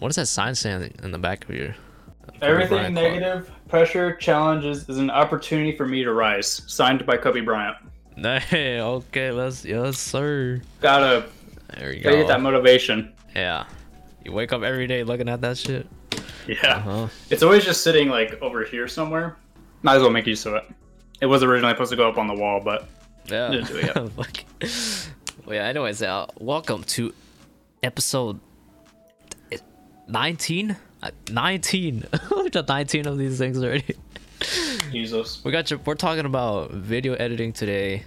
What 0.00 0.10
does 0.10 0.16
that 0.16 0.26
sign 0.26 0.54
say 0.54 0.92
in 1.02 1.10
the 1.10 1.18
back 1.18 1.48
of 1.48 1.56
your? 1.56 1.74
Everything 2.40 2.94
negative 2.94 3.50
pressure 3.66 4.14
challenges 4.14 4.88
is 4.88 4.98
an 4.98 5.10
opportunity 5.10 5.76
for 5.76 5.86
me 5.86 6.04
to 6.04 6.12
rise. 6.12 6.62
Signed 6.68 7.04
by 7.04 7.16
Kobe 7.16 7.40
Bryant. 7.40 7.76
Hey, 8.16 8.80
okay, 8.80 9.32
let's 9.32 9.64
yes, 9.64 9.98
sir. 9.98 10.60
Gotta, 10.80 11.26
There 11.76 11.92
you 11.92 12.00
gotta 12.02 12.14
go. 12.16 12.22
get 12.22 12.28
that 12.28 12.40
motivation. 12.40 13.12
Yeah, 13.34 13.64
you 14.24 14.30
wake 14.30 14.52
up 14.52 14.62
every 14.62 14.86
day 14.86 15.02
looking 15.02 15.28
at 15.28 15.40
that 15.40 15.58
shit. 15.58 15.88
Yeah, 16.46 16.76
Uh-huh. 16.76 17.08
it's 17.30 17.42
always 17.42 17.64
just 17.64 17.82
sitting 17.82 18.08
like 18.08 18.40
over 18.40 18.62
here 18.64 18.86
somewhere. 18.86 19.36
Might 19.82 19.96
as 19.96 20.02
well 20.02 20.10
make 20.12 20.26
use 20.28 20.46
of 20.46 20.54
it. 20.54 20.64
It 21.20 21.26
was 21.26 21.42
originally 21.42 21.72
supposed 21.74 21.90
to 21.90 21.96
go 21.96 22.08
up 22.08 22.18
on 22.18 22.28
the 22.28 22.34
wall, 22.34 22.60
but 22.60 22.86
Yeah. 23.28 23.48
Didn't 23.50 23.66
do 23.66 23.76
it 23.78 23.84
yet. 24.62 25.08
Well, 25.44 25.56
yeah. 25.56 25.64
Anyways, 25.64 26.02
uh, 26.02 26.26
welcome 26.38 26.84
to 26.84 27.12
episode 27.82 28.38
nineteen. 30.08 30.76
Uh, 31.02 31.10
nineteen. 31.30 32.04
We've 32.36 32.50
done 32.50 32.64
nineteen 32.68 33.06
of 33.06 33.18
these 33.18 33.38
things 33.38 33.62
already. 33.62 33.94
Jesus. 34.92 35.42
We 35.44 35.52
got 35.52 35.70
your. 35.70 35.80
We're 35.84 35.94
talking 35.94 36.24
about 36.24 36.70
video 36.72 37.14
editing 37.14 37.52
today 37.52 38.04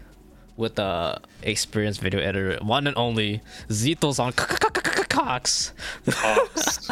with 0.57 0.75
the 0.75 1.19
experienced 1.43 2.01
video 2.01 2.19
editor, 2.19 2.57
one 2.63 2.87
and 2.87 2.97
only 2.97 3.41
Zitos 3.69 4.19
on 4.19 4.33
Cox. 4.33 5.73
Cox. 6.09 6.89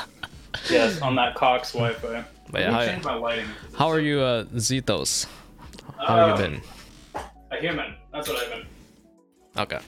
yes, 0.70 1.02
on 1.02 1.16
that 1.16 1.36
Cox 1.36 1.74
Wi-Fi. 1.74 2.24
But 2.52 2.62
yeah, 2.62 2.72
how- 2.72 2.86
change 2.86 3.04
my 3.04 3.14
lighting. 3.16 3.46
How 3.78 3.88
are 3.90 4.00
you, 4.00 4.20
uh, 4.22 4.44
Zitos? 4.46 5.26
How 6.00 6.16
have 6.16 6.28
you 6.28 6.34
Uh, 6.34 6.38
been? 6.50 6.62
A 7.52 7.58
human. 7.60 7.94
That's 8.12 8.28
what 8.30 8.38
I've 8.44 8.50
been. 8.50 8.66
Okay. 9.58 9.80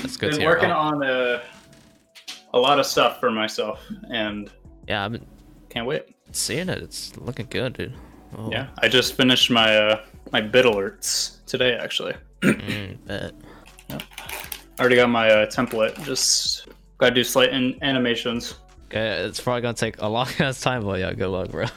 That's 0.00 0.16
good 0.16 0.32
Been 0.32 0.40
hear. 0.40 0.48
working 0.50 0.70
Oh, 0.70 0.76
on 0.78 1.02
a, 1.02 1.42
a 2.56 2.60
lot 2.60 2.78
of 2.78 2.86
stuff 2.86 3.20
for 3.20 3.30
myself, 3.30 3.80
and 4.10 4.50
yeah, 4.88 5.04
I've 5.04 5.20
can't 5.68 5.86
wait. 5.86 6.04
seeing 6.32 6.68
it. 6.68 6.82
It's 6.82 7.16
looking 7.16 7.46
good, 7.50 7.74
dude. 7.74 7.92
Oh, 8.36 8.50
Yeah, 8.50 8.68
I 8.78 8.88
just 8.88 9.14
finished 9.14 9.50
my 9.50 9.76
uh, 9.76 10.04
my 10.32 10.40
bit 10.40 10.64
alerts 10.66 11.44
today. 11.46 11.74
Actually, 11.74 12.14
mm, 12.42 12.96
bet. 13.06 13.32
I 13.90 14.00
already 14.80 14.96
got 14.96 15.08
my 15.08 15.30
uh, 15.30 15.46
template. 15.46 16.02
Just 16.04 16.68
gotta 16.98 17.14
do 17.14 17.24
slight 17.24 17.50
an- 17.50 17.78
animations. 17.82 18.54
Okay, 18.86 19.24
it's 19.24 19.40
probably 19.40 19.62
gonna 19.62 19.74
take 19.74 20.00
a 20.00 20.08
long 20.08 20.28
ass 20.38 20.60
time, 20.60 20.82
but 20.84 20.98
yeah, 21.00 21.12
good 21.12 21.28
luck, 21.28 21.50
bro. 21.50 21.66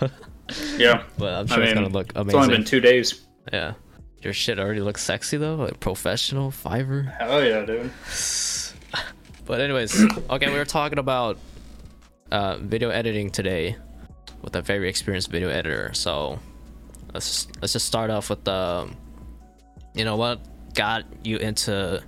Yeah, 0.77 1.03
but 1.19 1.33
I'm 1.35 1.45
I 1.45 1.55
sure 1.55 1.63
it's 1.63 1.75
mean, 1.75 1.83
gonna 1.83 1.93
look 1.93 2.11
amazing. 2.15 2.27
it's 2.27 2.35
only 2.47 2.55
been 2.57 2.65
two 2.65 2.79
days. 2.81 3.21
Yeah, 3.53 3.73
your 4.23 4.33
shit 4.33 4.57
already 4.57 4.81
looks 4.81 5.03
sexy 5.03 5.37
though, 5.37 5.53
like 5.55 5.79
professional 5.79 6.49
Fiverr. 6.49 7.15
Hell 7.19 7.45
yeah, 7.45 7.63
dude. 7.65 7.91
But 9.49 9.61
anyways, 9.61 9.99
okay, 10.29 10.47
we 10.47 10.57
were 10.59 10.63
talking 10.63 10.99
about 10.99 11.39
uh, 12.29 12.57
video 12.57 12.91
editing 12.91 13.31
today 13.31 13.77
with 14.43 14.55
a 14.55 14.61
very 14.61 14.87
experienced 14.87 15.31
video 15.31 15.49
editor. 15.49 15.89
So 15.95 16.37
let's 17.15 17.27
just, 17.27 17.61
let's 17.61 17.73
just 17.73 17.87
start 17.87 18.11
off 18.11 18.29
with 18.29 18.43
the, 18.43 18.87
you 19.95 20.05
know, 20.05 20.17
what 20.17 20.39
got 20.75 21.03
you 21.23 21.37
into 21.37 21.99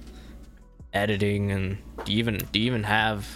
editing, 0.94 1.52
and 1.52 1.78
do 2.06 2.14
you 2.14 2.20
even 2.20 2.38
do 2.52 2.60
you 2.60 2.68
even 2.68 2.84
have 2.84 3.28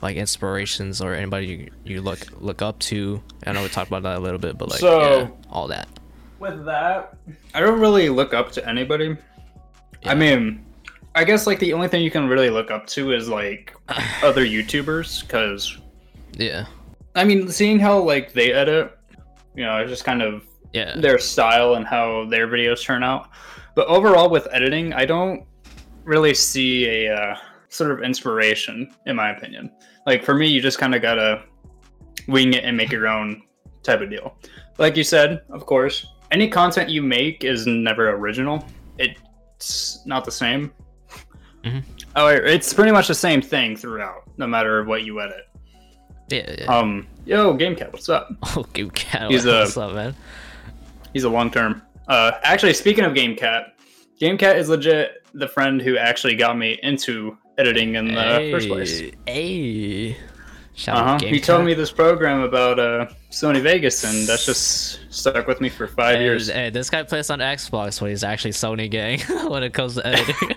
like 0.00 0.16
inspirations 0.16 1.00
or 1.00 1.12
anybody 1.12 1.46
you, 1.46 1.70
you 1.84 2.02
look 2.02 2.20
look 2.40 2.62
up 2.62 2.78
to? 2.78 3.20
I 3.44 3.50
know 3.50 3.64
we 3.64 3.68
talked 3.68 3.88
about 3.88 4.04
that 4.04 4.16
a 4.16 4.20
little 4.20 4.38
bit, 4.38 4.58
but 4.58 4.70
like 4.70 4.78
So- 4.78 5.00
yeah, 5.00 5.28
all 5.50 5.66
that. 5.68 5.88
With 6.38 6.64
that, 6.66 7.18
I 7.52 7.60
don't 7.60 7.80
really 7.80 8.10
look 8.10 8.32
up 8.32 8.52
to 8.52 8.66
anybody. 8.66 9.16
Yeah. 10.02 10.12
I 10.12 10.14
mean, 10.14 10.64
I 11.14 11.24
guess 11.24 11.46
like 11.46 11.58
the 11.58 11.72
only 11.72 11.88
thing 11.88 12.02
you 12.02 12.10
can 12.10 12.28
really 12.28 12.50
look 12.50 12.70
up 12.70 12.86
to 12.88 13.12
is 13.12 13.28
like 13.28 13.74
other 14.22 14.44
YouTubers, 14.44 15.22
because 15.22 15.78
Yeah, 16.32 16.66
I 17.14 17.24
mean, 17.24 17.48
seeing 17.48 17.78
how 17.78 17.98
like 17.98 18.32
they 18.32 18.52
edit, 18.52 18.96
you 19.54 19.64
know, 19.64 19.78
it's 19.78 19.90
just 19.90 20.04
kind 20.04 20.22
of 20.22 20.44
yeah, 20.72 20.96
their 20.96 21.18
style 21.18 21.74
and 21.74 21.86
how 21.86 22.26
their 22.26 22.46
videos 22.46 22.82
turn 22.84 23.02
out. 23.02 23.30
But 23.74 23.88
overall, 23.88 24.30
with 24.30 24.46
editing, 24.52 24.92
I 24.92 25.04
don't 25.04 25.44
really 26.04 26.34
see 26.34 26.86
a 26.86 27.14
uh, 27.14 27.36
sort 27.68 27.90
of 27.90 28.02
inspiration, 28.02 28.92
in 29.06 29.16
my 29.16 29.30
opinion. 29.30 29.70
Like 30.06 30.24
for 30.24 30.34
me, 30.34 30.46
you 30.46 30.60
just 30.60 30.78
kind 30.78 30.94
of 30.94 31.02
gotta 31.02 31.44
wing 32.28 32.54
it 32.54 32.64
and 32.64 32.76
make 32.76 32.92
your 32.92 33.08
own 33.08 33.42
type 33.82 34.00
of 34.00 34.10
deal. 34.10 34.36
Like 34.78 34.96
you 34.96 35.04
said, 35.04 35.42
of 35.50 35.66
course, 35.66 36.06
any 36.30 36.48
content 36.48 36.88
you 36.88 37.02
make 37.02 37.44
is 37.44 37.66
never 37.66 38.10
original. 38.10 38.64
It's 38.98 40.04
not 40.06 40.24
the 40.24 40.32
same. 40.32 40.72
Mhm. 41.64 41.82
Oh, 42.16 42.26
it's 42.28 42.72
pretty 42.72 42.90
much 42.92 43.08
the 43.08 43.14
same 43.14 43.40
thing 43.42 43.76
throughout, 43.76 44.22
no 44.38 44.46
matter 44.46 44.82
what 44.84 45.04
you 45.04 45.20
edit. 45.20 45.48
yeah, 46.28 46.54
yeah. 46.58 46.64
Um, 46.66 47.06
yo, 47.26 47.54
GameCat, 47.56 47.92
what's 47.92 48.08
up? 48.08 48.30
oh, 48.56 48.66
good 48.72 48.94
cat. 48.94 49.30
he's 49.30 49.44
a- 49.44 49.60
What's 49.60 49.76
up, 49.76 49.92
man? 49.94 50.14
He's 51.12 51.24
a 51.24 51.28
long 51.28 51.50
term. 51.50 51.82
Uh, 52.08 52.32
actually, 52.42 52.72
speaking 52.74 53.04
of 53.04 53.12
GameCat, 53.12 53.72
GameCat 54.20 54.56
is 54.56 54.68
legit 54.68 55.24
the 55.34 55.46
friend 55.48 55.80
who 55.80 55.96
actually 55.96 56.34
got 56.34 56.56
me 56.56 56.78
into 56.82 57.36
editing 57.58 57.94
in 57.96 58.06
the 58.14 58.48
first 58.52 58.68
place. 58.68 59.02
Hey. 59.26 60.16
Shout 60.74 60.96
Uh 60.96 61.04
huh. 61.04 61.10
out 61.14 61.20
He 61.22 61.40
told 61.40 61.64
me 61.66 61.74
this 61.74 61.90
program 61.90 62.40
about 62.40 62.78
uh, 62.78 63.06
Sony 63.30 63.60
Vegas, 63.60 64.02
and 64.04 64.26
that's 64.26 64.46
just 64.46 65.00
stuck 65.12 65.46
with 65.46 65.60
me 65.60 65.68
for 65.68 65.86
five 65.86 66.16
Hey, 66.16 66.22
years. 66.22 66.48
hey, 66.48 66.70
this 66.70 66.88
guy 66.88 67.02
plays 67.02 67.28
on 67.28 67.40
Xbox, 67.40 68.00
but 68.00 68.06
he's 68.08 68.24
actually 68.24 68.52
Sony 68.52 68.88
gang 68.90 69.20
when 69.50 69.62
it 69.62 69.74
comes 69.74 69.94
to 69.96 70.06
editing. 70.06 70.34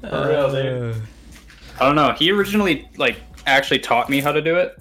For 0.00 0.28
real, 0.28 0.50
dude. 0.52 1.02
I 1.80 1.84
don't 1.86 1.94
know. 1.96 2.12
He 2.12 2.30
originally 2.30 2.88
like 2.96 3.16
actually 3.46 3.78
taught 3.80 4.08
me 4.08 4.20
how 4.20 4.32
to 4.32 4.40
do 4.40 4.56
it, 4.56 4.78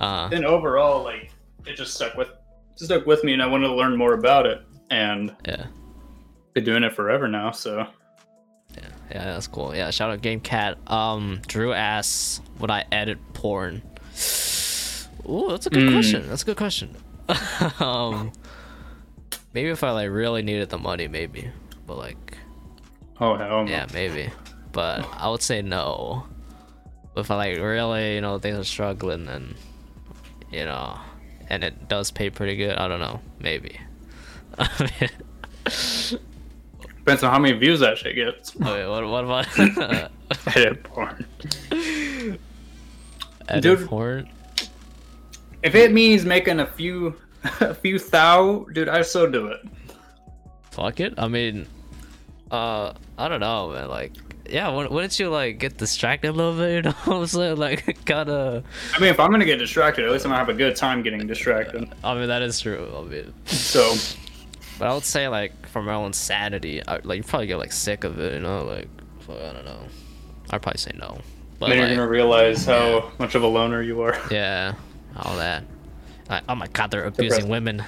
Uh, 0.00 0.28
and 0.32 0.44
overall, 0.44 1.02
like 1.02 1.30
it 1.66 1.76
just 1.76 1.94
stuck 1.94 2.14
with 2.16 2.28
stuck 2.76 3.06
with 3.06 3.24
me, 3.24 3.32
and 3.32 3.42
I 3.42 3.46
wanted 3.46 3.68
to 3.68 3.74
learn 3.74 3.96
more 3.96 4.14
about 4.14 4.46
it, 4.46 4.62
and 4.90 5.34
yeah, 5.46 5.66
been 6.54 6.64
doing 6.64 6.82
it 6.84 6.92
forever 6.94 7.26
now. 7.28 7.50
So 7.52 7.86
yeah, 8.76 9.24
that's 9.24 9.46
cool. 9.48 9.74
Yeah, 9.74 9.90
shout 9.90 10.10
out 10.10 10.20
Game 10.22 10.40
Cat. 10.40 10.78
Um, 10.90 11.40
Drew 11.48 11.72
asks, 11.72 12.40
"Would 12.60 12.70
I 12.70 12.84
edit 12.92 13.18
porn?" 13.32 13.82
Ooh, 15.28 15.46
that's 15.50 15.66
a 15.66 15.70
good 15.70 15.88
Mm. 15.88 15.92
question. 15.92 16.28
That's 16.28 16.42
a 16.42 16.46
good 16.46 16.56
question. 16.56 16.96
um, 17.80 18.32
maybe 19.52 19.68
if 19.70 19.82
I 19.84 19.90
like 19.92 20.10
really 20.10 20.42
needed 20.42 20.68
the 20.70 20.78
money, 20.78 21.08
maybe. 21.08 21.50
But 21.86 21.98
like, 21.98 22.38
oh 23.20 23.36
hell, 23.36 23.64
no. 23.64 23.70
yeah, 23.70 23.86
maybe. 23.92 24.30
But 24.72 25.06
I 25.16 25.28
would 25.28 25.42
say 25.42 25.62
no. 25.62 26.26
But 27.14 27.22
if 27.22 27.30
I 27.30 27.36
like 27.36 27.58
really, 27.58 28.14
you 28.14 28.20
know, 28.20 28.38
things 28.38 28.58
are 28.58 28.64
struggling, 28.64 29.26
then 29.26 29.54
you 30.50 30.64
know, 30.64 30.98
and 31.48 31.64
it 31.64 31.88
does 31.88 32.10
pay 32.10 32.30
pretty 32.30 32.56
good. 32.56 32.76
I 32.76 32.88
don't 32.88 33.00
know, 33.00 33.20
maybe. 33.38 33.78
depends 37.10 37.22
on 37.22 37.32
how 37.32 37.38
many 37.38 37.56
views 37.58 37.80
that 37.80 37.98
shit 37.98 38.14
gets. 38.14 38.54
Wait, 38.56 38.86
what? 38.86 39.06
What 39.06 39.24
about 39.24 39.46
Edit 40.56 40.82
porn. 40.84 41.26
edit 43.48 43.62
Dude. 43.62 43.88
porn? 43.88 44.28
If 45.62 45.74
it 45.74 45.92
means 45.92 46.24
making 46.24 46.60
a 46.60 46.66
few, 46.66 47.16
a 47.60 47.74
few 47.74 47.98
thou, 47.98 48.66
dude, 48.72 48.88
I 48.88 49.02
so 49.02 49.26
do 49.26 49.48
it. 49.48 49.60
Fuck 50.70 51.00
it. 51.00 51.14
I 51.18 51.28
mean, 51.28 51.66
uh, 52.50 52.92
I 53.18 53.28
don't 53.28 53.40
know, 53.40 53.70
man. 53.70 53.88
Like, 53.88 54.12
yeah, 54.48 54.68
wou- 54.70 54.88
wouldn't 54.88 55.18
you 55.18 55.28
like 55.30 55.58
get 55.58 55.76
distracted 55.76 56.30
a 56.30 56.32
little 56.32 56.54
bit? 56.54 56.70
You 56.74 56.82
know 56.82 56.90
what 57.04 57.16
I'm 57.16 57.26
saying? 57.26 57.56
Like, 57.56 57.84
kinda. 58.04 58.62
I 58.94 58.98
mean, 59.00 59.10
if 59.10 59.20
I'm 59.20 59.30
gonna 59.30 59.44
get 59.44 59.58
distracted, 59.58 60.04
at 60.04 60.10
least 60.10 60.24
I'm 60.24 60.30
gonna 60.30 60.40
have 60.40 60.48
a 60.48 60.54
good 60.54 60.76
time 60.76 61.02
getting 61.02 61.26
distracted. 61.26 61.88
I 62.04 62.14
mean, 62.14 62.28
that 62.28 62.42
is 62.42 62.60
true. 62.60 62.92
I 62.96 63.02
mean, 63.02 63.32
So, 63.46 63.94
but 64.78 64.88
I 64.88 64.94
would 64.94 65.04
say 65.04 65.28
like 65.28 65.68
from 65.68 65.84
my 65.86 65.94
own 65.94 66.12
sanity, 66.12 66.82
I, 66.86 66.98
like 67.04 67.18
you 67.18 67.22
probably 67.22 67.46
get 67.46 67.58
like 67.58 67.72
sick 67.72 68.04
of 68.04 68.18
it. 68.18 68.34
You 68.34 68.40
know, 68.40 68.64
like, 68.64 68.88
fuck, 69.20 69.36
I 69.36 69.52
don't 69.52 69.64
know. 69.64 69.80
I'd 70.50 70.62
probably 70.62 70.78
say 70.78 70.92
no. 70.98 71.18
But 71.58 71.68
then 71.68 71.78
you're 71.78 71.88
gonna 71.88 72.08
realize 72.08 72.64
how 72.64 72.88
yeah. 72.88 73.10
much 73.18 73.34
of 73.34 73.42
a 73.42 73.46
loner 73.46 73.82
you 73.82 74.00
are. 74.00 74.18
yeah, 74.30 74.74
all 75.16 75.36
that. 75.36 75.64
Like, 76.28 76.42
oh 76.48 76.54
my 76.54 76.66
god, 76.68 76.90
they're 76.90 77.04
abusing 77.04 77.28
Depressing. 77.28 77.50
women. 77.50 77.84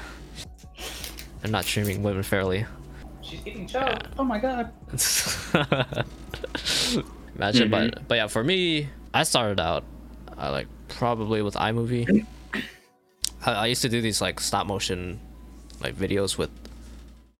They're 1.41 1.50
not 1.50 1.64
treating 1.64 2.03
women 2.03 2.23
fairly. 2.23 2.67
She's 3.32 3.40
getting 3.40 3.67
choked. 3.67 4.08
Oh 4.19 4.25
my 4.25 4.38
god. 4.38 4.70
Imagine, 7.37 7.69
Mhm. 7.69 7.70
but 7.70 8.08
but 8.08 8.14
yeah, 8.17 8.26
for 8.26 8.44
me, 8.44 8.88
I 9.14 9.23
started 9.25 9.58
out, 9.58 9.84
I 10.37 10.50
like 10.50 10.67
probably 10.88 11.40
with 11.40 11.55
iMovie. 11.55 12.26
I, 13.46 13.52
I 13.52 13.67
used 13.67 13.81
to 13.82 13.88
do 13.88 14.02
these 14.02 14.20
like 14.20 14.38
stop 14.38 14.67
motion, 14.67 15.19
like 15.81 15.96
videos 15.96 16.37
with 16.37 16.50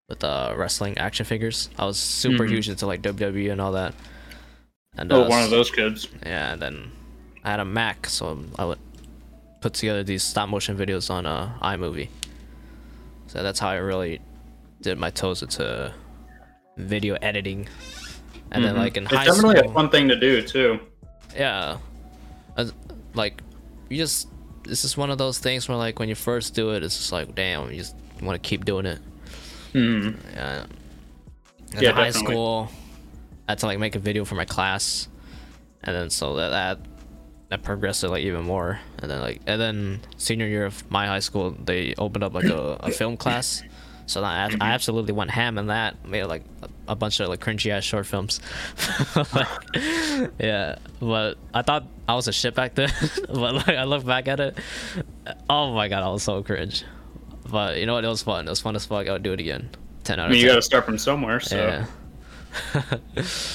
with 0.09 0.23
uh 0.23 0.53
wrestling 0.57 0.97
action 0.97 1.25
figures. 1.27 1.69
I 1.77 1.85
was 1.85 1.97
super 1.99 2.45
Mhm. 2.45 2.49
huge 2.49 2.69
into 2.69 2.87
like 2.87 3.01
WWE 3.03 3.51
and 3.51 3.61
all 3.61 3.73
that. 3.73 3.93
And 4.97 5.11
Oh, 5.13 5.23
uh, 5.25 5.29
one 5.29 5.43
of 5.43 5.51
those 5.51 5.69
kids. 5.69 6.07
yeah, 6.25 6.53
and 6.53 6.61
then 6.61 6.91
I 7.43 7.51
had 7.51 7.59
a 7.59 7.65
Mac, 7.65 8.07
so 8.07 8.43
I 8.57 8.65
would 8.65 8.79
put 9.61 9.73
together 9.75 10.03
these 10.03 10.23
stop 10.23 10.49
motion 10.49 10.75
videos 10.75 11.09
on 11.11 11.25
uh, 11.27 11.53
iMovie. 11.61 12.09
So 13.27 13.43
that's 13.43 13.59
how 13.59 13.69
I 13.69 13.75
really 13.75 14.21
did 14.83 14.97
my 14.99 15.09
toes 15.09 15.41
into 15.41 15.93
video 16.77 17.15
editing. 17.21 17.67
And 18.51 18.63
then 18.63 18.75
Mhm. 18.75 18.79
like 18.79 18.97
in 18.97 19.03
it's 19.05 19.13
high 19.13 19.23
school, 19.25 19.33
it's 19.33 19.41
definitely 19.41 19.59
school, 19.59 19.71
a 19.71 19.73
fun 19.73 19.89
thing 19.89 20.07
to 20.09 20.19
do 20.19 20.41
too. 20.43 20.79
yeah, 21.35 21.77
As- 22.55 22.73
like 23.15 23.41
you 23.89 23.97
just 23.97 24.27
this 24.63 24.85
is 24.85 24.95
one 24.95 25.09
of 25.09 25.17
those 25.17 25.39
things 25.39 25.67
where 25.67 25.77
like 25.77 25.99
when 25.99 26.07
you 26.07 26.15
first 26.15 26.53
do 26.53 26.71
it, 26.71 26.83
it's 26.83 26.97
just 26.97 27.11
like 27.11 27.33
damn, 27.33 27.71
you 27.71 27.77
just 27.77 27.95
want 28.21 28.41
to 28.41 28.47
keep 28.47 28.63
doing 28.65 28.85
it. 28.85 28.99
Mhm. 29.73 30.17
Yeah. 30.35 30.65
And 31.73 31.81
Yeah, 31.81 31.89
in 31.89 31.95
high 31.95 32.03
definitely. 32.11 32.33
school, 32.33 32.71
I 33.47 33.51
had 33.53 33.59
to 33.59 33.65
like 33.65 33.79
make 33.79 33.95
a 33.95 33.99
video 33.99 34.23
for 34.25 34.35
my 34.35 34.45
class, 34.45 35.07
and 35.83 35.95
then 35.95 36.09
so 36.11 36.35
that 36.35 36.49
that 36.49 36.79
that 37.49 37.63
progressed 37.63 38.03
it 38.03 38.09
like 38.09 38.23
even 38.23 38.43
more. 38.43 38.79
And 38.99 39.09
then 39.09 39.19
like 39.21 39.41
and 39.47 39.59
then 39.59 39.99
senior 40.17 40.47
year 40.47 40.65
of 40.65 40.89
my 40.91 41.07
high 41.07 41.19
school, 41.19 41.51
they 41.65 41.95
opened 41.97 42.23
up 42.23 42.33
like 42.35 42.45
a, 42.45 42.77
a 42.81 42.91
film 42.91 43.17
class. 43.17 43.63
So 44.05 44.23
I, 44.23 44.49
I 44.59 44.71
absolutely 44.71 45.13
went 45.13 45.31
ham 45.31 45.57
in 45.57 45.67
that. 45.67 46.05
Made 46.05 46.25
like 46.25 46.43
a, 46.87 46.95
bunch 46.95 47.19
of 47.19 47.29
like 47.29 47.39
cringy 47.39 47.71
ass 47.71 47.83
short 47.83 48.05
films. 48.05 48.39
Like, 49.33 49.47
yeah, 50.39 50.75
but 50.99 51.37
I 51.53 51.61
thought 51.61 51.85
I 52.07 52.15
was 52.15 52.27
a 52.27 52.33
shit 52.33 52.53
back 52.55 52.75
then. 52.75 52.91
but 53.27 53.53
like 53.55 53.69
I 53.69 53.83
look 53.85 54.05
back 54.05 54.27
at 54.27 54.39
it, 54.39 54.57
oh 55.49 55.73
my 55.73 55.87
god, 55.87 56.03
I 56.03 56.09
was 56.09 56.23
so 56.23 56.43
cringe. 56.43 56.83
But 57.49 57.77
you 57.77 57.85
know 57.85 57.93
what? 57.93 58.03
It 58.03 58.09
was 58.09 58.23
fun. 58.23 58.47
It 58.47 58.49
was 58.49 58.59
fun 58.61 58.75
as 58.75 58.85
fuck. 58.85 59.07
I 59.07 59.11
would 59.13 59.23
do 59.23 59.33
it 59.33 59.39
again. 59.39 59.69
Ten 60.03 60.19
out 60.19 60.27
I 60.27 60.31
mean, 60.31 60.41
you 60.41 60.47
got 60.47 60.55
to 60.55 60.61
start 60.61 60.85
from 60.85 60.97
somewhere, 60.97 61.39
so 61.39 61.55
yeah. 61.57 61.85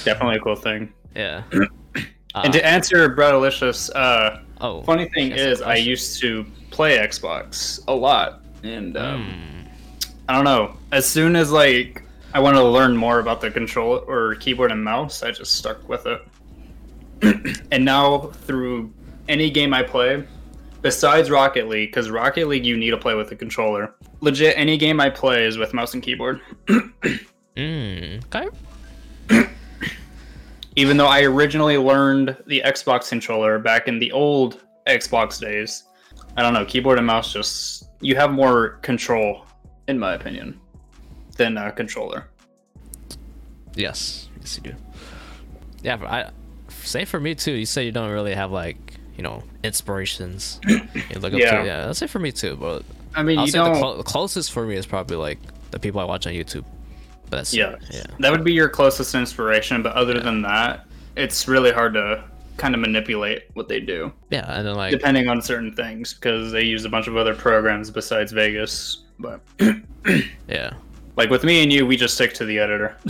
definitely 0.05 0.37
a 0.37 0.41
cool 0.41 0.57
thing. 0.57 0.93
yeah. 1.15 1.43
and 2.35 2.53
to 2.53 2.65
answer 2.65 3.09
Bradalicious, 3.15 3.91
uh, 3.95 4.41
Oh. 4.61 4.83
funny 4.83 5.09
thing 5.11 5.33
is, 5.33 5.63
I 5.63 5.77
used 5.77 6.21
to 6.21 6.45
play 6.71 6.99
Xbox 6.99 7.81
a 7.87 7.95
lot, 7.95 8.43
and 8.63 8.97
um, 8.97 9.25
Hmm. 9.25 9.58
I 10.29 10.35
don't 10.35 10.45
know. 10.45 10.77
As 10.93 11.07
soon 11.07 11.37
as 11.37 11.51
like 11.51 12.03
I 12.35 12.41
wanted 12.41 12.59
to 12.59 12.65
learn 12.65 12.97
more 12.97 13.19
about 13.19 13.41
the 13.41 13.51
control 13.51 14.05
or 14.07 14.35
keyboard 14.37 14.71
and 14.71 14.85
mouse, 14.85 15.23
I 15.23 15.31
just 15.31 15.55
stuck 15.55 15.89
with 15.89 16.07
it. 16.07 16.23
and 17.73 17.85
now 17.85 18.19
through 18.19 18.93
any 19.29 19.51
game 19.51 19.75
I 19.75 19.83
play, 19.83 20.25
besides 20.83 21.31
Rocket 21.31 21.69
League, 21.69 21.91
because 21.91 22.11
Rocket 22.11 22.47
League 22.47 22.67
you 22.67 22.77
need 22.77 22.91
to 22.91 22.99
play 22.99 23.15
with 23.15 23.33
a 23.33 23.37
controller. 23.37 23.95
Legit, 24.21 24.55
any 24.57 24.77
game 24.77 25.01
I 25.01 25.11
play 25.11 25.47
is 25.47 25.59
with 25.59 25.75
mouse 25.75 25.95
and 25.95 26.03
keyboard. 26.03 26.41
Mm. 27.59 28.23
Okay. 28.27 28.49
Even 30.77 30.97
though 30.97 31.09
I 31.09 31.23
originally 31.23 31.77
learned 31.77 32.37
the 32.47 32.63
Xbox 32.65 33.09
controller 33.09 33.59
back 33.59 33.89
in 33.89 33.99
the 33.99 34.13
old 34.13 34.63
Xbox 34.87 35.41
days, 35.41 35.83
I 36.37 36.43
don't 36.43 36.55
know. 36.55 36.65
Keyboard 36.65 36.99
and 36.99 37.07
mouse 37.07 37.33
just 37.33 37.89
you 38.01 38.15
have 38.15 38.31
more 38.31 38.79
control, 38.83 39.45
in 39.89 39.99
my 39.99 40.15
opinion, 40.15 40.61
than 41.37 41.57
a 41.57 41.73
controller. 41.73 42.29
Yes. 43.75 44.29
Yes, 44.41 44.57
you 44.63 44.71
do. 44.73 44.77
Yeah, 45.83 45.97
but 45.97 46.09
I 46.09 46.31
same 46.69 47.07
for 47.07 47.21
me 47.21 47.35
too. 47.35 47.53
You 47.53 47.67
say 47.67 47.85
you 47.85 47.93
don't 47.93 48.11
really 48.11 48.35
have 48.35 48.51
like 48.51 48.77
you 49.17 49.23
know 49.23 49.43
inspirations. 49.65 50.61
You 50.67 50.81
look 51.19 51.33
up 51.33 51.39
Yeah. 51.41 51.61
to 51.63 51.67
yeah. 51.67 51.87
That's 51.87 52.03
it 52.03 52.11
for 52.11 52.19
me 52.19 52.33
too. 52.33 52.57
But 52.57 52.85
I 53.15 53.23
mean, 53.23 53.39
I'll 53.39 53.47
you 53.47 53.53
say 53.53 53.59
the, 53.59 53.65
don't. 53.65 53.79
clo- 53.79 53.97
the 53.97 54.03
closest 54.05 54.53
for 54.53 54.65
me 54.67 54.77
is 54.77 54.87
probably 54.87 55.17
like 55.17 55.39
the 55.71 55.79
people 55.79 56.01
I 56.01 56.05
watch 56.05 56.27
on 56.27 56.33
YouTube. 56.33 56.65
But 57.31 57.39
that's 57.39 57.55
Yeah. 57.55 57.77
yeah. 57.91 58.05
That 58.21 58.31
would 58.33 58.45
be 58.45 58.53
your 58.53 58.69
closest 58.69 59.15
inspiration, 59.15 59.83
but 59.83 59.93
other 59.95 60.19
than 60.21 60.43
that, 60.43 60.87
it's 61.17 61.47
really 61.49 61.73
hard 61.73 61.95
to 61.95 62.25
kind 62.57 62.75
of 62.75 62.81
manipulate 62.81 63.45
what 63.55 63.69
they 63.69 63.79
do, 63.79 64.13
Yeah, 64.31 64.45
and 64.59 64.67
then 64.67 64.75
like 64.75 64.91
depending 64.91 65.29
on 65.29 65.41
certain 65.41 65.73
things, 65.75 66.15
because 66.15 66.51
they 66.51 66.65
use 66.65 66.85
a 66.85 66.89
bunch 66.89 67.07
of 67.07 67.17
other 67.17 67.33
programs 67.35 67.89
besides 67.91 68.33
Vegas. 68.33 69.05
But 69.19 69.41
yeah. 70.49 70.75
like 71.17 71.31
with 71.31 71.45
me 71.45 71.63
and 71.63 71.73
you, 71.73 71.87
we 71.87 71.97
just 71.97 72.15
stick 72.15 72.35
to 72.35 72.45
the 72.45 72.59
editor. 72.59 72.97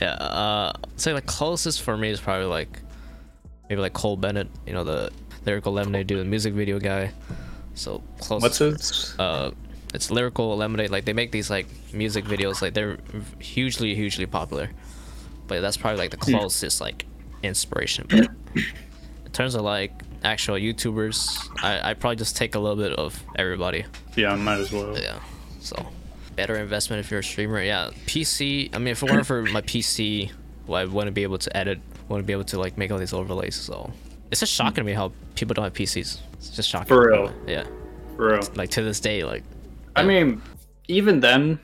Yeah, 0.00 0.12
uh, 0.12 0.72
say 0.96 1.12
like 1.12 1.26
closest 1.26 1.82
for 1.82 1.96
me 1.96 2.10
is 2.10 2.20
probably 2.20 2.46
like 2.46 2.80
maybe 3.68 3.80
like 3.80 3.94
Cole 3.94 4.16
Bennett, 4.16 4.48
you 4.64 4.72
know 4.72 4.84
the 4.84 5.10
lyrical 5.44 5.72
lemonade 5.72 6.06
dude, 6.06 6.20
the 6.20 6.24
music 6.24 6.54
video 6.54 6.78
guy. 6.78 7.10
So 7.74 8.02
close. 8.20 8.42
What's 8.42 8.58
his? 8.58 9.14
Uh, 9.18 9.50
it's 9.94 10.10
lyrical 10.10 10.56
lemonade. 10.56 10.90
Like 10.90 11.04
they 11.04 11.12
make 11.12 11.32
these 11.32 11.50
like 11.50 11.66
music 11.92 12.24
videos. 12.26 12.62
Like 12.62 12.74
they're 12.74 12.98
hugely, 13.38 13.94
hugely 13.94 14.26
popular. 14.26 14.70
But 15.46 15.62
that's 15.62 15.76
probably 15.76 15.98
like 15.98 16.10
the 16.10 16.16
closest 16.16 16.80
like 16.80 17.06
inspiration. 17.42 18.06
But 18.08 18.28
in 18.54 19.32
terms 19.32 19.54
of 19.54 19.62
like 19.62 19.92
actual 20.22 20.56
YouTubers, 20.56 21.38
I 21.62 21.90
I 21.90 21.94
probably 21.94 22.16
just 22.16 22.36
take 22.36 22.54
a 22.54 22.58
little 22.58 22.76
bit 22.76 22.92
of 22.92 23.20
everybody. 23.36 23.84
Yeah, 24.16 24.36
might 24.36 24.58
as 24.58 24.70
well. 24.70 24.96
Yeah. 24.98 25.18
So 25.68 25.86
better 26.36 26.56
investment 26.56 27.00
if 27.00 27.10
you're 27.10 27.20
a 27.20 27.24
streamer. 27.24 27.62
Yeah. 27.62 27.90
PC. 28.06 28.74
I 28.74 28.78
mean, 28.78 28.88
if 28.88 29.02
it 29.02 29.10
weren't 29.10 29.26
for 29.26 29.42
my 29.42 29.60
PC, 29.62 30.30
well, 30.66 30.80
I 30.80 30.84
wouldn't 30.84 31.14
be 31.14 31.22
able 31.22 31.38
to 31.38 31.56
edit. 31.56 31.80
Wouldn't 32.08 32.26
be 32.26 32.32
able 32.32 32.44
to 32.44 32.58
like 32.58 32.78
make 32.78 32.90
all 32.90 32.98
these 32.98 33.12
overlays. 33.12 33.54
So 33.54 33.92
it's 34.30 34.40
just 34.40 34.52
shocking 34.52 34.76
to 34.76 34.84
me 34.84 34.92
how 34.92 35.12
people 35.34 35.54
don't 35.54 35.64
have 35.64 35.74
PCs. 35.74 36.20
It's 36.34 36.50
just 36.50 36.68
shocking. 36.68 36.88
For 36.88 37.08
real. 37.08 37.32
Yeah. 37.46 37.64
For 38.16 38.32
real. 38.32 38.48
Like 38.54 38.70
to 38.70 38.82
this 38.82 39.00
day, 39.00 39.24
like 39.24 39.42
I 39.96 40.04
mean, 40.04 40.40
even 40.86 41.20
then, 41.20 41.58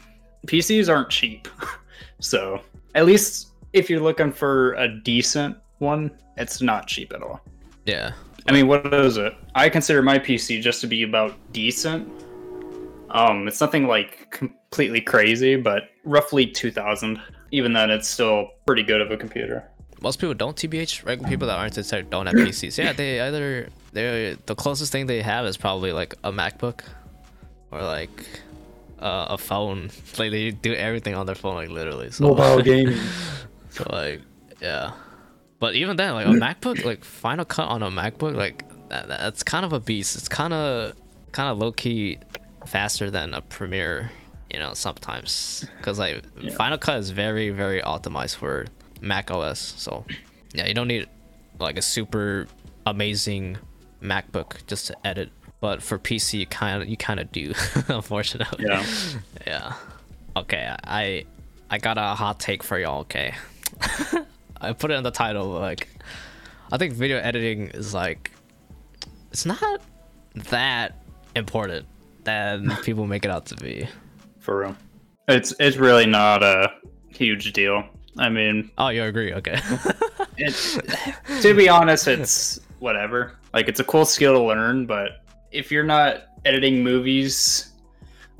PCs 0.46 0.92
aren't 0.92 1.08
cheap. 1.10 1.48
so 2.20 2.60
at 2.94 3.06
least 3.06 3.48
if 3.72 3.88
you're 3.88 4.00
looking 4.00 4.32
for 4.32 4.74
a 4.74 4.88
decent 4.88 5.56
one, 5.78 6.10
it's 6.36 6.60
not 6.60 6.86
cheap 6.86 7.12
at 7.12 7.22
all. 7.22 7.40
yeah. 7.86 8.12
I 8.46 8.52
mean, 8.52 8.68
what 8.68 8.92
is 8.92 9.16
it? 9.16 9.34
I 9.54 9.70
consider 9.70 10.02
my 10.02 10.18
PC 10.18 10.60
just 10.60 10.82
to 10.82 10.86
be 10.86 11.02
about 11.02 11.34
decent. 11.54 12.06
Um, 13.14 13.46
it's 13.46 13.60
nothing 13.60 13.86
like 13.86 14.30
completely 14.30 15.00
crazy, 15.00 15.56
but 15.56 15.84
roughly 16.04 16.46
two 16.46 16.70
thousand. 16.70 17.20
Even 17.52 17.72
then, 17.72 17.90
it's 17.90 18.08
still 18.08 18.50
pretty 18.66 18.82
good 18.82 19.00
of 19.00 19.10
a 19.12 19.16
computer. 19.16 19.64
Most 20.02 20.18
people 20.18 20.34
don't 20.34 20.56
TBH. 20.56 21.06
Regular 21.06 21.28
people 21.28 21.46
that 21.46 21.56
aren't 21.56 21.74
tech 21.74 22.10
don't 22.10 22.26
have 22.26 22.34
PCs. 22.34 22.76
Yeah, 22.76 22.92
they 22.92 23.20
either 23.20 23.68
they 23.92 24.36
the 24.46 24.56
closest 24.56 24.90
thing 24.90 25.06
they 25.06 25.22
have 25.22 25.46
is 25.46 25.56
probably 25.56 25.92
like 25.92 26.14
a 26.24 26.32
MacBook 26.32 26.80
or 27.70 27.82
like 27.82 28.40
uh, 28.98 29.26
a 29.30 29.38
phone. 29.38 29.90
Like 30.18 30.30
they 30.30 30.50
do 30.50 30.74
everything 30.74 31.14
on 31.14 31.26
their 31.26 31.34
phone, 31.34 31.54
like 31.54 31.70
literally. 31.70 32.10
So. 32.10 32.62
gaming. 32.62 32.98
So 33.70 33.86
like, 33.90 34.20
yeah. 34.60 34.92
But 35.60 35.74
even 35.76 35.96
then, 35.96 36.14
like 36.14 36.26
a 36.26 36.30
MacBook, 36.30 36.84
like 36.84 37.04
Final 37.04 37.44
Cut 37.44 37.68
on 37.68 37.82
a 37.82 37.90
MacBook, 37.90 38.34
like 38.34 38.64
that, 38.88 39.08
that's 39.08 39.42
kind 39.42 39.64
of 39.64 39.72
a 39.72 39.80
beast. 39.80 40.16
It's 40.16 40.28
kind 40.28 40.52
of 40.52 40.94
kind 41.32 41.48
of 41.48 41.58
low 41.58 41.72
key 41.72 42.18
faster 42.66 43.10
than 43.10 43.34
a 43.34 43.40
Premiere, 43.40 44.10
you 44.52 44.58
know, 44.58 44.74
sometimes 44.74 45.66
because 45.78 45.98
like 45.98 46.24
Final 46.52 46.78
Cut 46.78 46.98
is 46.98 47.10
very 47.10 47.50
very 47.50 47.80
optimized 47.82 48.36
for 48.36 48.66
Mac 49.00 49.30
OS. 49.30 49.74
So 49.76 50.04
yeah, 50.52 50.66
you 50.66 50.74
don't 50.74 50.88
need 50.88 51.08
like 51.58 51.78
a 51.78 51.82
super 51.82 52.46
amazing 52.86 53.58
MacBook 54.02 54.66
just 54.66 54.86
to 54.88 55.06
edit. 55.06 55.30
But 55.60 55.82
for 55.82 55.98
PC, 55.98 56.40
you 56.40 56.46
kind 56.46 56.82
of 56.82 56.88
you 56.88 56.96
kind 56.96 57.18
of 57.20 57.32
do, 57.32 57.54
unfortunately. 57.88 58.66
Yeah. 58.68 58.84
Yeah. 59.46 59.74
Okay, 60.36 60.74
I 60.84 61.26
I 61.68 61.78
got 61.78 61.98
a 61.98 62.14
hot 62.14 62.40
take 62.40 62.62
for 62.62 62.78
y'all, 62.78 63.00
okay? 63.00 63.34
I 64.60 64.72
put 64.72 64.90
it 64.90 64.94
in 64.94 65.02
the 65.02 65.10
title 65.10 65.48
like 65.48 65.88
I 66.72 66.78
think 66.78 66.94
video 66.94 67.18
editing 67.18 67.68
is 67.68 67.92
like 67.92 68.30
it's 69.30 69.44
not 69.44 69.82
that 70.34 70.96
important 71.36 71.86
than 72.24 72.76
people 72.82 73.06
make 73.06 73.24
it 73.24 73.30
out 73.30 73.46
to 73.46 73.56
be. 73.56 73.88
For 74.40 74.60
real. 74.60 74.76
It's 75.28 75.54
it's 75.58 75.76
really 75.76 76.06
not 76.06 76.42
a 76.42 76.72
huge 77.08 77.52
deal. 77.52 77.84
I 78.16 78.28
mean, 78.28 78.70
Oh, 78.78 78.88
you 78.88 79.02
agree? 79.04 79.32
Okay. 79.32 79.58
it's 80.36 80.78
to 81.42 81.54
be 81.54 81.68
honest, 81.68 82.06
it's 82.08 82.60
whatever. 82.78 83.32
Like 83.52 83.68
it's 83.68 83.80
a 83.80 83.84
cool 83.84 84.04
skill 84.04 84.34
to 84.34 84.40
learn, 84.40 84.86
but 84.86 85.24
if 85.50 85.70
you're 85.70 85.84
not 85.84 86.24
editing 86.44 86.82
movies 86.82 87.72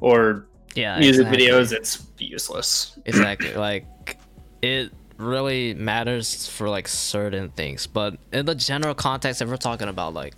or 0.01 0.47
yeah. 0.75 0.99
music 0.99 1.27
exactly. 1.27 1.47
videos, 1.47 1.73
it's 1.73 2.05
useless. 2.19 2.99
exactly 3.05 3.55
like 3.69 4.19
it 4.63 4.93
really 5.17 5.75
matters 5.75 6.47
for 6.49 6.69
like 6.69 6.89
certain 6.89 7.51
things 7.51 7.87
but 7.87 8.17
in 8.33 8.47
the 8.47 8.55
general 8.55 8.95
context 8.95 9.41
if 9.41 9.49
we're 9.49 9.57
talking 9.57 9.89
about 9.89 10.13
like 10.13 10.35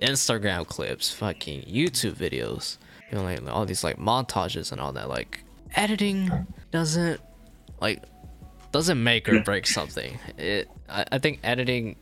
instagram 0.00 0.66
clips 0.66 1.10
fucking 1.10 1.62
youtube 1.62 2.14
videos 2.14 2.78
you 3.14 3.20
know 3.20 3.24
like 3.24 3.54
all 3.54 3.64
these 3.64 3.84
like 3.84 3.96
montages 3.98 4.72
and 4.72 4.80
all 4.80 4.92
that 4.92 5.08
like 5.08 5.42
editing 5.76 6.46
doesn't 6.70 7.20
like 7.80 8.02
doesn't 8.72 9.00
make 9.02 9.28
or 9.28 9.40
break 9.40 9.66
something. 9.66 10.18
It 10.36 10.68
I, 10.88 11.04
I 11.12 11.18
think 11.18 11.38
editing 11.44 11.96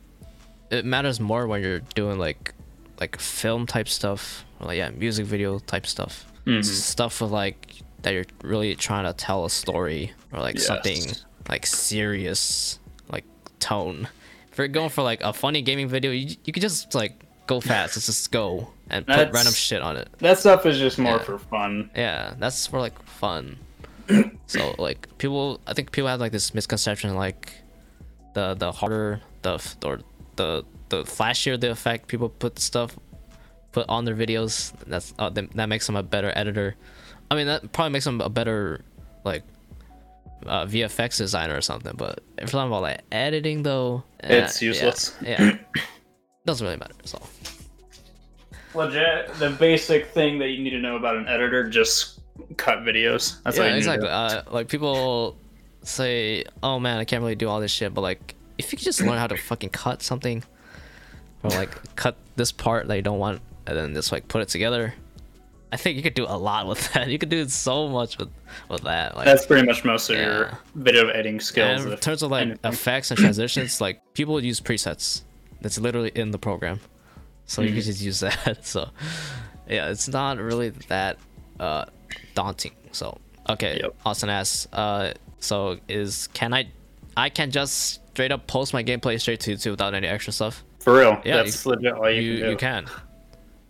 it 0.71 0.85
matters 0.85 1.19
more 1.19 1.45
when 1.47 1.61
you're 1.61 1.79
doing 1.93 2.17
like 2.17 2.53
like 2.99 3.19
film 3.19 3.67
type 3.67 3.87
stuff 3.87 4.43
or 4.59 4.67
like 4.67 4.77
yeah 4.77 4.89
music 4.89 5.25
video 5.25 5.59
type 5.59 5.85
stuff. 5.85 6.25
Mm-hmm. 6.45 6.61
Stuff 6.63 7.21
with 7.21 7.31
like 7.31 7.75
that 8.01 8.13
you're 8.13 8.25
really 8.43 8.75
trying 8.75 9.05
to 9.05 9.13
tell 9.13 9.45
a 9.45 9.49
story 9.49 10.11
or 10.31 10.39
like 10.39 10.55
Yes. 10.55 10.65
something 10.65 10.99
like 11.47 11.65
serious 11.65 12.79
like 13.09 13.25
tone. 13.59 14.07
If 14.51 14.57
you're 14.57 14.67
going 14.67 14.89
for 14.89 15.03
like 15.03 15.21
a 15.21 15.31
funny 15.33 15.61
gaming 15.61 15.87
video 15.87 16.11
you, 16.11 16.35
you 16.43 16.53
could 16.53 16.61
just 16.61 16.95
like 16.95 17.13
go 17.47 17.59
fast 17.59 17.95
let's 17.97 18.05
just 18.05 18.31
go 18.31 18.69
and 18.89 19.05
put 19.05 19.15
That's- 19.15 19.33
random 19.33 19.53
shit 19.53 19.81
on 19.81 19.97
it 19.97 20.07
That 20.19 20.39
stuff 20.39 20.65
is 20.65 20.77
just 20.79 20.97
more 20.99 21.17
Yeah. 21.17 21.23
for 21.23 21.37
fun. 21.37 21.89
yeah 21.95 22.33
that's 22.39 22.67
for 22.67 22.79
like 22.79 23.01
fun 23.03 23.57
so 24.47 24.75
like 24.77 25.07
people 25.17 25.59
i 25.67 25.73
think 25.73 25.91
people 25.91 26.07
have 26.09 26.19
like 26.19 26.31
this 26.31 26.53
misconception 26.53 27.15
like 27.15 27.53
the 28.33 28.53
the 28.55 28.71
harder 28.71 29.21
the 29.43 29.53
or 29.85 29.99
the 30.35 30.63
the 30.89 31.03
flashier 31.03 31.59
the 31.59 31.69
effect 31.71 32.07
people 32.07 32.29
put 32.29 32.59
stuff 32.59 32.95
put 33.71 33.89
on 33.89 34.05
their 34.05 34.13
videos, 34.15 34.71
that's 34.85 35.15
uh, 35.17 35.29
that, 35.31 35.49
that 35.53 35.65
makes 35.67 35.87
them 35.87 35.95
a 35.95 36.03
better 36.03 36.31
editor. 36.35 36.75
I 37.31 37.33
mean, 37.35 37.47
that 37.47 37.71
probably 37.71 37.91
makes 37.91 38.05
them 38.05 38.21
a 38.21 38.29
better 38.29 38.81
like 39.23 39.41
uh, 40.45 40.65
VFX 40.67 41.17
designer 41.17 41.57
or 41.57 41.61
something. 41.61 41.93
But 41.97 42.19
if 42.37 42.41
you're 42.53 42.61
talking 42.61 42.67
about 42.67 42.83
like 42.83 43.01
editing, 43.11 43.63
though, 43.63 44.03
eh, 44.19 44.43
It's 44.45 44.61
useless. 44.61 45.15
Yeah, 45.23 45.41
yeah. 45.41 45.57
doesn't 46.45 46.65
really 46.65 46.77
matter. 46.77 46.93
So 47.05 47.21
Legit, 48.75 49.33
the 49.35 49.51
basic 49.51 50.07
thing 50.07 50.39
that 50.39 50.49
you 50.49 50.63
need 50.63 50.71
to 50.71 50.79
know 50.79 50.95
about 50.95 51.15
an 51.15 51.27
editor: 51.27 51.67
just 51.69 52.21
cut 52.57 52.79
videos. 52.79 53.41
That's 53.43 53.59
all 53.59 53.65
yeah, 53.65 53.71
you 53.71 53.75
need 53.77 53.83
to 53.83 53.93
exactly. 53.93 54.09
Uh, 54.09 54.41
like 54.51 54.67
people 54.67 55.37
say, 55.83 56.43
"Oh 56.63 56.79
man, 56.79 56.97
I 56.97 57.05
can't 57.05 57.21
really 57.21 57.35
do 57.35 57.47
all 57.49 57.59
this 57.59 57.71
shit," 57.71 57.93
but 57.93 58.01
like, 58.01 58.35
if 58.57 58.71
you 58.71 58.77
could 58.77 58.85
just 58.85 59.01
learn 59.01 59.17
how 59.17 59.27
to 59.27 59.37
fucking 59.37 59.69
cut 59.69 60.01
something, 60.01 60.43
or 61.43 61.51
like 61.51 61.95
cut 61.95 62.15
this 62.35 62.51
part 62.51 62.87
that 62.87 62.95
you 62.95 63.03
don't 63.03 63.19
want, 63.19 63.41
and 63.67 63.77
then 63.77 63.93
just 63.93 64.11
like 64.11 64.27
put 64.27 64.41
it 64.41 64.49
together, 64.49 64.95
I 65.71 65.77
think 65.77 65.95
you 65.97 66.01
could 66.01 66.15
do 66.15 66.25
a 66.27 66.35
lot 66.37 66.65
with 66.67 66.91
that. 66.93 67.09
You 67.09 67.19
could 67.19 67.29
do 67.29 67.47
so 67.47 67.87
much 67.89 68.17
with 68.17 68.29
with 68.69 68.81
that. 68.81 69.15
Like, 69.15 69.25
That's 69.25 69.45
pretty 69.45 69.67
much 69.67 69.85
most 69.85 70.09
of 70.09 70.15
Yeah. 70.17 70.23
your 70.25 70.59
video 70.73 71.09
editing 71.09 71.39
skills. 71.39 71.83
and 71.83 71.93
in 71.93 71.99
terms 71.99 72.23
of 72.23 72.31
like 72.31 72.41
anything. 72.47 72.71
effects 72.73 73.11
and 73.11 73.19
transitions, 73.19 73.79
like 73.79 74.01
people 74.15 74.43
use 74.43 74.59
presets. 74.59 75.21
That's 75.63 75.79
literally 75.79 76.11
in 76.13 76.29
the 76.29 76.37
program, 76.37 76.79
so 77.47 77.63
you 77.63 77.69
can 77.69 77.77
Mhm. 77.79 77.85
just 77.85 78.01
use 78.01 78.19
that. 78.19 78.59
So 78.63 78.89
yeah, 79.67 79.89
it's 79.89 80.07
not 80.07 80.37
really 80.37 80.69
that 80.89 81.17
uh 81.59 81.85
daunting. 82.35 82.73
So 82.91 83.17
okay, 83.49 83.79
Yep. 83.81 83.95
Austin 84.05 84.29
asks, 84.29 84.67
uh, 84.73 85.13
so 85.39 85.79
is 85.89 86.27
can 86.33 86.53
I? 86.53 86.67
I 87.17 87.29
can 87.29 87.49
just 87.51 88.01
straight 88.13 88.31
up 88.31 88.45
post 88.47 88.73
my 88.73 88.83
gameplay 88.83 89.19
straight 89.19 89.39
to 89.41 89.51
YouTube 89.55 89.71
without 89.71 89.93
any 89.93 90.07
extra 90.07 90.33
stuff. 90.33 90.63
For 90.79 90.93
real, 90.99 91.21
Yeah, 91.25 91.37
that's 91.37 91.65
legit 91.65 91.93
all 91.93 92.09
you, 92.11 92.21
You 92.21 92.39
can 92.41 92.49
you 92.49 92.57
can, 92.57 92.87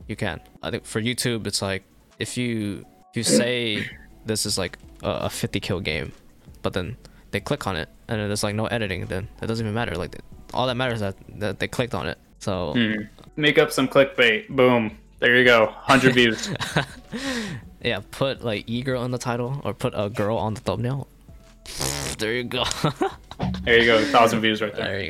you 0.08 0.16
can. 0.16 0.42
I 0.64 0.72
think 0.72 0.86
for 0.86 1.00
YouTube, 1.02 1.46
it's 1.48 1.62
like 1.62 1.84
if 2.20 2.38
you 2.38 2.86
if 3.12 3.18
you 3.18 3.24
say 3.42 3.86
this 4.26 4.46
is 4.46 4.58
like 4.58 4.78
a, 5.04 5.28
a 5.28 5.30
50 5.30 5.60
kill 5.60 5.80
game, 5.80 6.12
but 6.64 6.74
then 6.74 6.98
they 7.32 7.40
click 7.40 7.68
on 7.68 7.76
it 7.76 7.90
and 8.08 8.20
then 8.20 8.28
there's 8.30 8.44
like 8.44 8.56
no 8.56 8.66
editing, 8.68 9.06
then 9.08 9.28
it 9.42 9.48
doesn't 9.48 9.64
even 9.66 9.76
matter. 9.76 9.96
Like 9.96 10.16
all 10.54 10.68
that 10.68 10.76
matters 10.76 10.96
is 10.96 11.02
that 11.02 11.16
that 11.40 11.60
they 11.60 11.68
clicked 11.68 11.94
on 11.96 12.08
it. 12.08 12.18
So 12.40 12.74
Mhm. 12.76 13.08
Make 13.36 13.58
up 13.58 13.72
some 13.72 13.88
clickbait. 13.88 14.48
Boom. 14.50 14.98
There 15.20 15.38
you 15.38 15.44
go. 15.46 15.66
100 15.66 16.14
views. 16.20 16.50
yeah, 17.82 18.00
put 18.12 18.44
like 18.44 18.64
e 18.68 18.82
girl 18.84 19.04
in 19.06 19.12
the 19.12 19.18
title 19.18 19.62
or 19.64 19.74
put 19.74 19.94
a 19.96 20.10
girl 20.10 20.38
on 20.38 20.54
the 20.54 20.62
thumbnail. 20.62 21.08
There 22.18 22.34
you 22.34 22.44
go. 22.44 22.64
There 23.64 23.80
you 23.80 23.86
go. 23.86 23.96
1,000 23.96 24.42
views 24.42 24.62
right 24.62 24.76
there. 24.76 24.86
There 24.86 25.00
you 25.02 25.10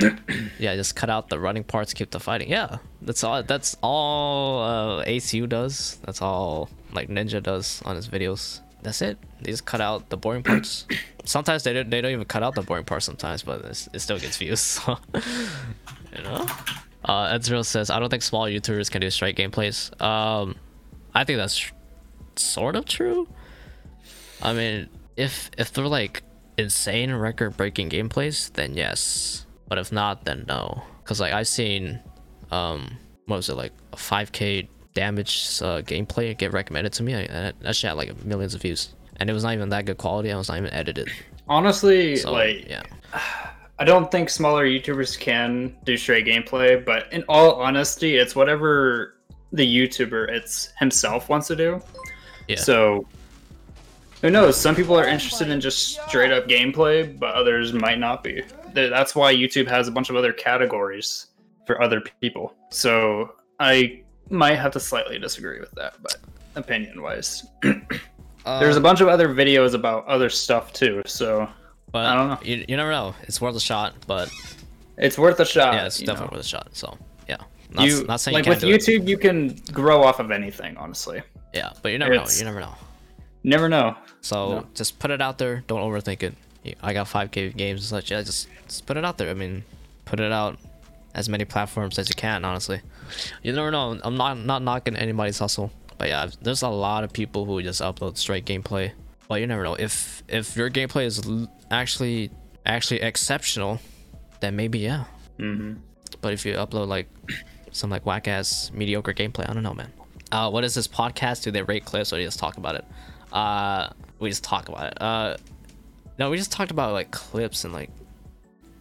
go. 0.00 0.08
yeah, 0.58 0.76
just 0.76 0.94
cut 0.96 1.10
out 1.10 1.28
the 1.28 1.38
running 1.38 1.64
parts, 1.64 1.92
keep 1.92 2.10
the 2.10 2.20
fighting. 2.20 2.48
Yeah, 2.48 2.78
that's 3.02 3.22
all. 3.24 3.42
That's 3.42 3.76
all 3.82 4.62
uh, 4.62 5.04
Aceu 5.04 5.48
does. 5.48 5.98
That's 6.04 6.22
all 6.22 6.70
like 6.92 7.08
Ninja 7.08 7.42
does 7.42 7.82
on 7.84 7.96
his 7.96 8.08
videos. 8.08 8.60
That's 8.82 9.02
it. 9.02 9.18
They 9.42 9.50
just 9.50 9.64
cut 9.64 9.80
out 9.80 10.08
the 10.10 10.16
boring 10.16 10.42
parts. 10.42 10.86
Sometimes 11.24 11.64
they 11.64 11.72
don't. 11.72 11.90
They 11.90 12.00
don't 12.00 12.12
even 12.12 12.24
cut 12.24 12.42
out 12.42 12.54
the 12.54 12.62
boring 12.62 12.84
parts. 12.84 13.06
Sometimes, 13.06 13.42
but 13.42 13.64
it 13.64 14.00
still 14.00 14.18
gets 14.18 14.36
views. 14.36 14.60
So, 14.86 14.98
you 16.16 16.22
know. 16.22 16.46
Uh, 17.04 17.36
Ezreal 17.38 17.64
says, 17.64 17.90
"I 17.90 17.98
don't 17.98 18.08
think 18.08 18.22
small 18.22 18.46
YouTubers 18.46 18.90
can 18.90 19.00
do 19.00 19.10
straight 19.10 19.36
gameplays." 19.36 20.00
Um, 20.00 20.56
I 21.14 21.24
think 21.24 21.38
that's 21.38 21.56
tr- 21.56 21.74
sort 22.36 22.76
of 22.76 22.84
true. 22.86 23.28
I 24.42 24.52
mean, 24.52 24.88
if 25.16 25.50
if 25.58 25.72
they're 25.72 25.86
like 25.86 26.22
insane 26.56 27.12
record-breaking 27.12 27.90
gameplays, 27.90 28.52
then 28.54 28.74
yes. 28.74 29.46
But 29.68 29.78
if 29.78 29.92
not, 29.92 30.24
then 30.24 30.44
no. 30.48 30.82
Cause 31.04 31.20
like 31.20 31.32
I've 31.32 31.48
seen, 31.48 32.00
um, 32.50 32.98
what 33.26 33.36
was 33.36 33.48
it 33.48 33.54
like 33.54 33.72
a 33.92 33.96
5k 33.96 34.68
damage 34.98 35.60
uh, 35.62 35.80
gameplay 35.82 36.36
get 36.36 36.52
recommended 36.52 36.92
to 36.94 37.02
me, 37.04 37.12
that, 37.12 37.58
that 37.60 37.76
shit 37.76 37.88
had 37.88 37.96
like 37.96 38.24
millions 38.24 38.54
of 38.54 38.62
views, 38.62 38.94
and 39.16 39.30
it 39.30 39.32
was 39.32 39.44
not 39.44 39.54
even 39.54 39.68
that 39.68 39.84
good 39.84 39.98
quality. 39.98 40.32
I 40.32 40.36
was 40.36 40.48
not 40.48 40.58
even 40.58 40.72
edited. 40.72 41.08
Honestly, 41.48 42.16
So 42.16 42.32
like, 42.32 42.68
yeah, 42.68 42.82
I 43.78 43.84
don't 43.84 44.10
think 44.10 44.28
smaller 44.28 44.66
YouTubers 44.66 45.18
can 45.18 45.76
do 45.84 45.96
straight 45.96 46.26
gameplay, 46.26 46.84
but 46.84 47.12
in 47.12 47.24
all 47.28 47.54
honesty, 47.54 48.16
it's 48.16 48.34
whatever 48.34 49.14
the 49.52 49.64
YouTuber 49.64 50.28
it's 50.30 50.70
himself 50.78 51.28
wants 51.28 51.46
to 51.46 51.56
do. 51.56 51.80
Yeah. 52.48 52.56
So 52.56 53.06
who 54.20 54.30
knows? 54.30 54.60
Some 54.60 54.74
people 54.74 54.98
are 54.98 55.06
interested 55.06 55.48
in 55.48 55.60
just 55.60 56.00
straight 56.08 56.32
up 56.32 56.48
gameplay, 56.48 57.16
but 57.16 57.36
others 57.36 57.72
might 57.72 58.00
not 58.00 58.24
be. 58.24 58.42
That's 58.74 59.14
why 59.14 59.32
YouTube 59.32 59.68
has 59.68 59.86
a 59.86 59.92
bunch 59.92 60.10
of 60.10 60.16
other 60.16 60.32
categories 60.32 61.26
for 61.66 61.80
other 61.80 62.00
people. 62.20 62.54
So 62.70 63.34
I 63.60 64.02
might 64.30 64.56
have 64.56 64.72
to 64.72 64.80
slightly 64.80 65.18
disagree 65.18 65.60
with 65.60 65.70
that, 65.72 65.94
but 66.02 66.16
opinion 66.54 67.02
wise. 67.02 67.44
There's 67.62 68.76
a 68.76 68.78
Um, 68.78 68.82
bunch 68.82 69.00
of 69.00 69.08
other 69.08 69.28
videos 69.28 69.74
about 69.74 70.06
other 70.06 70.30
stuff 70.30 70.72
too, 70.72 71.02
so 71.06 71.48
but 71.92 72.06
I 72.06 72.14
don't 72.14 72.28
know. 72.28 72.38
You, 72.42 72.64
you 72.68 72.76
never 72.76 72.90
know. 72.90 73.14
It's 73.22 73.40
worth 73.40 73.56
a 73.56 73.60
shot, 73.60 73.94
but 74.06 74.30
it's 74.96 75.18
worth 75.18 75.38
a 75.40 75.44
shot. 75.44 75.74
yeah, 75.74 75.86
it's 75.86 75.98
definitely 75.98 76.26
know. 76.26 76.36
worth 76.38 76.44
a 76.46 76.48
shot. 76.48 76.68
So 76.72 76.96
yeah, 77.28 77.36
not, 77.72 77.86
you 77.86 78.04
not 78.04 78.20
saying 78.20 78.34
like 78.34 78.46
you 78.46 78.50
with 78.50 78.60
can't 78.60 78.72
it. 78.72 78.80
YouTube, 79.02 79.08
you 79.08 79.18
can 79.18 79.56
grow 79.72 80.02
off 80.02 80.18
of 80.20 80.30
anything. 80.30 80.76
Honestly, 80.78 81.22
Yeah, 81.52 81.72
but 81.82 81.90
you 81.92 81.98
never 81.98 82.14
know. 82.14 82.24
You 82.38 82.44
never 82.44 82.60
know. 82.60 82.74
never 83.44 83.68
know. 83.68 83.96
So 84.22 84.48
No. 84.60 84.66
just 84.74 84.98
put 84.98 85.10
it 85.10 85.20
out 85.20 85.38
there. 85.38 85.62
Don't 85.66 85.80
overthink 85.80 86.22
it. 86.22 86.34
I 86.82 86.92
got 86.92 87.06
5k 87.06 87.56
games 87.56 87.80
and 87.80 87.88
such. 87.88 88.10
Yeah, 88.10 88.20
just, 88.22 88.48
just 88.66 88.84
put 88.84 88.96
it 88.98 89.04
out 89.04 89.16
there. 89.16 89.30
I 89.30 89.34
mean, 89.34 89.64
put 90.04 90.20
it 90.20 90.32
out 90.32 90.58
as 91.18 91.28
many 91.28 91.44
platforms 91.44 91.98
as 91.98 92.08
you 92.08 92.14
can. 92.14 92.44
Honestly, 92.44 92.80
you 93.42 93.52
never 93.52 93.70
know. 93.70 93.98
I'm 94.02 94.16
not 94.16 94.38
not 94.38 94.62
knocking 94.62 94.96
anybody's 94.96 95.38
hustle, 95.38 95.70
but 95.98 96.08
yeah, 96.08 96.30
there's 96.40 96.62
a 96.62 96.68
lot 96.68 97.04
of 97.04 97.12
people 97.12 97.44
who 97.44 97.60
just 97.62 97.82
upload 97.82 98.16
straight 98.16 98.46
gameplay. 98.46 98.92
But 99.28 99.40
you 99.40 99.46
never 99.46 99.64
know 99.64 99.74
if 99.74 100.22
if 100.28 100.56
your 100.56 100.70
gameplay 100.70 101.04
is 101.04 101.20
actually 101.70 102.30
actually 102.64 103.00
exceptional, 103.02 103.80
then 104.40 104.56
maybe 104.56 104.78
yeah. 104.78 105.04
hmm 105.38 105.74
But 106.22 106.32
if 106.32 106.46
you 106.46 106.54
upload 106.54 106.86
like 106.88 107.08
some 107.72 107.90
like 107.90 108.06
whack 108.06 108.28
ass 108.28 108.70
mediocre 108.72 109.12
gameplay, 109.12 109.48
I 109.50 109.52
don't 109.52 109.62
know, 109.64 109.74
man. 109.74 109.92
Uh, 110.30 110.50
what 110.50 110.62
is 110.64 110.74
this 110.74 110.86
podcast? 110.88 111.42
Do 111.42 111.50
they 111.50 111.62
rate 111.62 111.84
clips 111.84 112.12
or 112.12 112.16
do 112.16 112.22
they 112.22 112.26
just 112.26 112.38
talk 112.38 112.56
about 112.58 112.74
it? 112.76 112.84
Uh, 113.32 113.88
we 114.18 114.28
just 114.28 114.44
talk 114.44 114.68
about 114.68 114.92
it. 114.92 115.02
Uh, 115.02 115.36
no, 116.18 116.30
we 116.30 116.36
just 116.36 116.52
talked 116.52 116.70
about 116.70 116.92
like 116.92 117.10
clips 117.10 117.64
and 117.64 117.72
like 117.72 117.90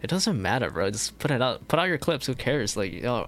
it 0.01 0.09
doesn't 0.09 0.41
matter, 0.41 0.69
bro. 0.69 0.91
Just 0.91 1.17
put 1.19 1.31
it 1.31 1.41
out. 1.41 1.67
Put 1.67 1.79
out 1.79 1.87
your 1.87 1.97
clips. 1.97 2.25
Who 2.25 2.35
cares? 2.35 2.77
Like 2.77 2.93
know, 2.93 3.27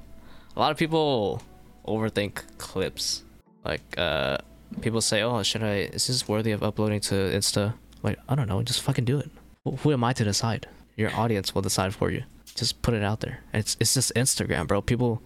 a 0.55 0.59
lot 0.59 0.71
of 0.71 0.77
people 0.77 1.41
overthink 1.88 2.43
clips. 2.57 3.23
Like 3.63 3.81
uh, 3.97 4.38
people 4.81 5.01
say, 5.01 5.21
"Oh, 5.21 5.41
should 5.43 5.63
I? 5.63 5.89
Is 5.93 6.07
this 6.07 6.27
worthy 6.27 6.51
of 6.51 6.63
uploading 6.63 6.99
to 7.01 7.15
Insta?" 7.15 7.73
Like 8.03 8.19
I 8.27 8.35
don't 8.35 8.47
know. 8.47 8.61
Just 8.63 8.81
fucking 8.81 9.05
do 9.05 9.19
it. 9.19 9.29
Who 9.63 9.71
who 9.77 9.93
am 9.93 10.03
I 10.03 10.13
to 10.13 10.23
decide? 10.23 10.67
Your 10.95 11.15
audience 11.15 11.55
will 11.55 11.61
decide 11.61 11.93
for 11.93 12.11
you. 12.11 12.23
Just 12.55 12.81
put 12.81 12.93
it 12.93 13.03
out 13.03 13.21
there. 13.21 13.39
It's 13.53 13.77
it's 13.79 13.93
just 13.93 14.13
Instagram, 14.15 14.67
bro. 14.67 14.81
People 14.81 15.21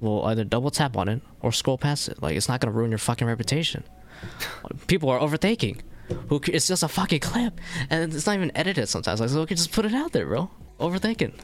will 0.00 0.24
either 0.26 0.44
double 0.44 0.70
tap 0.70 0.96
on 0.96 1.08
it 1.08 1.22
or 1.40 1.50
scroll 1.52 1.78
past 1.78 2.08
it. 2.08 2.22
Like 2.22 2.36
it's 2.36 2.48
not 2.48 2.60
gonna 2.60 2.72
ruin 2.72 2.90
your 2.90 2.98
fucking 2.98 3.26
reputation. 3.26 3.84
People 4.86 5.10
are 5.10 5.18
overthinking. 5.18 5.80
Who 6.28 6.40
it's 6.48 6.68
just 6.68 6.82
a 6.82 6.88
fucking 6.88 7.20
clip, 7.20 7.58
and 7.88 8.12
it's 8.12 8.26
not 8.26 8.36
even 8.36 8.52
edited 8.54 8.88
sometimes. 8.88 9.20
Like 9.20 9.30
so, 9.30 9.40
we 9.40 9.46
can 9.46 9.56
just 9.56 9.72
put 9.72 9.86
it 9.86 9.94
out 9.94 10.12
there, 10.12 10.26
bro. 10.26 10.50
Overthinking. 10.80 11.34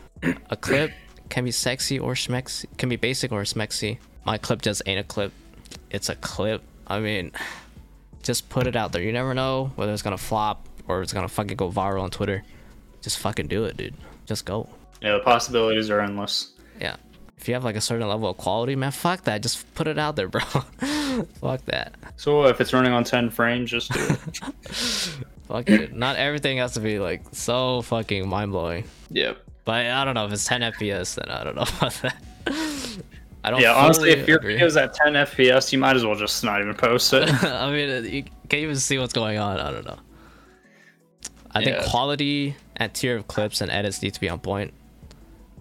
a 0.50 0.56
clip 0.56 0.92
can 1.28 1.44
be 1.44 1.50
sexy 1.50 1.98
or 1.98 2.14
schmexy. 2.14 2.66
Can 2.76 2.88
be 2.88 2.96
basic 2.96 3.32
or 3.32 3.42
schmexy. 3.42 3.98
My 4.24 4.38
clip 4.38 4.62
just 4.62 4.82
ain't 4.86 5.00
a 5.00 5.04
clip. 5.04 5.32
It's 5.90 6.08
a 6.08 6.16
clip. 6.16 6.62
I 6.86 7.00
mean, 7.00 7.32
just 8.22 8.48
put 8.48 8.66
it 8.66 8.76
out 8.76 8.92
there. 8.92 9.02
You 9.02 9.12
never 9.12 9.34
know 9.34 9.72
whether 9.76 9.92
it's 9.92 10.02
gonna 10.02 10.18
flop 10.18 10.66
or 10.88 11.02
it's 11.02 11.12
gonna 11.12 11.28
fucking 11.28 11.56
go 11.56 11.70
viral 11.70 12.02
on 12.02 12.10
Twitter. 12.10 12.42
Just 13.00 13.18
fucking 13.18 13.46
do 13.46 13.64
it, 13.64 13.76
dude. 13.76 13.94
Just 14.26 14.44
go. 14.44 14.68
Yeah, 15.00 15.12
the 15.12 15.20
possibilities 15.20 15.88
are 15.88 16.00
endless. 16.00 16.52
Yeah. 16.80 16.96
If 17.38 17.48
you 17.48 17.54
have 17.54 17.64
like 17.64 17.76
a 17.76 17.80
certain 17.80 18.06
level 18.06 18.28
of 18.28 18.36
quality, 18.36 18.76
man, 18.76 18.90
fuck 18.90 19.22
that. 19.24 19.42
Just 19.42 19.72
put 19.74 19.86
it 19.86 19.98
out 19.98 20.16
there, 20.16 20.28
bro. 20.28 20.40
fuck 21.40 21.64
that. 21.64 21.94
So 22.16 22.44
if 22.44 22.60
it's 22.60 22.74
running 22.74 22.92
on 22.92 23.04
10 23.04 23.30
frames, 23.30 23.70
just 23.70 23.90
do 23.92 24.00
it. 24.00 25.16
Fuck 25.50 25.68
it. 25.68 25.92
Not 25.92 26.16
everything 26.16 26.58
has 26.58 26.72
to 26.74 26.80
be 26.80 26.98
like 26.98 27.22
so 27.32 27.82
fucking 27.82 28.28
mind 28.28 28.52
blowing. 28.52 28.84
yep. 29.10 29.38
But 29.64 29.86
I 29.86 30.04
don't 30.04 30.14
know 30.14 30.24
if 30.26 30.32
it's 30.32 30.44
10 30.46 30.62
FPS, 30.62 31.16
then 31.16 31.28
I 31.28 31.44
don't 31.44 31.54
know 31.56 31.62
about 31.78 31.92
that. 32.02 32.16
I 33.44 33.50
don't. 33.50 33.60
Yeah, 33.60 33.74
honestly, 33.74 34.10
if 34.10 34.26
your 34.28 34.38
agree. 34.38 34.54
video's 34.54 34.76
at 34.76 34.94
10 34.94 35.12
FPS, 35.14 35.72
you 35.72 35.78
might 35.78 35.96
as 35.96 36.04
well 36.04 36.14
just 36.14 36.42
not 36.44 36.60
even 36.60 36.74
post 36.74 37.12
it. 37.12 37.28
I 37.44 37.70
mean, 37.70 38.04
you 38.12 38.22
can't 38.48 38.62
even 38.62 38.76
see 38.76 38.98
what's 38.98 39.12
going 39.12 39.38
on. 39.38 39.58
I 39.60 39.70
don't 39.70 39.84
know. 39.84 39.98
I 41.52 41.64
think 41.64 41.82
quality 41.84 42.54
and 42.76 42.92
tier 42.94 43.16
of 43.16 43.26
clips 43.28 43.60
and 43.60 43.70
edits 43.70 44.02
need 44.02 44.14
to 44.14 44.20
be 44.20 44.28
on 44.28 44.38
point, 44.40 44.72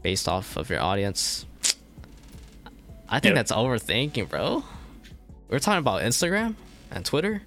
based 0.04 0.28
off 0.30 0.56
of 0.56 0.70
your 0.70 0.82
audience. 0.82 1.46
I 3.10 3.20
think 3.20 3.36
Yep. 3.36 3.48
that's 3.48 3.52
overthinking, 3.52 4.30
bro. 4.30 4.64
We're 5.50 5.60
talking 5.60 5.80
about 5.80 6.04
Instagram 6.04 6.56
and 6.92 7.04
Twitter. 7.04 7.42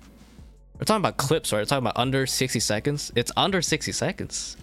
We're 0.82 0.86
talking 0.86 1.02
about 1.02 1.16
clips, 1.16 1.52
right? 1.52 1.60
We're 1.60 1.64
talking 1.64 1.84
about 1.84 1.96
under 1.96 2.26
60 2.26 2.58
seconds. 2.58 3.12
It's 3.14 3.30
under 3.36 3.62
60 3.62 3.92
seconds. 3.92 4.56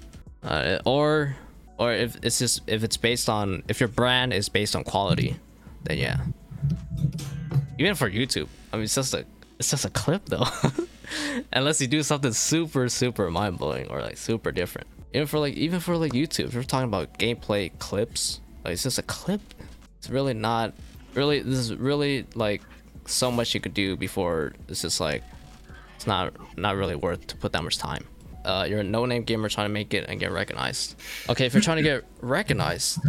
Uh, 0.43 0.79
or 0.83 1.38
or 1.77 1.93
if 1.93 2.17
it's 2.21 2.39
just 2.39 2.59
if 2.67 2.83
it's 2.83 2.97
based 2.97 3.29
on 3.29 3.63
if 3.69 3.79
your 3.79 3.88
brand 3.88 4.33
is 4.33 4.49
based 4.49 4.75
on 4.75 4.83
quality, 4.83 5.38
then 5.83 5.97
yeah. 5.97 6.17
Even 7.77 7.95
for 7.95 8.11
YouTube, 8.11 8.49
I 8.73 8.75
mean, 8.75 8.83
it's 8.83 8.95
just 8.95 9.13
a 9.13 9.25
it's 9.59 9.69
just 9.69 9.85
a 9.85 9.89
clip 9.91 10.25
though. 10.25 10.43
Unless 11.53 11.79
you 11.79 11.88
do 11.88 12.03
something 12.03 12.33
super 12.33 12.89
super 12.89 13.31
mind 13.31 13.57
blowing 13.57 13.88
or 13.88 14.01
like 14.01 14.17
super 14.17 14.51
different. 14.51 14.88
Even 15.13 15.25
for 15.25 15.39
like 15.39 15.53
even 15.53 15.79
for 15.79 15.95
like 15.95 16.11
YouTube, 16.11 16.47
if 16.47 16.53
you're 16.53 16.63
talking 16.63 16.89
about 16.89 17.17
gameplay 17.17 17.71
clips, 17.79 18.41
like 18.65 18.73
it's 18.73 18.83
just 18.83 18.99
a 18.99 19.03
clip. 19.03 19.39
It's 19.99 20.09
really 20.09 20.33
not 20.33 20.73
really. 21.13 21.39
This 21.39 21.59
is 21.59 21.73
really 21.75 22.25
like 22.35 22.61
so 23.05 23.31
much 23.31 23.53
you 23.53 23.61
could 23.61 23.73
do 23.73 23.95
before 23.95 24.51
it's 24.67 24.81
just 24.81 24.99
like 24.99 25.23
it's 26.00 26.08
not 26.08 26.34
not 26.58 26.77
really 26.77 26.96
worth 26.96 27.27
to 27.27 27.36
put 27.36 27.51
that 27.51 27.62
much 27.62 27.77
time. 27.77 28.06
Uh, 28.46 28.65
you're 28.70 28.79
a 28.79 28.84
no-name 28.84 29.24
gamer 29.24 29.50
trying 29.50 29.68
to 29.68 29.74
make 29.74 29.94
it 29.94 30.06
and 30.08 30.18
get 30.18 30.32
recognized. 30.32 30.96
Okay, 31.27 31.46
if 31.46 31.53
you're 31.53 31.62
trying 31.62 31.75
to 31.75 31.84
get 31.84 32.06
recognized, 32.22 33.00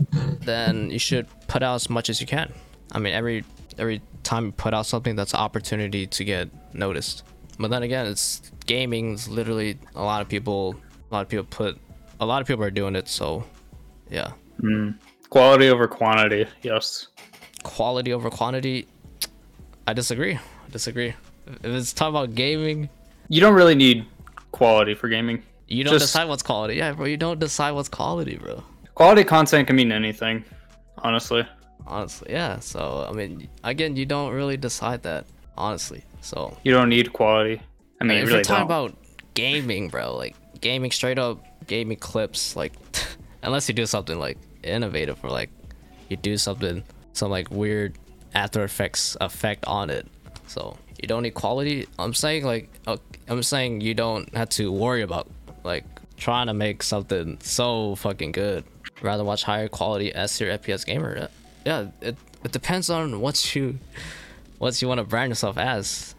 then 0.44 0.90
you 0.90 0.99
should 0.99 1.28
put 1.47 1.62
out 1.62 1.76
as 1.76 1.88
much 1.88 2.11
as 2.11 2.20
you 2.20 2.26
can. 2.26 2.52
I 2.90 2.99
mean, 2.99 3.14
every 3.14 3.44
every 3.78 4.02
time 4.25 4.47
you 4.47 4.52
put 4.52 4.75
out 4.75 4.87
something, 4.87 5.14
that's 5.14 5.35
an 5.35 5.38
opportunity 5.38 6.09
to 6.09 6.25
get 6.25 6.50
noticed. 6.75 7.23
But 7.61 7.70
then 7.70 7.85
again, 7.85 8.06
it's 8.06 8.50
gaming. 8.66 9.12
It's 9.12 9.28
literally 9.28 9.78
a 9.94 10.02
lot 10.02 10.20
of 10.20 10.28
people. 10.28 10.75
A 11.12 11.14
lot 11.14 11.20
of 11.23 11.28
people 11.28 11.47
put. 11.49 11.78
A 12.18 12.26
lot 12.26 12.42
of 12.42 12.49
people 12.49 12.64
are 12.64 12.73
doing 12.73 12.97
it. 12.97 13.06
So, 13.06 13.44
yeah. 14.11 14.32
Quality 15.28 15.70
over 15.70 15.87
quantity. 15.87 16.47
Yes. 16.62 17.06
Quality 17.62 18.12
over 18.12 18.30
quantity. 18.30 18.88
I 19.87 19.92
disagree. 19.92 20.35
I 20.35 20.70
disagree. 20.73 21.14
If 21.62 21.64
it's 21.64 21.92
talking 21.92 22.14
about 22.16 22.35
gaming, 22.35 22.88
You 23.28 23.40
don't 23.40 23.54
really 23.54 23.75
need 23.75 24.07
quality 24.52 24.95
for 24.95 25.09
gaming. 25.09 25.42
you 25.69 25.85
don't 25.85 25.92
Just- 25.95 26.07
decide 26.07 26.28
what's 26.28 26.42
quality. 26.42 26.75
Yeah, 26.76 26.92
bro. 26.92 27.07
You 27.07 27.16
don't 27.16 27.38
decide 27.38 27.73
what's 27.73 27.88
quality, 27.88 28.37
bro. 28.37 28.62
Quality 28.95 29.25
content 29.25 29.66
can 29.66 29.76
mean 29.76 29.92
anything, 29.92 30.45
honestly. 30.99 31.47
Honestly, 31.87 32.28
yeah. 32.33 32.59
So 32.61 33.07
I 33.09 33.12
mean, 33.12 33.49
again, 33.64 33.97
you 33.97 34.07
don't 34.07 34.33
really 34.33 34.57
decide 34.57 35.02
that. 35.04 35.26
Honestly, 35.57 36.02
so 36.23 36.57
You 36.64 36.73
don't 36.73 36.88
need 36.88 37.12
quality. 37.12 37.61
I 38.00 38.04
mean, 38.04 38.16
if 38.19 38.21
you 38.23 38.26
really 38.26 38.37
you're 38.38 38.45
talking 38.45 38.69
don't. 38.69 38.90
about 38.90 38.97
gaming, 39.35 39.88
bro, 39.88 40.16
like 40.16 40.35
gaming 40.61 40.90
straight 40.90 41.19
up 41.19 41.45
gaming 41.66 41.99
clips, 41.99 42.57
like 42.57 42.73
unless 43.42 43.69
you 43.69 43.75
do 43.75 43.87
something 43.87 44.19
like 44.19 44.38
innovative 44.62 45.23
or 45.25 45.30
like 45.30 45.50
you 46.09 46.16
do 46.16 46.37
something 46.37 46.83
some 47.12 47.30
like 47.30 47.50
weird 47.50 47.97
After 48.35 48.62
Effects 48.64 49.16
effect 49.21 49.64
on 49.66 49.90
it. 49.90 50.07
So 50.47 50.76
you 51.02 51.09
don't 51.09 51.23
need 51.23 51.35
quality. 51.35 51.87
I'm 51.99 52.14
saying 52.14 52.45
like 52.45 52.69
uh, 52.87 52.97
I'm 53.28 53.42
saying 53.42 53.80
you 53.80 53.95
don't 53.95 54.35
have 54.35 54.50
to 54.50 54.71
worry 54.73 55.02
about 55.02 55.28
like 55.64 55.85
trying 56.16 56.47
to 56.49 56.54
make 56.54 56.83
something 56.83 57.38
so 57.40 57.95
fucking 57.97 58.33
good. 58.33 58.64
Rather 59.02 59.25
watch 59.25 59.42
higher 59.42 59.69
quality 59.69 60.14
S 60.14 60.37
tier 60.37 60.57
FPS 60.59 60.85
gamer. 60.85 61.28
Yeah, 61.64 61.88
it 62.00 62.16
it 62.45 62.52
depends 62.52 62.90
on 62.90 63.21
what 63.21 63.54
you 63.54 63.78
what 64.59 64.80
you 64.80 64.88
want 64.88 64.99
to 64.99 65.04
brand 65.04 65.30
yourself 65.30 65.57
as. 65.57 66.14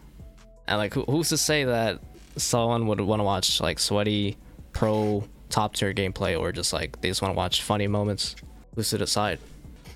And 0.66 0.78
like, 0.78 0.94
who, 0.94 1.02
who's 1.02 1.28
to 1.30 1.36
say 1.36 1.64
that 1.64 2.00
someone 2.36 2.86
would 2.86 3.00
want 3.00 3.20
to 3.20 3.24
watch 3.24 3.60
like 3.60 3.78
sweaty, 3.78 4.36
pro, 4.72 5.24
top 5.48 5.74
tier 5.74 5.92
gameplay, 5.94 6.38
or 6.38 6.52
just 6.52 6.72
like 6.72 7.00
they 7.00 7.08
just 7.08 7.22
want 7.22 7.32
to 7.32 7.36
watch 7.36 7.62
funny 7.62 7.86
moments? 7.86 8.36
Who's 8.74 8.90
to 8.90 8.98
decide? 8.98 9.38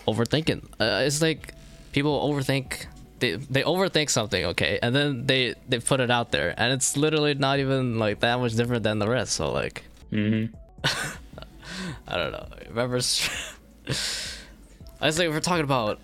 Overthinking. 0.07 0.65
Uh, 0.81 1.03
it's 1.05 1.21
like 1.21 1.55
people 1.93 2.33
overthink. 2.33 2.87
They 3.19 3.37
they 3.37 3.63
overthink 3.63 4.11
something, 4.11 4.45
okay, 4.47 4.79
and 4.83 4.95
then 4.95 5.27
they 5.27 5.55
they 5.69 5.79
put 5.79 6.01
it 6.01 6.11
out 6.11 6.33
there, 6.33 6.55
and 6.57 6.73
it's 6.73 6.97
literally 6.97 7.35
not 7.35 7.59
even 7.59 7.99
like 7.99 8.21
that 8.21 8.39
much 8.39 8.55
different 8.55 8.83
than 8.83 8.99
the 8.99 9.09
rest. 9.09 9.33
So 9.33 9.53
like, 9.53 9.85
mm-hmm. 10.13 10.55
I 12.09 12.17
don't 12.17 12.33
know. 12.33 12.47
Remember, 12.69 12.97
I 15.01 15.07
was 15.07 15.19
like, 15.19 15.29
if 15.29 15.33
we're 15.33 15.41
talking 15.41 15.65
about 15.65 15.99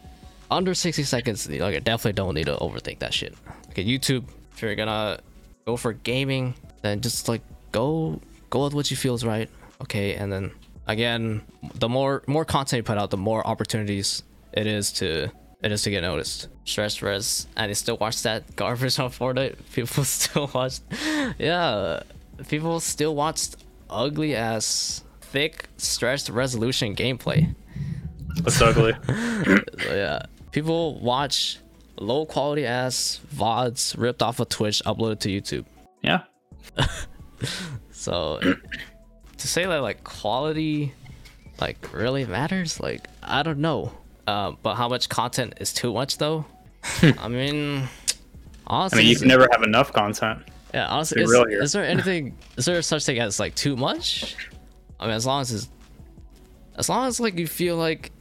under 0.51 0.75
60 0.75 1.03
seconds, 1.03 1.49
like, 1.49 1.75
I 1.75 1.79
definitely 1.79 2.13
don't 2.13 2.35
need 2.35 2.47
to 2.47 2.57
overthink 2.57 3.01
that 3.01 3.15
shit. 3.15 3.35
Okay, 3.71 3.85
YouTube, 3.85 4.25
if 4.55 4.63
you're 4.63 4.75
gonna 4.75 5.21
go 5.67 5.77
for 5.77 5.93
gaming, 5.93 6.55
then 6.83 7.01
just 7.01 7.29
like 7.29 7.43
go 7.73 8.21
go 8.51 8.65
with 8.65 8.75
what 8.75 8.91
you 8.91 8.97
feel 8.97 9.15
is 9.15 9.25
right. 9.25 9.49
Okay, 9.81 10.15
and 10.15 10.33
then 10.33 10.51
again, 10.87 11.43
the 11.75 11.89
more 11.89 12.23
more 12.27 12.45
content 12.45 12.79
you 12.79 12.83
put 12.83 12.99
out, 12.99 13.11
the 13.11 13.17
more 13.17 13.47
opportunities 13.47 14.23
it 14.53 14.67
is 14.67 14.93
to 14.93 15.31
it 15.63 15.73
is 15.73 15.83
to 15.83 15.91
get 15.91 16.01
noticed. 16.03 16.49
Stretched 16.65 17.03
res, 17.03 17.47
and 17.57 17.69
you 17.71 17.75
still 17.75 17.97
watch 17.97 18.23
that 18.23 18.57
garbage 18.57 18.99
on 18.99 19.11
Fortnite. 19.11 19.57
People 19.75 20.05
still 20.05 20.51
watch, 20.55 20.81
yeah, 21.39 22.03
people 22.49 22.81
still 22.81 23.15
watch 23.15 23.49
ugly 23.91 24.35
ass, 24.35 25.03
thick, 25.21 25.67
stretched 25.77 26.29
resolution 26.29 26.95
gameplay. 26.97 27.55
That's 28.43 28.61
ugly. 28.61 28.95
So, 29.83 29.95
yeah, 29.95 30.23
people 30.53 30.99
watch 31.01 31.59
low 31.99 32.25
quality 32.25 32.65
ass 32.65 33.21
vods 33.35 33.95
ripped 33.99 34.23
off 34.23 34.41
of 34.41 34.49
Twitch, 34.49 34.81
uploaded 34.87 35.21
to 35.21 35.29
YouTube. 35.29 35.65
yeah. 36.03 36.23
So 37.91 38.41
to 38.41 39.49
say 39.49 39.65
that 39.67 39.83
like 39.83 40.03
quality 40.05 40.93
like 41.61 41.93
really 41.93 42.25
matters, 42.25 42.81
like 42.81 43.09
I 43.23 43.43
don't 43.43 43.59
know. 43.59 43.93
Uh, 44.27 44.53
but 44.63 44.75
how 44.77 44.89
much 44.89 45.09
content 45.09 45.55
is 45.61 45.73
too 45.73 45.93
much 45.93 46.19
though? 46.19 46.45
I 47.19 47.29
mean, 47.29 47.89
honestly, 48.67 49.01
I 49.01 49.03
mean, 49.03 49.11
you 49.11 49.17
can 49.19 49.29
never 49.29 49.49
have 49.53 49.63
enough 49.63 49.93
content. 49.93 50.43
yeah, 50.75 50.87
honestly, 50.89 51.23
is, 51.23 51.33
is 51.33 51.73
there 51.73 51.85
anything? 51.85 52.37
is 52.57 52.65
there 52.65 52.81
such 52.83 53.05
thing 53.05 53.19
as 53.19 53.39
like 53.41 53.55
too 53.55 53.77
much? 53.77 54.37
I 55.01 55.07
mean, 55.07 55.15
as 55.15 55.27
long 55.27 55.41
as 55.43 55.51
it's, 55.53 55.69
as 56.77 56.89
long 56.89 57.07
as 57.09 57.19
like 57.21 57.37
you 57.39 57.47
feel 57.47 57.77
like 57.77 58.13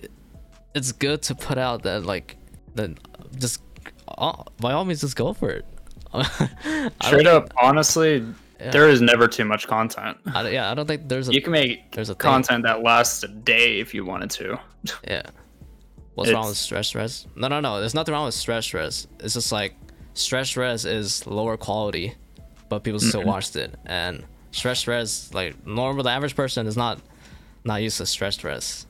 it's 0.74 0.92
good 0.92 1.22
to 1.24 1.36
put 1.36 1.58
out, 1.58 1.84
that 1.84 2.04
like 2.06 2.38
then 2.76 2.98
just 3.38 3.62
uh, 4.08 4.44
by 4.60 4.74
all 4.74 4.86
means 4.86 5.02
just 5.02 5.16
go 5.16 5.34
for 5.34 5.50
it. 5.50 5.66
Straight 7.04 7.26
think- 7.26 7.28
up, 7.28 7.54
honestly, 7.62 8.26
there 8.60 8.90
is 8.90 9.02
never 9.02 9.28
too 9.28 9.46
much 9.46 9.68
content. 9.68 10.18
I, 10.34 10.50
yeah, 10.50 10.70
I 10.70 10.74
don't 10.74 10.86
think 10.88 11.08
there's 11.10 11.30
a 11.30 11.34
You 11.34 11.42
can 11.42 11.52
make 11.52 11.92
There's 11.94 12.10
a 12.10 12.14
thing. 12.14 12.20
content 12.20 12.64
that 12.64 12.84
lasts 12.84 13.24
a 13.24 13.28
day 13.28 13.80
if 13.80 13.94
you 13.94 14.06
wanted 14.06 14.30
to. 14.32 14.60
Yeah. 15.08 15.24
What's 16.16 16.32
wrong 16.32 16.48
with 16.48 16.58
stretched 16.58 16.94
res? 16.96 17.26
No, 17.36 17.48
no, 17.48 17.60
no. 17.60 17.80
There's 17.80 17.94
nothing 17.94 18.14
wrong 18.14 18.26
with 18.26 18.34
stretched 18.34 18.74
res. 18.74 19.08
It's 19.20 19.34
just 19.36 19.52
like 19.52 19.76
stretched 20.14 20.58
res 20.58 20.86
is 20.86 21.26
lower 21.26 21.58
quality, 21.58 22.16
but 22.70 22.84
people 22.84 23.00
still 23.00 23.24
watched 23.24 23.56
it. 23.56 23.74
And 23.86 24.24
stretched 24.52 24.88
res, 24.88 25.34
like 25.34 25.66
normal, 25.66 26.04
the 26.04 26.10
average 26.10 26.36
person 26.36 26.68
is 26.68 26.76
not 26.78 27.00
not 27.64 27.82
used 27.82 27.98
to 27.98 28.06
stretched 28.06 28.44
res, 28.44 28.88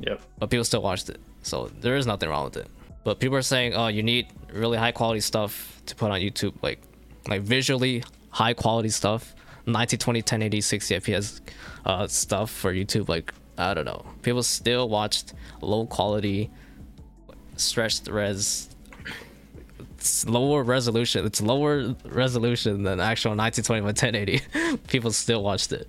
Yep. 0.00 0.20
but 0.38 0.50
people 0.50 0.64
still 0.64 0.82
watched 0.82 1.10
it. 1.10 1.20
So 1.42 1.70
there 1.80 1.96
is 1.96 2.06
nothing 2.06 2.28
wrong 2.28 2.44
with 2.44 2.56
it. 2.56 2.68
But 3.04 3.18
people 3.20 3.36
are 3.36 3.42
saying, 3.42 3.74
oh, 3.74 3.88
you 3.88 4.02
need 4.02 4.26
really 4.52 4.78
high 4.78 4.92
quality 4.92 5.20
stuff 5.20 5.82
to 5.86 5.94
put 5.94 6.10
on 6.10 6.20
YouTube, 6.20 6.54
like 6.62 6.80
like 7.28 7.42
visually 7.42 8.02
high 8.30 8.54
quality 8.54 8.88
stuff, 8.88 9.34
1920, 9.66 10.20
1080, 10.20 10.60
60 10.60 10.94
FPS 10.96 11.40
uh, 11.86 12.06
stuff 12.08 12.50
for 12.50 12.72
YouTube. 12.72 13.08
Like 13.08 13.32
I 13.70 13.74
don't 13.74 13.84
know, 13.84 14.04
people 14.22 14.42
still 14.42 14.88
watched 14.88 15.34
low 15.60 15.86
quality, 15.86 16.50
stretched 17.56 18.08
res. 18.08 18.68
It's 19.96 20.26
lower 20.26 20.64
resolution. 20.64 21.24
It's 21.24 21.40
lower 21.40 21.94
resolution 22.04 22.82
than 22.82 22.98
actual 22.98 23.36
1920 23.36 23.80
by 23.82 23.86
1080. 23.86 24.78
People 24.88 25.12
still 25.12 25.44
watched 25.44 25.72
it. 25.72 25.88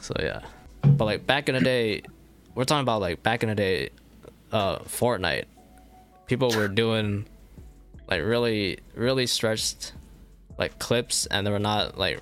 So 0.00 0.14
yeah, 0.20 0.42
but 0.82 1.04
like 1.06 1.26
back 1.26 1.48
in 1.48 1.56
the 1.56 1.60
day, 1.60 2.02
we're 2.54 2.64
talking 2.64 2.82
about 2.82 3.00
like 3.00 3.22
back 3.22 3.42
in 3.42 3.48
the 3.48 3.56
day, 3.56 3.90
uh, 4.52 4.78
Fortnite. 4.80 5.46
People 6.26 6.50
were 6.54 6.68
doing 6.68 7.26
like 8.08 8.22
really, 8.22 8.78
really 8.94 9.26
stretched 9.26 9.92
like 10.56 10.78
clips, 10.78 11.26
and 11.26 11.46
they 11.46 11.50
were 11.50 11.58
not 11.58 11.98
like 11.98 12.20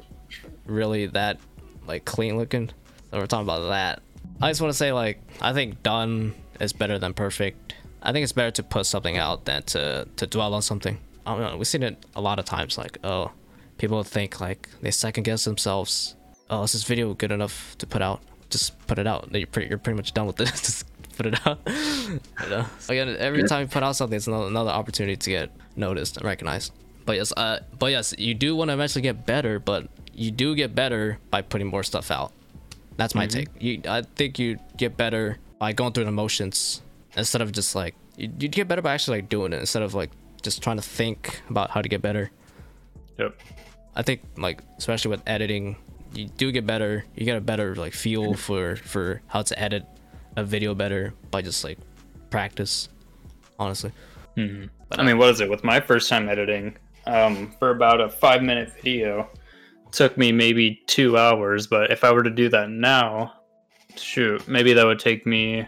really 0.65 1.07
that 1.07 1.39
like 1.87 2.05
clean 2.05 2.37
looking. 2.39 2.71
So 3.11 3.19
we're 3.19 3.27
talking 3.27 3.47
about 3.47 3.69
that. 3.69 4.03
I 4.41 4.51
just 4.51 4.61
want 4.61 4.73
to 4.73 4.77
say 4.77 4.93
like 4.93 5.21
I 5.41 5.53
think 5.53 5.83
done 5.83 6.35
is 6.61 6.73
better 6.73 6.99
than 6.99 7.15
perfect. 7.15 7.75
I 8.03 8.13
think 8.13 8.23
it's 8.23 8.33
better 8.33 8.53
to 8.53 8.63
put 8.63 8.87
something 8.87 9.17
out 9.17 9.45
than 9.45 9.63
to 9.65 10.07
to 10.17 10.27
dwell 10.27 10.55
on 10.55 10.63
something. 10.63 10.99
I 11.27 11.33
don't 11.33 11.41
know. 11.41 11.57
We've 11.57 11.67
seen 11.67 11.83
it 11.83 12.05
a 12.15 12.21
lot 12.21 12.39
of 12.39 12.45
times. 12.45 12.79
Like 12.79 12.99
oh, 13.03 13.33
people 13.79 14.03
think 14.05 14.41
like 14.41 14.69
they 14.81 14.91
second 14.91 15.25
guess 15.25 15.45
themselves. 15.45 16.15
Oh, 16.51 16.63
is 16.63 16.73
this 16.73 16.85
video 16.85 17.13
good 17.15 17.33
enough 17.33 17.77
to 17.79 17.87
put 17.87 18.01
out? 18.01 18.21
Just 18.49 18.79
put 18.87 18.99
it 18.99 19.07
out. 19.07 19.29
You're 19.33 19.47
pretty, 19.47 19.69
you're 19.69 19.79
pretty 19.79 19.97
much 19.97 20.15
done 20.15 20.27
with 20.27 20.41
it. 20.41 20.47
Just 20.49 20.87
put 21.17 21.27
it 21.27 21.47
out. 21.47 21.59
you 21.67 22.49
know? 22.49 22.65
Again, 22.89 23.15
every 23.19 23.43
time 23.43 23.63
you 23.63 23.69
put 23.69 23.83
out 23.83 23.97
something, 23.97 24.17
it's 24.17 24.27
another, 24.27 24.47
another 24.47 24.71
opportunity 24.71 25.17
to 25.17 25.31
get 25.31 25.51
noticed 25.77 26.17
and 26.17 26.25
recognized. 26.25 26.73
But 27.05 27.17
yes, 27.17 27.33
uh, 27.37 27.61
but 27.79 27.91
yes, 27.91 28.15
you 28.17 28.33
do 28.33 28.57
want 28.57 28.71
to 28.71 28.75
eventually 28.75 29.03
get 29.03 29.27
better, 29.27 29.59
but 29.59 29.89
you 30.15 30.31
do 30.31 30.55
get 30.55 30.75
better 30.75 31.19
by 31.31 31.43
putting 31.43 31.67
more 31.67 31.83
stuff 31.83 32.11
out. 32.11 32.33
That's 32.99 33.15
my 33.15 33.27
take. 33.27 33.49
You, 33.61 33.81
I 33.89 34.03
think 34.03 34.41
you 34.41 34.59
get 34.77 34.97
better 34.97 35.39
by 35.61 35.73
going 35.73 35.93
through 35.93 36.05
the 36.05 36.13
motions 36.13 36.83
instead 37.17 37.41
of 37.41 37.53
just 37.53 37.75
like 37.77 37.95
you, 38.17 38.27
get 38.27 38.67
better 38.67 38.83
by 38.83 38.93
actually 38.93 39.19
like 39.19 39.29
doing 39.29 39.53
it 39.53 39.61
instead 39.61 39.85
of 39.85 39.95
like 39.95 40.11
just 40.43 40.63
trying 40.63 40.77
to 40.77 40.83
think 40.83 41.41
about 41.49 41.71
how 41.71 41.81
to 41.81 41.89
get 41.89 42.03
better. 42.03 42.31
Yep. 43.19 43.41
I 43.95 44.03
think 44.03 44.23
like 44.37 44.63
especially 44.79 45.11
with 45.11 45.23
editing, 45.29 45.77
you 46.13 46.27
do 46.27 46.51
get 46.51 46.67
better. 46.67 47.05
You 47.15 47.25
get 47.25 47.37
a 47.37 47.41
better 47.41 47.77
like 47.77 47.93
feel 47.93 48.35
for 48.35 48.75
for 48.75 49.23
how 49.29 49.43
to 49.43 49.59
edit 49.59 49.87
a 50.37 50.43
video 50.43 50.75
better 50.75 51.15
by 51.31 51.41
just 51.41 51.63
like 51.63 51.79
practice. 52.31 52.89
Honestly, 53.61 53.93
hmm 54.35 54.67
I 54.91 55.05
mean, 55.05 55.19
what 55.19 55.29
is 55.29 55.41
it? 55.41 55.49
With 55.49 55.63
my 55.63 55.79
first 55.79 56.09
time 56.09 56.29
editing, 56.29 56.77
um, 57.07 57.53
for 57.61 57.71
about 57.71 58.01
a 58.01 58.09
five 58.09 58.43
minute 58.43 58.73
video, 58.83 59.29
took 59.93 60.17
me 60.19 60.33
maybe 60.33 60.83
two 60.87 61.17
hours. 61.19 61.67
But 61.67 61.91
if 61.91 62.05
I 62.05 62.13
were 62.13 62.23
to 62.23 62.31
do 62.31 62.49
that 62.51 62.71
now, 62.71 63.33
shoot, 63.97 64.47
maybe 64.49 64.73
that 64.75 64.85
would 64.87 64.99
take 64.99 65.27
me. 65.27 65.61
I 65.61 65.67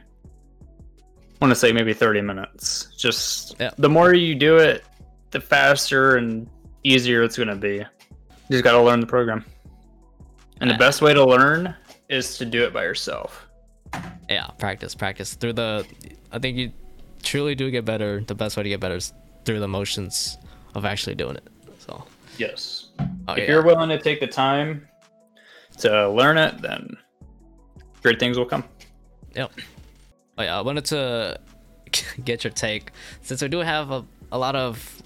want 1.41 1.51
to 1.53 1.55
say 1.57 1.73
maybe 1.73 1.93
30 1.95 2.21
minutes. 2.21 2.89
Just 2.99 3.57
Yeah. 3.59 3.71
the 3.79 3.89
more 3.89 4.13
you 4.15 4.35
do 4.35 4.59
it, 4.59 4.85
the 5.31 5.41
faster 5.41 6.17
and 6.17 6.49
easier 6.85 7.23
it's 7.23 7.37
going 7.37 7.49
to 7.49 7.57
be. 7.57 7.77
You 7.77 7.87
just 8.51 8.65
got 8.65 8.73
to 8.73 8.83
learn 8.83 9.01
the 9.01 9.07
program. 9.07 9.45
And 10.61 10.71
the 10.71 10.75
best 10.75 11.01
way 11.01 11.15
to 11.15 11.25
learn 11.25 11.75
is 12.11 12.37
to 12.39 12.45
do 12.45 12.63
it 12.65 12.73
by 12.75 12.83
yourself. 12.85 13.47
yeah, 14.29 14.47
practice, 14.59 14.95
practice 14.95 15.35
through 15.35 15.55
the. 15.55 15.87
I 16.31 16.39
think 16.39 16.59
you 16.59 16.71
truly 17.23 17.55
do 17.55 17.71
get 17.71 17.85
better. 17.87 18.21
The 18.21 18.35
best 18.35 18.57
way 18.59 18.63
to 18.65 18.69
get 18.69 18.79
better 18.81 18.97
is 18.97 19.13
through 19.47 19.61
the 19.61 19.69
motions 19.69 20.37
of 20.75 20.85
actually 20.85 21.15
doing 21.15 21.37
it. 21.37 21.49
So, 21.79 22.05
Yes. 22.37 22.90
Oh, 23.29 23.33
if 23.35 23.39
yeah. 23.39 23.47
you're 23.47 23.65
willing 23.65 23.89
to 23.89 23.99
take 23.99 24.21
the 24.21 24.27
time 24.27 24.87
to 25.79 26.11
learn 26.11 26.39
it, 26.39 26.61
then 26.61 26.97
great 28.03 28.19
things 28.19 28.39
will 28.39 28.47
come. 28.47 28.65
Yep. 29.35 29.53
Oh 30.39 30.43
yeah, 30.43 30.59
I 30.59 30.61
wanted 30.63 30.85
to 30.87 31.41
get 32.25 32.45
your 32.45 32.53
take 32.53 32.93
since 33.23 33.43
we 33.43 33.49
do 33.49 33.59
have 33.59 33.91
a, 33.91 34.05
a 34.33 34.39
lot 34.39 34.57
of 34.57 35.03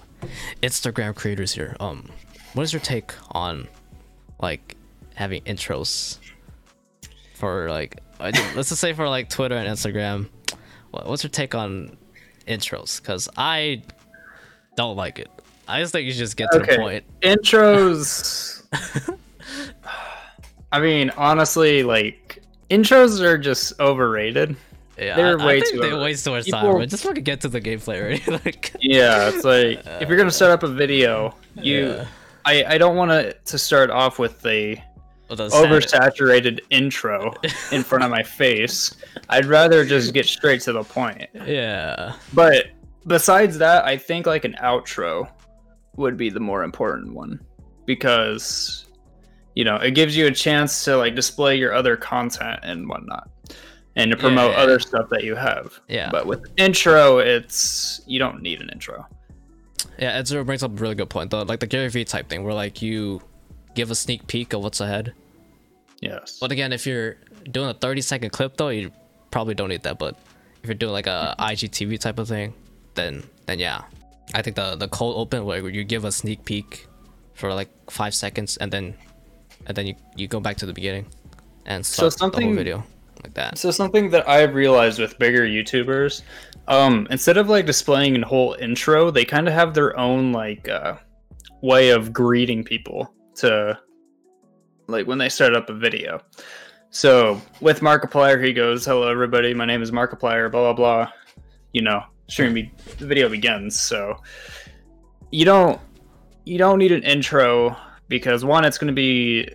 Instagram 0.61 1.15
creators 1.15 1.53
here. 1.53 1.75
Um, 1.79 2.09
what 2.53 2.63
is 2.63 2.73
your 2.73 2.79
take 2.79 3.13
on 3.31 3.67
like 4.39 4.75
having 5.15 5.41
intros 5.43 6.19
for 7.35 7.69
like 7.69 7.99
let's 8.19 8.69
just 8.69 8.77
say 8.77 8.93
for 8.93 9.07
like 9.09 9.29
Twitter 9.29 9.55
and 9.55 9.67
Instagram? 9.67 10.29
What's 10.91 11.23
your 11.23 11.29
take 11.29 11.53
on 11.53 11.97
intros? 12.47 13.01
Because 13.01 13.27
I 13.35 13.83
don't 14.75 14.95
like 14.95 15.19
it. 15.19 15.29
I 15.67 15.81
just 15.81 15.91
think 15.91 16.05
you 16.05 16.11
should 16.11 16.19
just 16.19 16.37
get 16.37 16.49
to 16.51 16.59
the 16.59 16.77
point. 16.77 17.03
Intros. 17.21 18.63
I 20.71 20.79
mean, 20.79 21.09
honestly, 21.11 21.83
like 21.83 22.43
intros 22.69 23.21
are 23.21 23.37
just 23.37 23.79
overrated. 23.79 24.55
Yeah, 24.97 25.15
They're 25.17 25.39
I, 25.39 25.45
way 25.45 25.57
I 25.57 25.59
think 25.61 25.73
too 25.75 25.81
they 25.81 25.93
waste 25.93 26.23
too 26.25 26.31
much 26.31 26.45
people- 26.45 26.61
time. 26.79 26.87
Just 26.87 27.03
fucking 27.03 27.23
get 27.23 27.41
to 27.41 27.49
the 27.49 27.59
gameplay 27.61 27.99
already. 28.01 28.23
like, 28.45 28.73
Yeah, 28.79 29.29
it's 29.29 29.43
like 29.43 29.81
if 30.01 30.07
you're 30.07 30.17
gonna 30.17 30.31
set 30.31 30.51
up 30.51 30.63
a 30.63 30.67
video, 30.67 31.35
you, 31.55 31.87
Yeah. 31.89 32.05
I, 32.45 32.63
I 32.75 32.77
don't 32.77 32.95
want 32.95 33.11
to 33.11 33.33
to 33.33 33.57
start 33.57 33.89
off 33.89 34.19
with 34.19 34.45
a 34.45 34.75
sad- 35.29 35.37
oversaturated 35.51 36.59
intro 36.69 37.33
in 37.71 37.83
front 37.83 38.03
of 38.03 38.11
my 38.11 38.23
face. 38.23 38.95
I'd 39.29 39.45
rather 39.45 39.83
just 39.85 40.13
get 40.13 40.25
straight 40.27 40.61
to 40.61 40.73
the 40.73 40.83
point. 40.83 41.27
Yeah. 41.33 42.13
But 42.33 42.67
besides 43.07 43.57
that, 43.57 43.85
I 43.85 43.97
think 43.97 44.25
like 44.27 44.45
an 44.45 44.55
outro 44.61 45.29
would 45.97 46.17
be 46.17 46.29
the 46.29 46.39
more 46.39 46.63
important 46.63 47.13
one 47.13 47.39
because 47.85 48.85
you 49.55 49.63
know 49.63 49.75
it 49.77 49.91
gives 49.91 50.15
you 50.17 50.27
a 50.27 50.31
chance 50.31 50.83
to 50.85 50.97
like 50.97 51.15
display 51.15 51.55
your 51.55 51.73
other 51.73 51.95
content 51.95 52.59
and 52.63 52.87
whatnot 52.89 53.29
and 53.95 54.11
to 54.11 54.17
promote 54.17 54.51
Yeah. 54.51 54.57
other 54.61 54.79
stuff 54.79 55.09
that 55.09 55.23
you 55.23 55.35
have. 55.35 55.79
Yeah. 55.87 56.09
But 56.11 56.25
with 56.27 56.45
intro, 56.57 57.19
it's 57.19 58.01
you 58.05 58.19
don't 58.19 58.41
need 58.41 58.61
an 58.61 58.69
intro. 58.69 59.07
Yeah, 59.97 60.17
Ezra 60.17 60.43
brings 60.43 60.63
up 60.63 60.71
a 60.71 60.73
really 60.81 60.95
good 60.95 61.09
point. 61.09 61.31
though 61.31 61.43
like 61.43 61.61
the 61.61 61.67
Gary 61.67 61.87
Vee 61.89 62.03
type 62.03 62.27
thing, 62.27 62.43
where 62.43 62.53
like 62.53 62.81
you 62.81 63.21
give 63.75 63.91
a 63.91 63.95
sneak 63.95 64.27
peek 64.27 64.51
of 64.53 64.61
what's 64.63 64.81
ahead. 64.81 65.13
Yes. 66.01 66.37
But 66.41 66.51
again, 66.51 66.73
if 66.73 66.85
you're 66.85 67.15
doing 67.51 67.69
a 67.69 67.73
30 67.73 68.01
second 68.01 68.31
clip 68.31 68.57
though, 68.57 68.69
you 68.69 68.91
probably 69.31 69.53
don't 69.53 69.69
need 69.69 69.83
that. 69.83 69.97
But 69.97 70.17
if 70.61 70.67
you're 70.67 70.73
doing 70.75 70.91
like 70.91 71.07
a 71.07 71.35
IGTV 71.39 71.99
type 71.99 72.19
of 72.19 72.27
thing, 72.27 72.53
then 72.95 73.23
then 73.45 73.59
yeah, 73.59 73.83
I 74.33 74.41
think 74.41 74.55
the 74.55 74.75
the 74.75 74.87
cold 74.87 75.15
open 75.17 75.45
where 75.45 75.67
you 75.69 75.83
give 75.83 76.03
a 76.05 76.11
sneak 76.11 76.43
peek 76.45 76.87
for 77.33 77.53
like 77.53 77.69
five 77.89 78.13
seconds 78.15 78.57
and 78.57 78.71
then 78.71 78.95
and 79.67 79.75
then 79.75 79.87
you 79.87 79.95
you 80.15 80.27
go 80.27 80.39
back 80.39 80.57
to 80.57 80.65
the 80.65 80.73
beginning 80.73 81.05
and 81.65 81.85
So 81.85 82.09
start 82.09 82.33
the 82.33 82.37
whole 82.37 82.41
something- 82.41 82.55
video 82.55 82.83
like 83.23 83.33
that. 83.35 83.57
So 83.57 83.71
something 83.71 84.09
that 84.11 84.27
I've 84.29 84.53
realized 84.53 84.99
with 84.99 85.17
bigger 85.17 85.41
YouTubers, 85.45 86.21
um, 86.67 87.07
instead 87.09 87.37
of 87.37 87.49
like 87.49 87.65
displaying 87.65 88.21
a 88.21 88.25
whole 88.27 88.53
intro, 88.59 89.09
they 89.09 89.25
kind 89.25 89.47
of 89.47 89.53
have 89.53 89.73
their 89.73 89.97
own 89.97 90.31
like 90.31 90.67
uh, 90.69 90.95
way 91.61 91.89
of 91.89 92.13
greeting 92.13 92.63
people 92.63 93.11
to 93.35 93.77
like 94.87 95.07
when 95.07 95.17
they 95.17 95.29
start 95.29 95.55
up 95.55 95.69
a 95.69 95.73
video. 95.73 96.19
So 96.91 97.41
with 97.61 97.79
Markiplier, 97.81 98.43
he 98.43 98.53
goes, 98.53 98.85
"Hello, 98.85 99.09
everybody. 99.09 99.53
My 99.53 99.65
name 99.65 99.81
is 99.81 99.91
Markiplier." 99.91 100.51
Blah 100.51 100.73
blah 100.73 100.73
blah. 100.73 101.11
You 101.73 101.81
know, 101.81 102.03
stream 102.27 102.53
be- 102.53 102.71
the 102.97 103.05
video 103.05 103.29
begins. 103.29 103.79
So 103.79 104.21
you 105.31 105.45
don't 105.45 105.79
you 106.45 106.57
don't 106.57 106.77
need 106.79 106.91
an 106.91 107.03
intro 107.03 107.75
because 108.07 108.45
one, 108.45 108.65
it's 108.65 108.77
going 108.77 108.87
to 108.87 108.93
be 108.93 109.49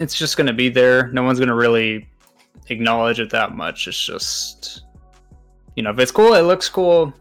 it's 0.00 0.14
just 0.14 0.36
going 0.36 0.46
to 0.48 0.52
be 0.52 0.68
there. 0.68 1.08
No 1.08 1.22
one's 1.22 1.38
going 1.38 1.48
to 1.48 1.54
really 1.54 2.08
acknowledge 2.68 3.20
it 3.20 3.30
that 3.30 3.52
much. 3.52 3.86
It's 3.86 4.04
just, 4.04 4.82
you 5.76 5.82
know, 5.82 5.90
if 5.90 5.98
it's 6.00 6.10
cool, 6.10 6.34
it 6.34 6.42
looks 6.42 6.68
cool. 6.68 7.12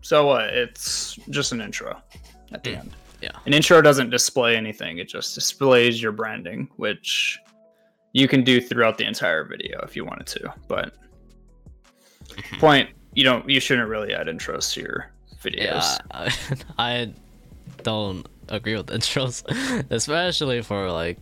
So 0.00 0.26
what? 0.26 0.44
It's 0.46 1.14
just 1.30 1.52
an 1.52 1.60
intro 1.60 2.00
at 2.52 2.64
the 2.64 2.70
Mm, 2.72 2.78
end. 2.80 2.96
yeah. 3.22 3.30
An 3.46 3.54
intro 3.54 3.80
doesn't 3.80 4.10
display 4.10 4.56
anything. 4.56 4.98
It 4.98 5.08
just 5.08 5.34
displays 5.36 6.02
your 6.02 6.10
branding, 6.10 6.68
which 6.76 7.38
you 8.12 8.26
can 8.26 8.42
do 8.42 8.60
throughout 8.60 8.98
the 8.98 9.04
entire 9.06 9.44
video 9.44 9.78
if 9.84 9.94
you 9.94 10.04
wanted 10.04 10.26
to. 10.28 10.52
But 10.68 10.94
Mm-hmm. 12.28 12.56
point, 12.60 12.88
you 13.14 13.24
don't, 13.24 13.48
you 13.48 13.60
shouldn't 13.60 13.88
really 13.88 14.14
add 14.14 14.26
intros 14.26 14.72
to 14.74 14.80
your 14.80 15.10
videos. 15.42 15.98
Yeah, 16.12 16.28
I, 16.78 17.12
don't 17.82 18.26
agree 18.48 18.76
with 18.76 18.86
intros, 18.88 19.42
especially 19.90 20.62
for 20.62 20.90
like 20.90 21.18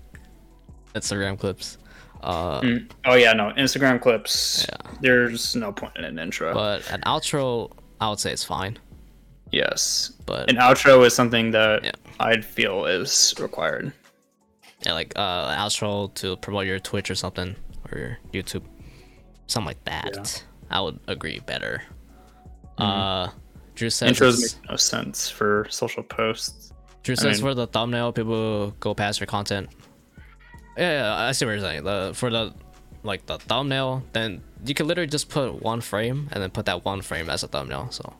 Instagram 0.94 1.38
clips. 1.38 1.79
Uh, 2.22 2.61
Mm. 2.61 2.90
Oh 3.07 3.14
yeah, 3.14 3.33
no 3.33 3.50
Instagram 3.57 3.98
clips. 4.00 4.66
Yeah. 4.68 4.92
There's 5.00 5.57
no 5.57 5.72
point 5.72 5.96
in 5.96 6.05
an 6.05 6.18
intro. 6.18 6.53
but 6.53 6.88
an 6.90 7.00
outro, 7.07 7.72
I 8.00 8.11
would 8.11 8.20
say 8.20 8.31
it's 8.33 8.44
fine. 8.44 8.79
yes, 9.53 10.12
But 10.26 10.50
an 10.50 10.57
outro 10.57 11.05
is 11.07 11.14
something 11.14 11.50
that 11.53 11.85
Yeah. 11.85 11.92
I'd 12.18 12.44
feel 12.44 12.85
is 12.85 13.35
required. 13.40 13.92
yeah, 14.85 14.92
like 14.92 15.14
uh, 15.16 15.48
an 15.50 15.59
outro 15.59 16.12
to 16.16 16.37
promote 16.37 16.66
your 16.66 16.79
Twitch 16.79 17.11
or 17.11 17.14
something 17.14 17.57
or 17.90 17.98
your 17.98 18.18
YouTube, 18.35 18.64
something 19.46 19.66
like 19.68 19.85
that. 19.85 20.44
I 20.70 20.80
would 20.80 20.98
agree 21.09 21.40
better. 21.40 21.83
Uh, 22.78 23.28
Drew 23.74 23.90
says 23.90 24.12
Intros 24.18 24.40
make 24.61 24.70
no 24.70 24.76
sense 24.76 25.28
for 25.28 25.66
social 25.70 26.02
posts. 26.02 26.72
Drew 27.02 27.12
I 27.12 27.16
says 27.16 27.42
mean- 27.42 27.50
for 27.50 27.54
the 27.54 27.66
thumbnail, 27.66 28.12
people 28.12 28.70
go 28.80 28.94
past 28.94 29.20
your 29.20 29.26
content. 29.26 29.68
Yeah, 30.78 31.02
yeah, 31.02 31.16
I 31.28 31.33
see 31.33 31.44
what 31.44 31.52
you're 31.52 31.61
saying. 31.61 31.85
The 31.85 32.12
for 32.14 32.30
the 32.30 32.54
like 33.02 33.26
the 33.26 33.38
thumbnail, 33.38 34.02
then 34.12 34.42
you 34.64 34.74
can 34.74 34.87
literally 34.87 35.09
just 35.09 35.28
put 35.28 35.61
one 35.62 35.80
frame 35.80 36.28
and 36.33 36.42
then 36.42 36.50
put 36.50 36.66
that 36.66 36.85
one 36.85 37.00
frame 37.02 37.28
as 37.30 37.42
a 37.42 37.48
thumbnail. 37.48 37.90
So 37.90 38.14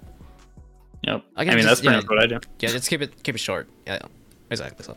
Yep. 1.03 1.25
I, 1.37 1.43
Again, 1.43 1.55
mean, 1.55 1.63
just- 1.65 1.69
that's 1.69 1.81
pretty 1.81 1.95
yeah. 1.95 2.01
much 2.01 2.09
what 2.11 2.19
I 2.19 2.27
do. 2.27 2.41
yeah, 2.61 2.69
just 2.71 2.89
keep 2.91 3.01
it 3.03 3.23
keep 3.23 3.35
it 3.35 3.39
short. 3.39 3.69
Yeah, 3.87 3.95
yeah. 4.03 4.09
exactly. 4.51 4.85
So 4.85 4.97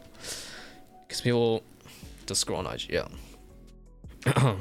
because 1.07 1.21
people 1.21 1.63
just 2.25 2.41
scroll 2.41 2.59
on 2.65 2.73
IG. 2.73 2.89
Yeah. 2.89 3.07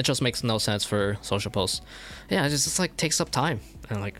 it 0.00 0.04
just 0.04 0.22
makes 0.22 0.42
no 0.42 0.58
sense 0.58 0.84
for 0.84 1.16
social 1.20 1.50
posts. 1.50 1.82
Yeah, 2.30 2.44
it 2.46 2.48
just, 2.50 2.64
just 2.64 2.78
like 2.78 2.96
takes 2.96 3.20
up 3.20 3.30
time 3.30 3.60
and 3.90 4.00
like 4.00 4.14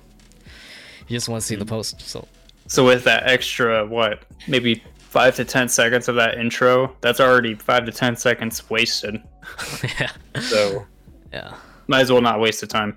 you 1.08 1.16
just 1.16 1.28
want 1.28 1.40
to 1.40 1.46
see 1.46 1.56
the 1.56 1.64
post. 1.66 2.00
So 2.02 2.28
So 2.66 2.84
with 2.84 3.02
that 3.04 3.26
extra, 3.26 3.84
what, 3.86 4.22
maybe 4.46 4.82
five 4.98 5.34
to 5.36 5.44
ten 5.44 5.68
seconds 5.68 6.08
of 6.08 6.14
that 6.16 6.38
intro, 6.38 6.94
that's 7.00 7.18
already 7.18 7.54
five 7.54 7.84
to 7.86 7.92
ten 7.92 8.14
seconds 8.14 8.68
wasted. 8.70 9.20
yeah, 9.98 10.10
So 10.40 10.86
yeah. 11.32 11.54
might 11.88 12.00
as 12.02 12.12
well 12.12 12.22
not 12.22 12.38
waste 12.40 12.60
the 12.60 12.66
time. 12.66 12.96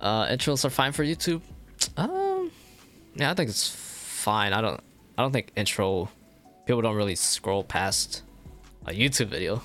Uh, 0.00 0.26
intros 0.26 0.64
are 0.64 0.70
fine 0.70 0.92
for 0.92 1.04
YouTube. 1.04 1.40
Um, 1.96 2.50
yeah, 3.14 3.30
I 3.30 3.34
think 3.34 3.48
it's 3.50 3.68
fine. 3.68 4.52
I 4.52 4.60
don't, 4.60 4.80
I 5.16 5.22
don't 5.22 5.32
think 5.32 5.52
intro. 5.54 6.08
People 6.66 6.80
don't 6.82 6.96
really 6.96 7.14
scroll 7.14 7.62
past 7.62 8.22
a 8.86 8.90
YouTube 8.92 9.26
video 9.28 9.62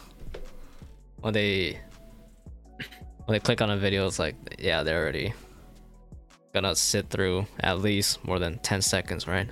when 1.21 1.33
they 1.33 1.79
when 3.29 3.35
they 3.35 3.39
click 3.39 3.61
on 3.61 3.69
a 3.69 3.77
video. 3.77 4.07
It's 4.07 4.17
like, 4.17 4.35
yeah, 4.57 4.81
they're 4.81 4.99
already 5.01 5.33
gonna 6.51 6.75
sit 6.75 7.09
through 7.11 7.45
at 7.59 7.79
least 7.79 8.25
more 8.25 8.39
than 8.39 8.57
ten 8.59 8.81
seconds, 8.81 9.27
right? 9.27 9.49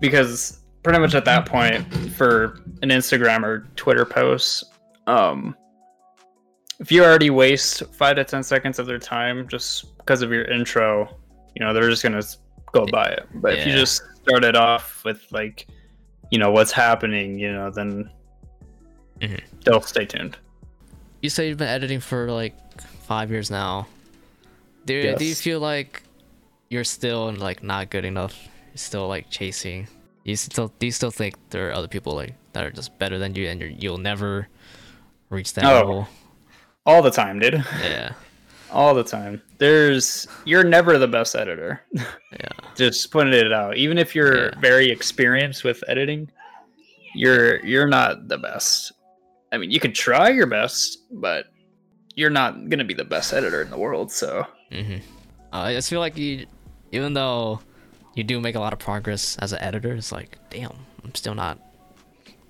because 0.00 0.60
pretty 0.84 1.00
much 1.00 1.16
at 1.16 1.24
that 1.24 1.44
point 1.44 1.84
for 2.12 2.60
an 2.82 2.90
Instagram 2.90 3.42
or 3.42 3.66
Twitter 3.74 4.04
post, 4.04 4.62
um, 5.08 5.56
if 6.78 6.92
you 6.92 7.02
already 7.02 7.30
waste 7.30 7.82
five 7.96 8.14
to 8.14 8.22
ten 8.22 8.44
seconds 8.44 8.78
of 8.78 8.86
their 8.86 9.00
time 9.00 9.48
just 9.48 9.96
because 9.98 10.22
of 10.22 10.30
your 10.30 10.44
intro, 10.44 11.18
you 11.56 11.66
know 11.66 11.74
they're 11.74 11.90
just 11.90 12.04
gonna 12.04 12.22
go 12.72 12.86
by 12.86 13.06
it. 13.06 13.26
But 13.34 13.54
if 13.54 13.66
you 13.66 13.72
just 13.72 14.00
start 14.22 14.44
it 14.44 14.54
off 14.54 15.02
with 15.04 15.26
like, 15.32 15.66
you 16.30 16.38
know 16.38 16.52
what's 16.52 16.70
happening, 16.70 17.36
you 17.36 17.52
know, 17.52 17.68
then 17.70 18.08
Mhm. 19.20 19.40
Still 19.60 19.80
stay 19.80 20.06
tuned. 20.06 20.38
You 21.20 21.28
say 21.30 21.48
you've 21.48 21.58
been 21.58 21.68
editing 21.68 22.00
for 22.00 22.30
like 22.30 22.54
five 22.80 23.30
years 23.30 23.50
now. 23.50 23.86
Do 24.86 25.16
do 25.16 25.24
you 25.24 25.34
feel 25.34 25.60
like 25.60 26.02
you're 26.70 26.84
still 26.84 27.32
like 27.32 27.62
not 27.62 27.90
good 27.90 28.04
enough? 28.04 28.36
You're 28.68 28.76
still 28.76 29.08
like 29.08 29.28
chasing. 29.30 29.88
You 30.24 30.36
still 30.36 30.72
do 30.78 30.86
you 30.86 30.92
still 30.92 31.10
think 31.10 31.34
there 31.50 31.68
are 31.68 31.72
other 31.72 31.88
people 31.88 32.14
like 32.14 32.34
that 32.52 32.64
are 32.64 32.70
just 32.70 32.98
better 32.98 33.18
than 33.18 33.34
you 33.34 33.48
and 33.48 33.60
you're, 33.60 33.70
you'll 33.70 33.98
never 33.98 34.48
reach 35.30 35.54
that 35.54 35.64
Oh. 35.64 35.74
level? 35.74 36.08
All 36.86 37.02
the 37.02 37.10
time, 37.10 37.38
dude. 37.38 37.64
Yeah, 37.82 38.12
All 38.70 38.94
the 38.94 39.04
time. 39.04 39.42
There's 39.58 40.26
you're 40.44 40.64
never 40.64 40.98
the 40.98 41.08
best 41.08 41.34
editor. 41.34 41.80
yeah, 41.94 42.48
Just 42.76 43.10
putting 43.10 43.32
it 43.32 43.52
out. 43.52 43.76
Even 43.76 43.98
if 43.98 44.14
you're 44.14 44.46
Yeah. 44.50 44.60
very 44.60 44.90
experienced 44.90 45.64
with 45.64 45.82
editing, 45.88 46.30
you're 47.14 47.64
you're 47.66 47.88
not 47.88 48.28
the 48.28 48.38
best. 48.38 48.92
I 49.52 49.58
mean, 49.58 49.70
you 49.70 49.80
can 49.80 49.92
try 49.92 50.28
your 50.30 50.46
best, 50.46 50.98
but 51.10 51.46
you're 52.14 52.30
not 52.30 52.68
gonna 52.68 52.84
be 52.84 52.94
the 52.94 53.04
best 53.04 53.32
editor 53.32 53.62
in 53.62 53.70
the 53.70 53.78
world. 53.78 54.10
So 54.12 54.46
hmm 54.72 54.96
I 55.52 55.72
just 55.72 55.88
feel 55.88 56.00
like 56.00 56.16
you, 56.18 56.46
even 56.92 57.14
though 57.14 57.60
you 58.14 58.24
do 58.24 58.40
make 58.40 58.54
a 58.54 58.60
lot 58.60 58.72
of 58.72 58.78
progress 58.78 59.36
as 59.38 59.52
an 59.52 59.60
editor, 59.60 59.94
it's 59.94 60.12
like, 60.12 60.36
damn, 60.50 60.72
I'm 61.04 61.14
still 61.14 61.34
not 61.34 61.58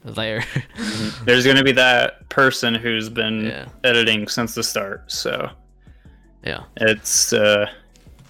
there. 0.04 0.42
there's 1.24 1.46
gonna 1.46 1.62
be 1.62 1.72
that 1.72 2.28
person 2.28 2.74
who's 2.74 3.08
been 3.08 3.46
Yeah. 3.46 3.68
editing 3.84 4.26
since 4.28 4.54
the 4.54 4.62
start. 4.62 5.11
So 5.12 5.50
yeah, 6.44 6.64
it's 6.78 7.32
uh, 7.32 7.66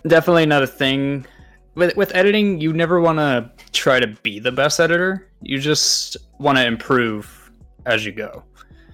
definitely 0.06 0.46
not 0.46 0.62
a 0.62 0.66
thing. 0.66 1.26
With 1.74 1.96
with 1.96 2.14
editing, 2.14 2.60
you 2.60 2.72
never 2.72 3.00
want 3.00 3.18
to 3.18 3.50
try 3.72 4.00
to 4.00 4.08
be 4.22 4.40
the 4.40 4.50
best 4.52 4.80
editor. 4.80 5.30
You 5.42 5.58
just 5.58 6.16
want 6.38 6.58
to 6.58 6.66
improve 6.66 7.50
as 7.86 8.04
you 8.04 8.10
go, 8.12 8.42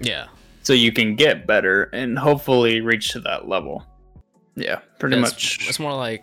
yeah. 0.05 0.27
so 0.63 0.73
you 0.73 0.93
can 0.93 1.15
get 1.17 1.47
better 1.47 1.85
and 1.93 2.19
hopefully 2.19 2.81
reach 2.81 3.11
to 3.13 3.21
that 3.21 3.49
level. 3.49 3.85
Yeah, 4.57 4.81
pretty 4.99 5.17
It's- 5.17 5.33
much. 5.33 5.69
It's 5.69 5.79
more 5.81 5.95
like 5.95 6.23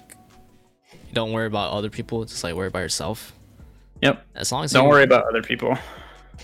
you 0.92 1.14
don't 1.14 1.32
worry 1.34 1.48
about 1.48 1.72
other 1.74 1.90
people, 1.90 2.24
just 2.26 2.44
like 2.44 2.56
worry 2.56 2.68
about 2.68 2.80
yourself. 2.80 3.34
Yep. 4.02 4.26
As 4.36 4.52
long 4.52 4.64
as 4.64 4.72
Don't 4.72 4.86
you, 4.86 4.90
worry 4.90 5.04
about 5.04 5.26
other 5.28 5.44
people. 5.44 5.78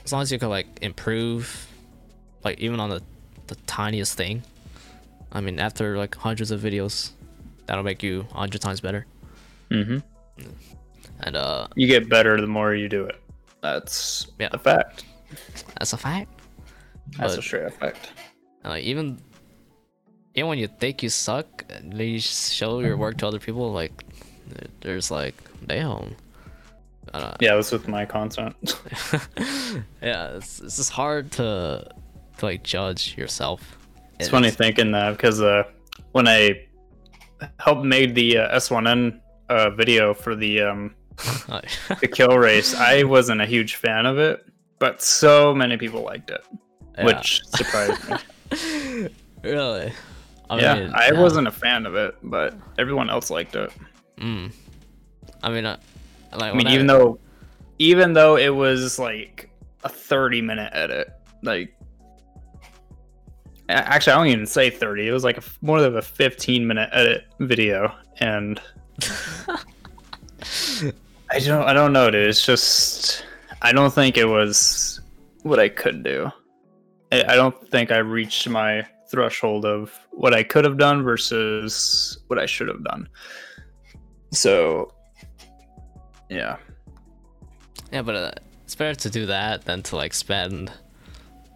as 0.04 0.12
long 0.14 0.22
as 0.22 0.32
you 0.32 0.38
can 0.38 0.50
like 0.50 0.68
improve, 0.82 1.68
like 2.44 2.60
even 2.60 2.80
on 2.80 2.90
the 2.90 3.02
the 3.48 3.56
tiniest 3.66 4.16
thing. 4.18 4.44
I 5.32 5.42
mean, 5.42 5.60
after 5.60 5.98
like 5.98 6.14
hundreds 6.16 6.52
of 6.52 6.60
videos, 6.62 7.12
that'll 7.66 7.84
make 7.84 8.04
you 8.04 8.28
a 8.32 8.38
hundred 8.38 8.62
times 8.62 8.80
better. 8.82 9.06
Mm-hmm. 9.72 10.00
And 11.22 11.36
uh, 11.36 11.68
You 11.76 11.88
get 11.88 12.10
better 12.10 12.40
the 12.40 12.48
more 12.48 12.76
you 12.76 12.88
do 12.90 13.06
it. 13.06 13.16
That's 13.62 14.28
Yeah. 14.40 14.50
a 14.52 14.60
fact. 14.60 15.06
that's 15.80 15.94
a 15.94 15.98
fact. 15.98 16.30
That's 17.18 17.36
But- 17.36 17.40
a 17.40 17.42
straight 17.42 17.66
effect. 17.66 18.12
Like 18.64 18.84
even 18.84 19.22
even 20.36 20.50
when 20.50 20.60
you 20.60 20.68
think 20.68 21.02
you 21.02 21.10
suck, 21.10 21.66
and 21.70 22.00
you 22.00 22.20
show 22.20 22.80
your 22.80 22.96
work 22.98 23.18
to 23.18 23.28
other 23.28 23.40
people, 23.40 23.72
like 23.72 24.04
there's 24.82 25.10
like, 25.10 25.36
damn. 25.66 26.16
I 27.14 27.36
Yeah, 27.40 27.56
that's 27.56 27.72
with 27.72 27.88
my 27.88 28.06
content. 28.06 28.56
yeah, 30.02 30.36
it's, 30.36 30.60
it's 30.60 30.78
just 30.78 30.92
hard 30.92 31.32
to 31.34 31.88
to 32.38 32.46
like 32.46 32.64
judge 32.64 33.18
yourself. 33.18 33.78
It's 34.20 34.30
funny 34.30 34.52
thinking 34.52 34.92
that 34.92 35.12
because 35.12 35.42
uh, 35.42 35.64
when 36.12 36.28
I 36.28 36.68
helped 37.60 37.84
made 37.84 38.14
the 38.14 38.38
uh, 38.40 38.58
S1N 38.58 39.20
uh, 39.50 39.70
video 39.72 40.14
for 40.14 40.36
the 40.36 40.62
um, 40.62 40.96
the 41.18 42.10
kill 42.12 42.38
race, 42.38 42.76
I 42.76 43.04
wasn't 43.04 43.42
a 43.42 43.46
huge 43.46 43.76
fan 43.76 44.06
of 44.06 44.18
it, 44.18 44.46
but 44.78 45.02
so 45.02 45.54
many 45.56 45.78
people 45.78 46.02
liked 46.04 46.30
it, 46.30 46.44
Yeah. 46.98 47.06
which 47.06 47.42
surprised 47.56 48.10
me. 48.10 49.10
really. 49.44 49.92
I 50.50 50.60
yeah, 50.60 50.76
mean, 50.76 50.92
I 50.94 51.12
yeah. 51.12 51.20
wasn't 51.20 51.48
a 51.48 51.52
fan 51.52 51.86
of 51.86 51.96
it, 51.96 52.16
but 52.24 52.56
everyone 52.78 53.10
else 53.10 53.30
liked 53.30 53.56
it. 53.56 53.72
Mm. 54.18 54.54
I 55.44 55.50
mean, 55.50 55.66
uh, 55.66 55.78
like 56.34 56.54
I 56.54 56.58
mean, 56.58 56.68
even 56.68 56.88
though 56.88 57.20
even 57.80 58.14
though 58.14 58.38
it 58.38 58.50
was 58.50 58.98
like 58.98 59.50
a 59.84 59.90
30 59.90 60.42
minute 60.42 60.72
edit, 60.74 61.14
like 61.44 61.78
actually, 63.70 64.14
I 64.14 64.18
don't 64.18 64.28
even 64.28 64.46
say 64.46 64.70
30. 64.70 65.08
It 65.08 65.12
was 65.12 65.24
like 65.24 65.38
a, 65.38 65.44
more 65.62 65.82
than 65.82 65.96
a 65.98 66.02
15 66.02 66.66
minute 66.66 66.90
edit 66.92 67.26
video, 67.40 67.94
and 68.20 68.60
I 71.30 71.40
don't, 71.40 71.64
I 71.64 71.74
don't 71.74 71.94
know, 71.94 72.10
dude. 72.10 72.28
It's 72.28 72.46
just, 72.46 73.26
I 73.62 73.72
don't 73.72 73.94
think 73.94 74.18
it 74.18 74.26
was 74.26 75.02
what 75.44 75.60
I 75.60 75.70
could 75.70 76.04
do. 76.04 76.32
I, 77.12 77.36
don't 77.36 77.68
think 77.70 77.92
I 77.92 78.00
reached 78.00 78.50
my 78.50 78.86
threshold 79.10 79.66
of 79.66 79.98
what 80.12 80.34
I 80.34 80.44
could 80.44 80.66
have 80.66 80.78
done 80.78 81.04
versus 81.04 82.18
what 82.28 82.38
I 82.38 82.46
should 82.46 82.68
have 82.68 82.84
done. 82.84 83.08
So, 84.32 84.94
yeah. 86.30 86.58
yeah, 87.92 88.02
but 88.02 88.16
uh, 88.16 88.32
it's 88.66 88.76
better 88.76 88.96
to 88.96 89.10
do 89.10 89.28
that 89.28 89.64
than 89.64 89.84
to 89.84 89.96
like 89.96 90.14
spend 90.14 90.72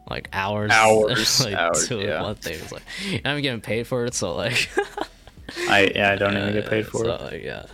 like 0.09 0.29
hours, 0.33 0.71
Hours, 0.71 1.45
like, 1.45 1.55
hours, 1.55 1.87
doing 1.87 2.07
yeah. 2.07 2.21
one 2.21 2.35
thing. 2.35 2.53
It's 2.53 2.71
like 2.71 2.83
I'm 3.25 3.41
getting 3.41 3.61
paid 3.61 3.87
for 3.87 4.05
it, 4.05 4.13
so 4.13 4.35
like 4.35 4.69
I 5.69 5.91
yeah, 5.95 6.11
I 6.11 6.15
don't 6.15 6.37
even 6.37 6.53
get 6.53 6.69
paid 6.69 6.87
for 6.87 7.05
so, 7.05 7.13
it. 7.13 7.21
like, 7.21 7.43
yeah, 7.43 7.65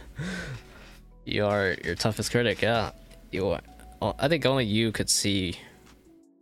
you 1.25 1.45
are 1.45 1.75
your 1.83 1.95
toughest 1.95 2.31
critic. 2.31 2.61
Yeah, 2.61 2.91
you 3.31 3.47
are. 3.49 3.61
Well, 4.01 4.15
I 4.19 4.27
think 4.27 4.45
only 4.45 4.65
you 4.65 4.91
could 4.91 5.09
see 5.09 5.57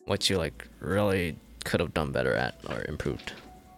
what 0.06 0.30
you 0.30 0.38
like 0.38 0.68
really 0.80 1.36
could 1.64 1.80
have 1.80 1.94
done 1.94 2.12
better 2.12 2.34
at 2.34 2.56
or 2.70 2.84
improved 2.88 3.34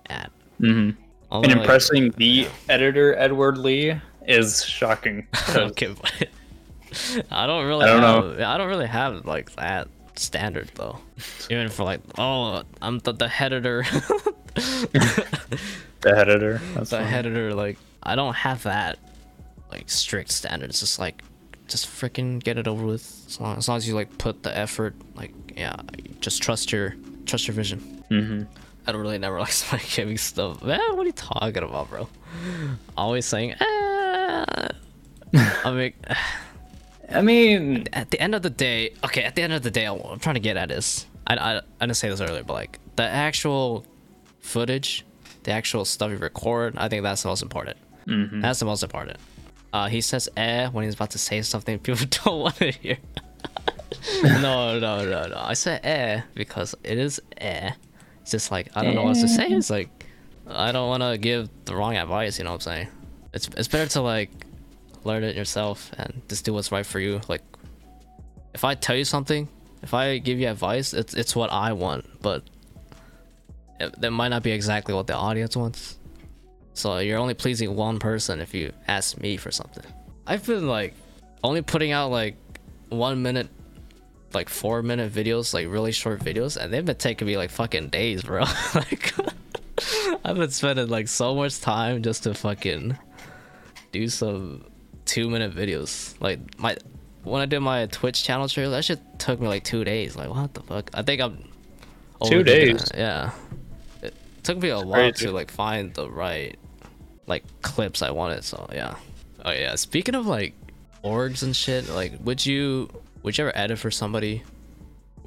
at. 0.08 0.32
hmm 0.60 0.92
Only, 1.32 1.50
And 1.50 1.60
like- 1.60 1.62
impressing 1.62 2.12
the 2.18 2.48
editor 2.70 3.16
Edward 3.18 3.58
Lee 3.58 4.00
is 4.28 4.64
shocking. 4.64 5.26
okay, 5.56 5.94
but 6.00 6.28
I 7.32 7.46
don't 7.48 7.66
really. 7.66 7.86
I 7.86 8.00
don't 8.00 8.32
have, 8.38 8.42
I 8.42 8.58
don't 8.58 8.68
really 8.68 8.88
have 8.88 9.26
like 9.26 9.52
that 9.56 9.88
standard 10.16 10.70
though. 10.76 11.00
Even 11.50 11.70
for 11.70 11.84
like, 11.84 12.02
oh, 12.18 12.64
I'm 12.82 13.00
the, 13.00 13.14
the 13.14 13.32
editor. 13.42 13.84
the 14.56 16.14
editor. 16.18 16.62
That's 16.76 16.90
the 16.92 17.04
head 17.04 17.26
editor, 17.26 17.54
like, 17.54 17.78
I 18.04 18.16
don't 18.16 18.34
have 18.34 18.64
that 18.64 19.00
like 19.72 19.90
strict 19.90 20.32
standard. 20.32 20.70
It's 20.70 20.80
just 20.80 21.00
like, 21.00 21.22
just 21.68 21.88
freaking 21.88 22.42
get 22.44 22.58
it 22.58 22.68
over 22.68 22.86
with. 22.86 23.24
As 23.28 23.40
long, 23.40 23.58
as 23.58 23.68
long 23.68 23.78
as 23.78 23.88
you 23.88 23.94
like 23.96 24.18
put 24.18 24.44
the 24.44 24.56
effort, 24.58 24.96
like, 25.16 25.34
yeah, 25.56 25.76
just 26.22 26.42
trust 26.42 26.72
your 26.72 26.96
trust 27.26 27.48
your 27.48 27.56
vision. 27.56 28.04
Mhm. 28.10 28.48
I 28.88 28.92
don't 28.94 29.02
really 29.02 29.18
never 29.18 29.40
like 29.46 29.52
somebody 29.52 29.88
giving 29.94 30.18
stuff. 30.18 30.62
Man, 30.64 30.80
what 30.96 31.04
are 31.04 31.06
you 31.06 31.12
talking 31.12 31.64
about, 31.64 31.90
bro? 31.90 32.08
Always 32.96 33.26
saying, 33.26 33.52
eh. 33.60 34.68
I 35.64 35.72
mean, 35.74 35.94
I 37.10 37.22
mean, 37.22 37.88
at 37.94 38.12
the 38.12 38.20
end 38.20 38.36
of 38.36 38.42
the 38.42 38.50
day, 38.50 38.94
okay, 39.04 39.24
at 39.24 39.36
the 39.36 39.42
end 39.42 39.54
of 39.54 39.64
the 39.64 39.72
day, 39.72 39.90
what 39.90 40.06
I'm 40.12 40.20
trying 40.20 40.36
to 40.36 40.42
get 40.42 40.58
at 40.58 40.72
is, 40.72 41.06
I, 41.26 41.36
I, 41.36 41.58
I 41.58 41.62
didn't 41.86 41.96
say 41.98 42.10
this 42.10 42.20
earlier, 42.22 42.44
but 42.44 42.54
like 42.54 42.80
the 42.96 43.04
actual 43.04 43.86
footage, 44.40 45.06
the 45.44 45.52
actual 45.52 45.86
stuff 45.86 46.12
you 46.12 46.18
record, 46.18 46.76
I 46.78 46.88
think 46.90 47.04
that's 47.04 47.24
the 47.24 47.30
most 47.30 47.42
important. 47.42 47.78
mhm. 48.06 48.42
That's 48.42 48.60
the 48.60 48.66
most 48.66 48.84
important. 48.84 49.18
Uh, 49.78 49.88
he 49.90 50.02
says 50.02 50.28
eh 50.36 50.68
when 50.70 50.86
he's 50.86 50.96
about 50.96 51.12
to 51.12 51.20
say 51.20 51.40
something 51.44 51.78
people 51.88 52.08
don't 52.26 52.40
want 52.40 52.56
to 52.56 52.72
hear. 52.72 52.98
no, 54.24 54.80
no, 54.80 55.06
no, 55.06 55.28
no. 55.28 55.38
I 55.38 55.54
said 55.54 55.86
eh 55.86 56.22
because 56.34 56.74
it 56.84 56.98
is 56.98 57.22
eh. 57.38 57.72
It's 58.24 58.32
just 58.32 58.50
like 58.50 58.70
I 58.76 58.84
don't 58.84 58.96
know 58.96 59.04
what 59.04 59.18
to 59.18 59.28
say. 59.28 59.48
It's 59.50 59.70
like 59.70 59.90
I 60.48 60.72
don't 60.72 60.90
want 60.90 61.04
to 61.04 61.16
give 61.20 61.50
the 61.66 61.76
wrong 61.76 61.96
advice. 61.96 62.40
You 62.40 62.46
know 62.46 62.54
what 62.54 62.68
I'm 62.68 62.72
saying? 62.72 62.88
It's 63.34 63.50
it's 63.56 63.68
better 63.68 63.88
to 63.92 64.02
like 64.02 64.32
learn 65.04 65.24
it 65.24 65.36
yourself 65.36 65.92
and 65.96 66.24
just 66.28 66.44
do 66.44 66.54
what's 66.54 66.72
right 66.72 66.86
for 66.86 67.00
you. 67.00 67.22
Like 67.28 67.44
if 68.56 68.64
I 68.64 68.74
tell 68.74 68.96
you 68.96 69.06
something, 69.06 69.48
if 69.84 69.94
I 69.94 70.18
give 70.18 70.40
you 70.40 70.48
advice, 70.48 70.92
it's 70.94 71.14
it's 71.14 71.36
what 71.36 71.52
I 71.54 71.74
want, 71.74 72.04
but 72.24 72.42
that 73.78 74.10
might 74.10 74.30
not 74.30 74.42
be 74.42 74.54
exactly 74.54 74.96
what 74.96 75.06
the 75.06 75.14
audience 75.16 75.56
wants. 75.56 75.98
So 76.78 77.00
you're 77.00 77.18
only 77.18 77.34
pleasing 77.34 77.76
one 77.76 77.98
person 78.00 78.40
if 78.40 78.54
you 78.54 78.72
ask 78.88 79.20
me 79.20 79.38
for 79.38 79.52
something. 79.52 79.84
I've 80.26 80.46
been 80.46 80.68
like 80.68 80.94
only 81.44 81.62
putting 81.62 81.92
out 81.92 82.12
like 82.12 82.36
one 82.90 83.22
minute, 83.22 83.50
like 84.34 84.48
four 84.48 84.84
minute 84.84 85.12
videos, 85.12 85.54
like 85.54 85.68
really 85.68 85.92
short 85.92 86.20
videos, 86.20 86.56
and 86.56 86.72
they've 86.72 86.86
been 86.86 86.96
taking 86.96 87.28
me 87.28 87.36
like 87.36 87.50
fucking 87.50 87.90
days, 87.90 88.22
bro. 88.22 88.42
like 88.76 89.14
I've 90.24 90.38
been 90.38 90.52
spending 90.52 90.88
like 90.88 91.08
so 91.08 91.34
much 91.36 91.60
time 91.62 92.04
just 92.04 92.24
to 92.24 92.34
fucking 92.34 92.98
do 93.92 94.08
some 94.08 94.66
two 95.06 95.30
minute 95.30 95.56
videos. 95.56 96.20
Like 96.22 96.40
my 96.60 96.78
when 97.24 97.42
I 97.42 97.46
did 97.46 97.60
my 97.62 97.88
Twitch 97.88 98.24
channel 98.24 98.48
trailer, 98.48 98.76
that 98.76 98.86
shit 98.86 99.00
took 99.20 99.40
me 99.40 99.48
like 99.48 99.64
two 99.64 99.84
days. 99.84 100.16
Like 100.16 100.30
what 100.30 100.54
the 100.54 100.62
fuck? 100.62 100.92
I 100.94 101.02
think 101.02 101.22
I'm 101.22 101.44
Two 102.26 102.44
days? 102.44 102.84
it. 102.92 102.98
Yeah. 102.98 103.32
It 104.02 104.14
took 104.44 104.58
me 104.60 104.70
a 104.70 104.78
while 104.80 105.12
crazy. 105.12 105.26
to 105.26 105.32
like 105.32 105.52
find 105.52 105.94
the 105.94 106.10
right 106.10 106.58
like 107.28 107.44
clips 107.62 108.02
I 108.02 108.12
wanted. 108.12 108.44
So 108.44 108.68
yeah. 108.74 108.96
Oh 109.46 109.52
yeah. 109.52 109.76
Speaking 109.76 110.16
of 110.16 110.26
like 110.26 110.54
orgs 111.04 111.44
and 111.44 111.56
shit, 111.56 111.88
like 111.90 112.14
would 112.24 112.46
you 112.46 112.90
would 113.24 113.38
you 113.38 113.46
ever 113.46 113.58
edit 113.58 113.78
for 113.80 113.92
somebody 113.92 114.44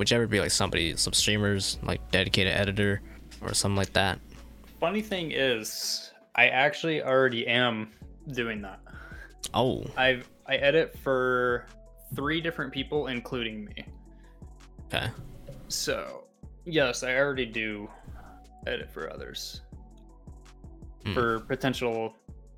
would 0.01 0.11
you 0.11 0.17
ever 0.17 0.27
be 0.27 0.41
like 0.41 0.51
somebody, 0.51 0.97
some 0.97 1.13
streamers, 1.13 1.77
like 1.83 2.11
dedicated 2.11 2.55
editor 2.55 3.03
or 3.43 3.53
something 3.53 3.77
like 3.77 3.93
that? 3.93 4.19
Funny 4.81 5.03
thing 5.03 5.31
is, 5.31 6.11
I 6.35 6.49
actually 6.49 7.03
already 7.03 7.47
am 7.47 7.93
doing 8.33 8.63
that. 8.63 8.81
Oh, 9.53 9.85
I've 9.99 10.27
I 10.47 10.57
edit 10.57 10.99
for 11.01 11.67
three 12.17 12.41
different 12.41 12.73
people, 12.73 13.09
including 13.09 13.67
me. 13.67 13.85
okay. 14.87 15.11
So 15.69 16.25
yes, 16.65 17.03
I 17.03 17.17
already 17.17 17.45
do 17.45 17.91
edit 18.67 18.91
for 18.91 19.13
others 19.13 19.61
Hmm. 21.05 21.15
for 21.15 21.41
potential 21.41 22.15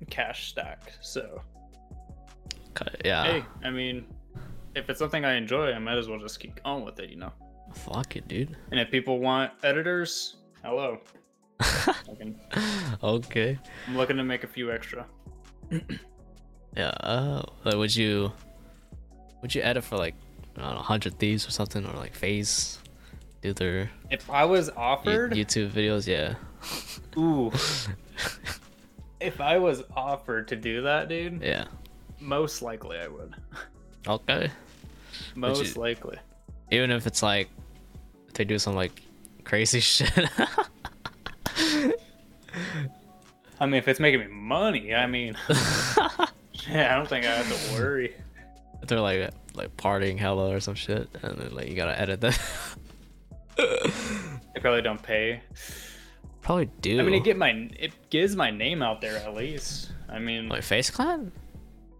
cash 0.09 0.49
stack. 0.49 0.91
So 1.01 1.41
Yeah. 3.05 3.23
hey, 3.23 3.45
I 3.63 3.69
mean, 3.69 4.05
if 4.75 4.89
it's 4.89 4.99
something 4.99 5.23
I 5.23 5.35
enjoy, 5.35 5.71
I 5.71 5.79
might 5.79 5.97
as 5.97 6.07
well 6.09 6.19
just 6.19 6.39
keep 6.39 6.59
on 6.65 6.83
with 6.83 6.99
it, 6.99 7.09
you 7.09 7.15
know. 7.17 7.31
Fuck 7.73 8.15
it, 8.15 8.27
dude. 8.27 8.55
And 8.71 8.79
if 8.79 8.91
people 8.91 9.19
want 9.19 9.51
editors, 9.63 10.37
hello. 10.63 10.99
Can, 12.19 12.39
okay. 13.01 13.57
I'm 13.87 13.95
looking 13.97 14.17
to 14.17 14.23
make 14.23 14.43
a 14.43 14.47
few 14.47 14.71
extra. 14.71 15.05
Yeah. 16.75 16.87
Uh, 17.01 17.43
like, 17.65 17.75
would 17.75 17.95
you 17.95 18.31
would 19.43 19.53
you 19.53 19.61
edit 19.61 19.83
for 19.83 19.95
like 19.95 20.15
I 20.57 20.61
don't 20.61 20.73
know, 20.73 20.81
hundred 20.81 21.19
thieves 21.19 21.47
or 21.47 21.51
something, 21.51 21.85
or 21.85 21.93
like 21.95 22.15
FaZe, 22.15 22.79
do 23.43 23.53
their 23.53 23.91
If 24.09 24.27
I 24.29 24.43
was 24.45 24.71
offered, 24.71 25.33
YouTube 25.33 25.69
videos? 25.69 26.07
Yeah. 26.07 26.33
ooh. 27.21 27.51
if 29.23 29.41
I 29.41 29.57
was 29.57 29.83
offered 29.95 30.47
to 30.49 30.55
do 30.55 30.81
that, 30.83 31.09
dude, 31.09 31.41
Yeah. 31.41 31.65
most 32.19 32.61
likely 32.61 32.97
I 32.97 33.07
would. 33.07 33.33
Okay. 34.07 34.49
Most 35.35 35.75
you- 35.75 35.81
likely. 35.81 36.17
Even 36.71 36.91
if 36.91 37.05
it's 37.07 37.21
like 37.23 37.49
if 38.27 38.33
they 38.33 38.43
do 38.45 38.57
some 38.59 38.75
like 38.75 39.01
crazy 39.43 39.79
shit. 39.93 40.11
I 43.59 43.65
mean, 43.65 43.75
if 43.75 43.87
it's 43.87 43.99
making 43.99 44.19
me 44.21 44.27
money, 44.27 44.93
I 44.93 45.07
mean, 45.07 45.35
yeah, 45.49 46.93
I 46.93 46.95
don't 46.95 47.07
think 47.07 47.25
I 47.25 47.29
have 47.35 47.47
to 47.47 47.73
worry. 47.81 48.13
they're 48.87 48.99
like 48.99 49.29
like 49.53 49.75
partying 49.77 50.17
hella 50.17 50.49
or 50.53 50.59
some 50.59 50.75
shit, 50.75 51.07
and 51.21 51.37
then 51.37 51.53
like 51.55 51.69
you 51.69 51.75
gotta 51.75 51.99
edit 51.99 52.21
that. 52.21 52.39
They 53.57 54.59
probably 54.61 54.81
don't 54.81 55.01
pay. 55.01 55.41
Probably 56.43 56.69
do. 56.81 56.99
I 56.99 57.03
mean, 57.03 57.13
it 57.13 57.23
get 57.23 57.37
my 57.37 57.69
it 57.79 57.93
gives 58.09 58.35
my 58.35 58.51
name 58.51 58.81
out 58.81 58.99
there 58.99 59.15
at 59.17 59.33
least. 59.33 59.91
I 60.09 60.19
mean, 60.19 60.49
like 60.49 60.63
FaZe 60.63 60.89
Clan. 60.89 61.31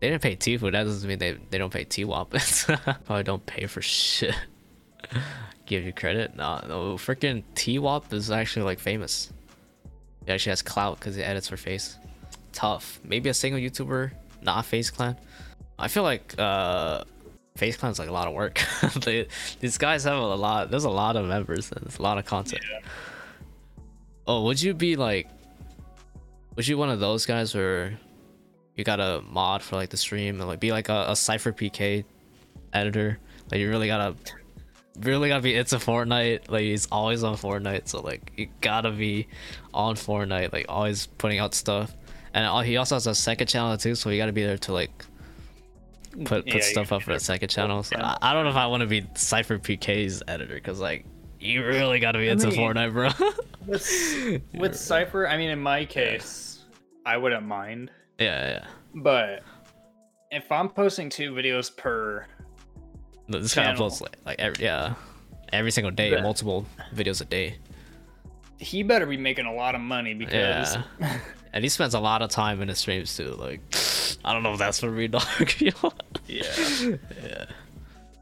They 0.02 0.10
didn't 0.10 0.22
pay 0.22 0.36
Tifu. 0.36 0.70
That 0.70 0.84
doesn't 0.84 1.08
mean 1.08 1.18
they 1.18 1.38
they 1.50 1.58
don't 1.58 1.72
pay 1.72 1.86
T 1.86 2.04
Wop. 2.04 2.32
Probably 3.06 3.24
don't 3.24 3.46
pay 3.46 3.68
for 3.68 3.82
shit. 3.82 4.36
Give 5.66 5.86
you 5.86 5.94
credit? 5.94 6.36
Nah, 6.36 6.60
no. 6.68 6.96
Freaking 6.96 7.44
T 7.56 7.80
Wop 7.80 8.12
is 8.12 8.30
actually 8.30 8.64
like 8.64 8.80
famous. 8.80 9.32
He 10.26 10.32
actually 10.32 10.52
has 10.52 10.62
clout 10.62 11.00
because 11.00 11.16
he 11.16 11.24
edits 11.24 11.48
for 11.48 11.56
FaZe. 11.56 11.98
Tough. 12.52 13.00
Maybe 13.06 13.30
a 13.30 13.34
single 13.34 13.62
YouTuber, 13.62 14.12
not 14.42 14.66
FaZe 14.66 14.92
Clan. 14.92 15.18
I 15.80 15.88
feel 15.88 16.04
like 16.04 16.36
uh, 16.38 17.06
FaZe 17.56 17.78
Clan 17.78 17.94
is 17.94 18.00
like 18.00 18.10
a 18.10 18.14
lot 18.14 18.28
of 18.28 18.34
work. 18.34 18.62
they, 19.06 19.28
these 19.62 19.78
guys 19.78 20.04
have 20.04 20.18
a 20.18 20.36
lot. 20.36 20.70
There's 20.70 20.84
a 20.84 20.90
lot 20.90 21.16
of 21.16 21.26
members 21.28 21.72
and 21.72 21.86
it's 21.86 21.98
a 21.98 22.02
lot 22.02 22.18
of 22.18 22.26
content. 22.26 22.62
Oh, 24.28 24.44
would 24.44 24.62
you 24.62 24.74
be 24.74 24.96
like? 24.96 25.30
Would 26.56 26.68
you 26.68 26.78
one 26.78 26.90
of 26.90 27.00
those 27.00 27.26
guys 27.26 27.54
where 27.56 27.98
you 28.76 28.84
got 28.84 29.00
a 29.00 29.22
mod 29.30 29.62
for 29.62 29.76
like 29.76 29.90
the 29.90 29.98
stream 29.98 30.40
and 30.40 30.48
like 30.48 30.60
be 30.60 30.72
like 30.72 30.90
a, 30.90 31.06
a 31.10 31.12
SypherPK 31.12 32.06
editor? 32.74 33.20
Like 33.52 33.60
you 33.60 33.70
really 33.70 33.88
gotta, 33.88 34.16
really 35.00 35.30
gotta 35.30 35.42
be 35.42 35.56
into 35.56 35.76
Fortnite. 35.78 36.50
Like 36.50 36.62
he's 36.62 36.88
always 36.92 37.24
on 37.24 37.36
Fortnite, 37.36 37.88
so 37.88 38.02
like 38.02 38.32
you 38.38 38.48
gotta 38.62 38.92
be 38.92 39.28
on 39.74 39.96
Fortnite, 39.96 40.54
like 40.54 40.68
always 40.70 41.08
putting 41.08 41.40
out 41.40 41.54
stuff. 41.54 41.94
And 42.34 42.46
al- 42.46 42.62
he 42.62 42.78
also 42.78 42.96
has 42.96 43.08
a 43.08 43.16
second 43.16 43.48
channel 43.48 43.76
too, 43.78 43.96
so 43.96 44.10
you 44.10 44.18
gotta 44.18 44.32
be 44.32 44.44
there 44.44 44.58
to 44.60 44.74
like 44.74 45.06
put 46.26 46.46
put 46.46 46.54
you 46.54 46.62
stuff 46.62 46.92
up 46.92 47.02
for 47.02 47.14
the 47.14 47.20
second 47.20 47.50
channel. 47.50 47.82
So 47.84 47.96
Yeah. 47.98 48.16
I, 48.22 48.32
I 48.32 48.34
don't 48.34 48.44
know 48.44 48.52
if 48.52 48.56
I 48.56 48.68
want 48.68 48.82
to 48.82 48.88
be 48.88 49.02
SypherPK's 49.02 50.22
editor 50.28 50.56
because 50.56 50.80
like 50.80 51.06
you 51.44 51.66
really 51.66 52.00
gotta 52.00 52.20
be 52.20 52.30
into 52.30 52.48
mean- 52.48 52.58
Fortnite, 52.60 52.94
bro. 52.94 53.10
with, 53.68 54.42
with 54.54 54.76
Sypher, 54.76 55.28
I 55.28 55.38
mean, 55.38 55.50
in 55.50 55.60
my 55.60 55.86
case, 55.86 56.64
I 57.06 57.18
wouldn't 57.18 57.46
mind. 57.46 57.92
yeah, 58.20 58.50
yeah. 58.50 58.66
But 58.96 59.44
if 60.32 60.52
I'm 60.52 60.70
posting 60.70 61.10
two 61.10 61.34
videos 61.34 61.76
per, 61.76 62.26
No, 63.28 63.40
This 63.40 63.54
guy 63.56 63.66
uploads 63.74 64.02
like, 64.02 64.18
like 64.26 64.40
every 64.40 64.64
yeah, 64.64 64.94
every 65.52 65.72
single 65.72 65.92
day, 65.92 66.20
multiple 66.22 66.66
videos 66.96 67.22
a 67.22 67.26
day. 67.26 67.58
he 68.60 68.84
better 68.84 69.06
be 69.06 69.18
making 69.18 69.46
a 69.46 69.54
lot 69.54 69.76
of 69.76 69.82
money 69.82 70.14
because 70.14 70.78
Yeah. 71.00 71.18
And 71.56 71.64
he 71.64 71.70
spends 71.70 71.94
a 71.94 72.00
lot 72.00 72.24
of 72.24 72.30
time 72.32 72.64
in 72.64 72.68
his 72.68 72.80
streams 72.80 73.16
too. 73.16 73.36
Like, 73.36 73.60
I 74.26 74.34
don't 74.34 74.42
know 74.42 74.54
if 74.54 74.58
that's 74.60 74.80
for 74.80 74.90
me, 74.90 75.08
dog. 75.08 75.24
yeah. 75.60 75.72
yeah. 76.28 77.46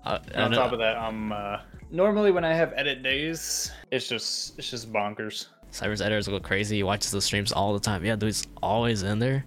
Uh, 0.03 0.19
And 0.34 0.43
on 0.45 0.51
top 0.51 0.73
of 0.73 0.79
that, 0.79 0.97
I'm 0.97 1.31
uh, 1.31 1.60
normally 1.91 2.32
when 2.32 2.43
I 2.45 2.54
have 2.54 2.73
edit 2.75 3.04
days, 3.04 3.71
it's 3.91 4.08
just 4.08 4.58
it's 4.58 4.69
just 4.69 4.91
bonkers. 4.91 5.47
Sypher's 5.71 6.01
editors 6.01 6.27
go 6.27 6.39
crazy. 6.39 6.77
He 6.77 6.84
watches 6.84 7.12
the 7.12 7.21
streams 7.21 7.51
all 7.51 7.73
the 7.73 7.80
time. 7.80 8.04
Yeah, 8.04 8.15
dude, 8.15 8.27
he's 8.27 8.45
always 8.62 9.04
in 9.04 9.19
there. 9.19 9.45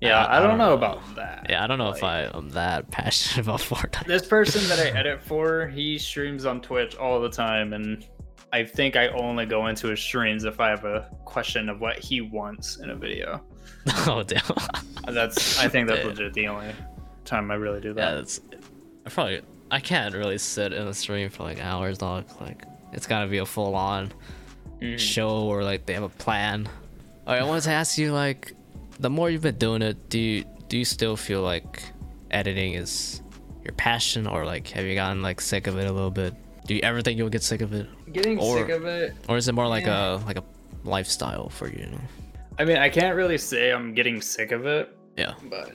Yeah, 0.00 0.24
I- 0.24 0.34
I, 0.34 0.36
I 0.36 0.40
don't 0.40 0.50
don't 0.50 0.58
know 0.58 0.68
know. 0.68 0.74
about 0.74 1.16
that. 1.16 1.46
Yeah, 1.50 1.62
I 1.64 1.66
don't 1.66 1.78
know 1.78 1.90
if 1.90 2.02
I 2.04 2.30
am 2.32 2.48
that 2.50 2.90
passionate 2.90 3.44
about 3.46 3.60
Fortnite. 3.60 4.06
This 4.06 4.26
person 4.26 4.66
that 4.68 4.78
I 4.78 4.90
edit 4.98 5.20
for, 5.22 5.66
he 5.66 5.98
streams 5.98 6.46
on 6.46 6.60
Twitch 6.60 6.94
all 6.96 7.20
the 7.20 7.28
time, 7.28 7.72
and 7.72 8.06
I 8.52 8.64
think 8.64 8.96
I 8.96 9.08
only 9.08 9.44
go 9.44 9.66
into 9.66 9.88
his 9.88 10.00
streams 10.00 10.44
if 10.44 10.60
I 10.60 10.68
have 10.70 10.84
a 10.84 11.10
question 11.24 11.68
of 11.68 11.80
what 11.80 11.98
he 11.98 12.20
wants 12.20 12.76
in 12.78 12.90
a 12.90 12.94
video. 12.94 13.42
oh 14.06 14.22
damn. 14.22 14.40
That's 15.12 15.58
I 15.58 15.68
think 15.68 15.88
that's 15.88 16.04
legit 16.04 16.32
the 16.34 16.46
only 16.48 16.72
time 17.24 17.50
I 17.50 17.54
really 17.54 17.80
do 17.80 17.92
that. 17.94 18.00
yeah, 18.10 18.14
that's. 18.14 18.40
I 19.04 19.10
probably 19.10 19.42
I 19.70 19.80
can't 19.80 20.14
really 20.14 20.38
sit 20.38 20.72
in 20.72 20.86
a 20.86 20.94
stream 20.94 21.28
for 21.30 21.42
like 21.42 21.62
hours, 21.62 21.98
dog. 21.98 22.24
Like, 22.40 22.64
it's 22.92 23.06
gotta 23.06 23.26
be 23.28 23.38
a 23.38 23.46
full 23.46 23.74
on. 23.74 24.12
Mhm. 24.80 24.96
show 24.96 25.30
or 25.40 25.64
like 25.64 25.86
they 25.86 25.94
have 25.94 26.04
a 26.04 26.08
plan. 26.08 26.68
Alright, 27.26 27.42
I 27.42 27.44
wanted 27.44 27.64
to 27.64 27.70
ask 27.72 27.98
you 27.98 28.12
like 28.12 28.52
the 29.00 29.10
more 29.10 29.28
you've 29.28 29.42
been 29.42 29.56
doing 29.58 29.82
it, 29.82 30.08
do 30.08 30.20
you 30.20 30.44
do 30.68 30.78
you 30.78 30.84
still 30.84 31.16
feel 31.16 31.42
like 31.42 31.82
editing 32.30 32.74
is 32.74 33.20
your 33.64 33.72
passion 33.74 34.28
or 34.28 34.46
like 34.46 34.68
have 34.68 34.84
you 34.84 34.94
gotten 34.94 35.20
like 35.20 35.40
sick 35.40 35.66
of 35.66 35.76
it 35.78 35.88
a 35.88 35.92
little 35.92 36.12
bit? 36.12 36.32
Do 36.66 36.74
you 36.76 36.80
ever 36.84 37.02
think 37.02 37.18
you'll 37.18 37.28
get 37.28 37.42
sick 37.42 37.60
of 37.60 37.72
it? 37.72 37.88
Getting 38.12 38.38
Or- 38.38 38.58
sick 38.58 38.68
of 38.68 38.84
it. 38.84 39.14
Or 39.28 39.36
is 39.36 39.48
it 39.48 39.52
more 39.52 39.66
like 39.66 39.84
Yeah. 39.86 40.14
a 40.14 40.24
like 40.24 40.38
a 40.38 40.44
lifestyle 40.84 41.48
for 41.48 41.66
you, 41.68 41.80
you 41.80 41.86
know? 41.90 42.00
I 42.60 42.64
mean, 42.64 42.76
I 42.76 42.88
can't 42.90 43.16
really 43.16 43.38
say 43.38 43.72
I'm 43.72 43.94
getting 43.94 44.20
sick 44.20 44.52
of 44.52 44.64
it, 44.64 44.96
Yeah. 45.16 45.34
but 45.50 45.72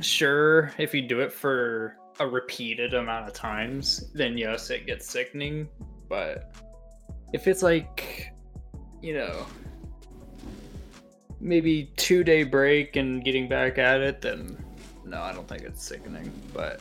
sure, 0.00 0.72
if 0.78 0.94
you 0.94 1.02
do 1.02 1.20
it 1.20 1.32
for 1.32 1.96
a 2.20 2.26
repeated 2.26 2.94
amount 2.94 3.28
of 3.28 3.34
times, 3.34 4.10
then 4.12 4.36
yes, 4.36 4.70
it 4.70 4.86
gets 4.86 5.08
sickening. 5.08 5.68
But 6.08 6.54
if 7.32 7.46
it's 7.46 7.62
like, 7.62 8.32
you 9.02 9.14
know, 9.14 9.46
maybe 11.40 11.92
two 11.96 12.24
day 12.24 12.42
break 12.42 12.96
and 12.96 13.24
getting 13.24 13.48
back 13.48 13.78
at 13.78 14.00
it, 14.00 14.20
then 14.20 14.62
no, 15.04 15.22
I 15.22 15.32
don't 15.32 15.48
think 15.48 15.62
it's 15.62 15.82
sickening. 15.82 16.32
But 16.52 16.80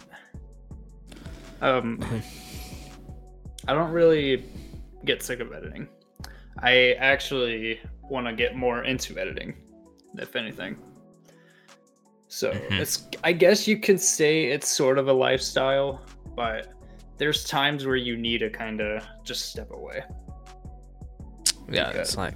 um, 1.61 2.03
I 3.67 3.73
don't 3.73 3.91
really 3.91 4.45
get 5.05 5.21
sick 5.23 5.39
of 5.39 5.53
editing. 5.53 5.87
I 6.59 6.93
actually 6.93 7.79
want 8.09 8.25
to 8.27 8.33
get 8.33 8.55
more 8.55 8.83
into 8.83 9.17
editing, 9.17 9.53
if 10.17 10.35
anything. 10.35 10.77
So 12.27 12.51
Mhm. 12.51 12.79
it's 12.79 13.07
I 13.23 13.31
guess 13.33 13.67
you 13.67 13.79
can 13.79 13.97
say 13.97 14.45
it's 14.45 14.67
sort 14.67 14.97
of 14.97 15.07
a 15.07 15.13
lifestyle, 15.13 16.01
but 16.35 16.67
there's 17.17 17.45
times 17.45 17.85
where 17.85 17.95
you 17.95 18.17
need 18.17 18.39
to 18.39 18.49
kind 18.49 18.81
of 18.81 19.03
just 19.23 19.45
step 19.49 19.71
away. 19.71 20.03
Yeah, 21.69 21.89
Okay. 21.89 21.99
it's 21.99 22.17
like 22.17 22.35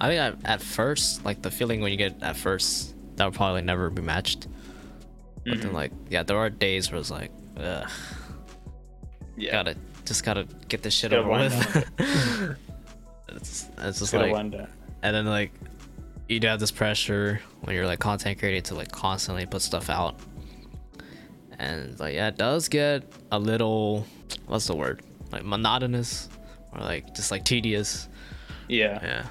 I 0.00 0.08
think 0.08 0.20
I, 0.44 0.48
at 0.52 0.62
first, 0.62 1.24
like 1.24 1.42
the 1.42 1.50
feeling 1.50 1.80
when 1.80 1.90
you 1.90 1.98
get 1.98 2.22
at 2.22 2.36
first, 2.36 2.94
that 3.16 3.24
would 3.24 3.34
probably 3.34 3.62
never 3.62 3.90
be 3.90 4.02
matched. 4.02 4.46
But 5.44 5.60
then 5.60 5.70
Mhm. 5.70 5.74
like 5.74 5.92
yeah, 6.10 6.22
there 6.22 6.36
are 6.36 6.50
days 6.50 6.90
where 6.90 7.00
it's 7.00 7.10
like, 7.10 7.30
ugh, 7.56 7.88
Yeah, 9.36 9.52
gotta 9.52 9.76
just 10.04 10.24
gotta 10.24 10.46
get 10.68 10.82
this 10.82 10.94
shit 10.94 11.12
over 11.12 11.28
with. 11.30 11.90
it's 13.28 13.68
it's 13.78 13.98
just 14.00 14.12
gotta 14.12 14.32
like 14.32 14.68
and 15.02 15.14
then 15.14 15.26
like 15.26 15.52
you 16.28 16.38
do 16.40 16.46
have 16.46 16.60
this 16.60 16.70
pressure 16.70 17.40
when 17.62 17.74
you're 17.74 17.86
like 17.86 17.98
content 17.98 18.38
creating 18.38 18.62
to 18.62 18.74
like 18.74 18.90
constantly 18.92 19.46
put 19.46 19.62
stuff 19.62 19.88
out 19.90 20.16
and 21.58 21.98
like 21.98 22.14
yeah 22.14 22.28
it 22.28 22.36
does 22.36 22.68
get 22.68 23.02
a 23.32 23.38
little 23.38 24.06
what's 24.46 24.66
the 24.66 24.76
word 24.76 25.02
like 25.32 25.44
monotonous 25.44 26.28
or 26.72 26.80
like 26.80 27.14
just 27.14 27.30
like 27.30 27.44
tedious 27.44 28.08
Yeah, 28.68 28.98
yeah 29.02 29.26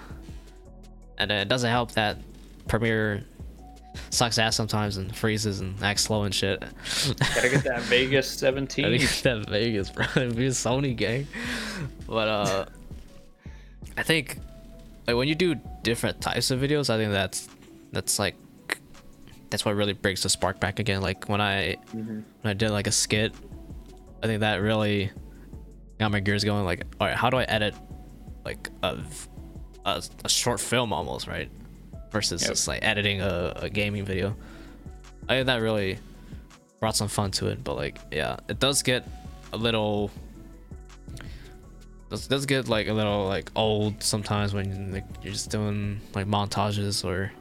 and 1.17 1.31
it 1.31 1.47
doesn't 1.47 1.69
help 1.69 1.91
that 1.93 2.17
premiere 2.67 3.23
sucks 4.11 4.37
ass 4.37 4.55
sometimes 4.55 4.97
and 4.97 5.15
freezes 5.15 5.59
and 5.61 5.81
acts 5.81 6.03
slow 6.03 6.23
and 6.23 6.35
shit. 6.35 6.59
Gotta 6.59 7.49
get 7.49 7.63
that 7.63 7.81
Vegas 7.83 8.29
17. 8.39 8.85
I 8.85 8.97
think 8.99 9.09
that 9.23 9.49
Vegas, 9.49 9.89
bro. 9.89 10.05
It'd 10.15 10.35
be 10.35 10.45
a 10.45 10.49
Sony 10.49 10.95
gang. 10.95 11.25
But 12.05 12.27
uh 12.27 12.65
I 13.97 14.03
think 14.03 14.37
like 15.07 15.15
when 15.15 15.27
you 15.27 15.35
do 15.35 15.55
different 15.83 16.21
types 16.21 16.51
of 16.51 16.59
videos, 16.59 16.89
I 16.89 16.97
think 16.97 17.11
that's 17.11 17.47
that's 17.91 18.19
like 18.19 18.35
that's 19.49 19.63
what 19.63 19.75
really 19.75 19.93
brings 19.93 20.23
the 20.23 20.29
spark 20.29 20.59
back 20.59 20.79
again. 20.79 21.01
Like 21.01 21.29
when 21.29 21.41
I 21.41 21.77
mm-hmm. 21.95 22.19
when 22.41 22.51
I 22.51 22.53
did 22.53 22.71
like 22.71 22.87
a 22.87 22.91
skit, 22.91 23.33
I 24.21 24.27
think 24.27 24.41
that 24.41 24.61
really 24.61 25.11
got 25.99 26.11
my 26.11 26.19
gears 26.19 26.43
going. 26.43 26.65
Like, 26.65 26.85
all 26.99 27.07
right, 27.07 27.15
how 27.15 27.29
do 27.29 27.37
I 27.37 27.43
edit 27.43 27.73
like 28.43 28.69
a 28.83 28.99
a, 29.85 30.03
a 30.25 30.29
short 30.29 30.59
film 30.59 30.91
almost, 30.91 31.27
right? 31.27 31.49
Versus 32.11 32.41
Yep. 32.41 32.51
just 32.51 32.67
like 32.67 32.83
editing 32.83 33.21
a, 33.21 33.53
a 33.55 33.69
gaming 33.69 34.05
video. 34.05 34.35
I 35.29 35.35
think 35.35 35.47
that 35.47 35.61
really 35.61 35.99
brought 36.79 36.95
some 36.95 37.07
fun 37.07 37.31
to 37.31 37.47
it. 37.47 37.63
But 37.63 37.75
like, 37.75 37.99
yeah, 38.11 38.37
it 38.49 38.59
does 38.59 38.83
get 38.83 39.07
a 39.53 39.57
little. 39.57 40.11
Does 42.09 42.27
does 42.27 42.45
get 42.45 42.67
like 42.69 42.87
a 42.87 42.93
little 42.93 43.25
like 43.27 43.51
old 43.55 44.01
sometimes 44.01 44.53
when 44.53 44.93
like, 44.93 45.03
you're 45.21 45.33
just 45.33 45.49
doing 45.51 45.99
like 46.13 46.25
montages 46.25 47.03
or 47.03 47.31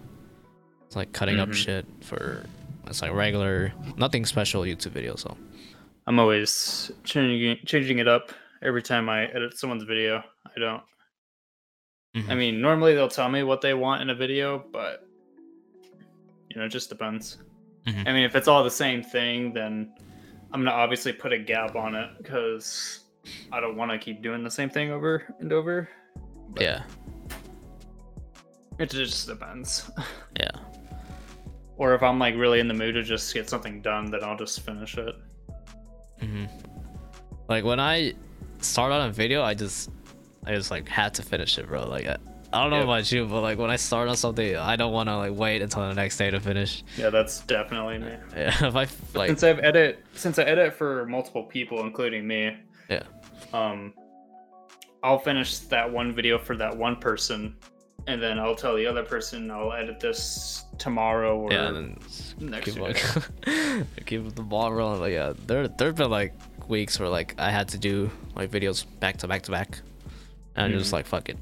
it's 0.86 0.96
like 0.96 1.12
cutting 1.12 1.38
up 1.38 1.50
Mhm. 1.50 1.54
shit 1.54 1.86
for 2.02 2.44
it's 2.86 3.02
like 3.02 3.12
regular 3.12 3.72
nothing 3.96 4.24
special 4.26 4.62
YouTube 4.62 4.90
video. 4.92 5.14
So 5.16 5.36
I'm 6.06 6.18
always 6.18 6.90
changing 7.04 7.58
changing 7.64 7.98
it 7.98 8.08
up 8.08 8.32
every 8.62 8.82
time 8.82 9.08
I 9.08 9.26
edit 9.26 9.56
someone's 9.56 9.84
video. 9.84 10.22
I 10.46 10.58
don't. 10.60 10.82
I 12.16 12.18
Mhm. 12.20 12.36
mean, 12.38 12.60
normally 12.60 12.94
they'll 12.94 13.08
tell 13.08 13.28
me 13.28 13.42
what 13.42 13.60
they 13.60 13.74
want 13.74 14.02
in 14.02 14.10
a 14.10 14.14
video, 14.14 14.64
but 14.72 15.04
you 16.50 16.56
know, 16.56 16.64
it 16.64 16.70
just 16.70 16.88
depends. 16.88 17.38
Mhm. 17.86 18.08
I 18.08 18.12
mean, 18.12 18.24
if 18.24 18.34
it's 18.34 18.48
all 18.48 18.64
the 18.64 18.70
same 18.70 19.02
thing, 19.02 19.52
then 19.52 19.92
I'm 20.52 20.60
gonna 20.64 20.70
obviously 20.76 21.12
put 21.12 21.32
a 21.32 21.38
gap 21.38 21.76
on 21.76 21.94
it 21.94 22.08
because 22.18 23.04
I 23.52 23.60
don't 23.60 23.76
want 23.76 23.90
to 23.92 23.98
keep 23.98 24.22
doing 24.22 24.42
the 24.44 24.50
same 24.50 24.70
thing 24.70 24.90
over 24.90 25.34
and 25.40 25.52
over. 25.52 25.88
But 26.50 26.62
yeah, 26.62 26.82
it 28.78 28.90
just 28.90 29.26
depends. 29.26 29.90
yeah. 30.38 30.50
or 31.76 31.94
if 31.94 32.02
I'm 32.02 32.18
like 32.18 32.34
really 32.36 32.60
in 32.60 32.68
the 32.68 32.74
mood 32.74 32.94
to 32.94 33.02
just 33.02 33.32
get 33.34 33.48
something 33.48 33.80
done, 33.82 34.10
then 34.10 34.22
I'll 34.22 34.36
just 34.36 34.60
finish 34.60 34.96
it. 34.98 35.14
hmm 36.20 36.44
Like 37.48 37.64
when 37.64 37.80
I 37.80 38.14
start 38.60 38.92
on 38.92 39.08
a 39.08 39.12
video, 39.12 39.42
I 39.42 39.54
just, 39.54 39.90
I 40.46 40.54
just 40.54 40.70
like 40.70 40.88
had 40.88 41.14
to 41.14 41.22
finish 41.22 41.58
it, 41.58 41.66
bro. 41.66 41.86
Like 41.88 42.06
I, 42.06 42.16
I 42.52 42.62
don't 42.62 42.70
know 42.70 42.76
Yep. 42.78 42.84
about 42.84 43.12
you, 43.12 43.26
but 43.26 43.40
like 43.42 43.58
when 43.58 43.70
I 43.70 43.76
start 43.76 44.08
on 44.08 44.16
something, 44.16 44.56
I 44.56 44.76
don't 44.76 44.92
want 44.92 45.08
to 45.08 45.16
like 45.16 45.32
wait 45.34 45.62
until 45.62 45.86
the 45.88 45.94
next 45.94 46.16
day 46.16 46.30
to 46.30 46.40
finish. 46.40 46.84
Yeah, 46.96 47.10
that's 47.10 47.40
definitely 47.40 47.98
me. 47.98 48.12
Yeah, 48.36 48.66
if 48.66 48.76
I 48.76 48.86
like, 49.18 49.28
since 49.28 49.42
I've 49.42 49.58
edit 49.58 50.04
since 50.14 50.38
I 50.38 50.44
edit 50.44 50.72
for 50.74 51.04
multiple 51.06 51.42
people, 51.44 51.80
including 51.80 52.26
me, 52.26 52.56
yeah, 52.88 53.02
um, 53.52 53.94
I'll 55.02 55.18
finish 55.18 55.58
that 55.58 55.90
one 55.90 56.12
video 56.12 56.38
for 56.38 56.56
that 56.56 56.76
one 56.76 56.96
person, 56.96 57.56
and 58.06 58.22
then 58.22 58.38
I'll 58.38 58.54
tell 58.54 58.76
the 58.76 58.86
other 58.86 59.02
person 59.02 59.50
I'll 59.50 59.72
edit 59.72 60.00
this 60.00 60.64
tomorrow 60.78 61.38
or 61.38 61.52
yeah, 61.52 61.68
and 61.68 61.76
then 61.76 62.50
next 62.50 62.72
keep 62.72 62.82
week. 62.82 63.46
like, 63.46 63.86
keep 64.06 64.34
the 64.34 64.42
ball 64.42 64.72
rolling. 64.72 65.00
Like 65.00 65.12
yeah, 65.12 65.32
there 65.46 65.68
there've 65.68 65.94
been 65.94 66.10
like 66.10 66.34
weeks 66.68 66.98
where 66.98 67.08
like 67.08 67.34
I 67.38 67.50
had 67.50 67.68
to 67.68 67.78
do 67.78 68.10
like 68.34 68.50
videos 68.50 68.84
back 69.00 69.18
to 69.18 69.28
back 69.28 69.42
to 69.42 69.50
back, 69.50 69.80
and 70.54 70.72
I'm 70.72 70.78
just 70.78 70.92
like 70.92 71.06
fuck 71.06 71.28
it, 71.28 71.38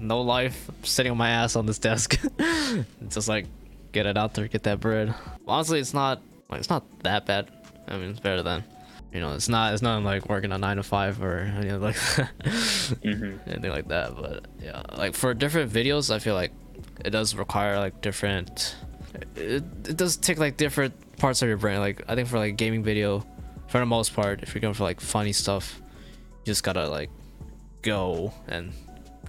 no 0.00 0.20
life, 0.20 0.68
I'm 0.68 0.84
sitting 0.84 1.12
on 1.12 1.18
my 1.18 1.30
ass 1.30 1.56
on 1.56 1.66
this 1.66 1.78
desk, 1.78 2.18
just 3.08 3.28
like 3.28 3.46
get 3.92 4.06
it 4.06 4.16
out 4.16 4.34
there, 4.34 4.48
get 4.48 4.62
that 4.64 4.80
bread. 4.80 5.14
Honestly, 5.46 5.80
it's 5.80 5.94
not 5.94 6.22
like 6.48 6.60
it's 6.60 6.70
not 6.70 6.84
that 7.02 7.26
bad. 7.26 7.50
I 7.86 7.96
mean, 7.96 8.10
it's 8.10 8.20
better 8.20 8.42
than. 8.42 8.64
You 9.12 9.20
know, 9.20 9.32
it's 9.32 9.48
not. 9.48 9.72
It's 9.72 9.82
not 9.82 10.02
like 10.02 10.28
working 10.28 10.52
a 10.52 10.58
nine 10.58 10.76
to 10.76 10.82
five 10.82 11.22
or 11.22 11.38
anything 11.38 11.80
like 11.80 11.94
that. 11.96 12.30
Mhm. 13.02 13.38
anything 13.46 13.70
like 13.70 13.88
that. 13.88 14.14
But 14.16 14.46
yeah, 14.62 14.82
like 14.96 15.14
for 15.14 15.32
different 15.34 15.72
videos, 15.72 16.14
I 16.14 16.18
feel 16.18 16.34
like 16.34 16.52
it 17.04 17.10
does 17.10 17.34
require 17.34 17.78
like 17.78 18.00
different. 18.02 18.76
It, 19.34 19.64
it 19.88 19.96
does 19.96 20.16
take 20.18 20.38
like 20.38 20.56
different 20.58 20.94
parts 21.16 21.40
of 21.42 21.48
your 21.48 21.56
brain. 21.56 21.78
Like 21.80 22.02
I 22.06 22.14
think 22.14 22.28
for 22.28 22.38
like 22.38 22.56
gaming 22.56 22.82
video, 22.82 23.24
for 23.68 23.78
the 23.78 23.86
most 23.86 24.14
part, 24.14 24.42
if 24.42 24.54
you're 24.54 24.60
going 24.60 24.74
for 24.74 24.84
like 24.84 25.00
funny 25.00 25.32
stuff, 25.32 25.80
you 25.80 26.44
just 26.44 26.62
gotta 26.62 26.86
like 26.88 27.08
go 27.80 28.32
and 28.46 28.72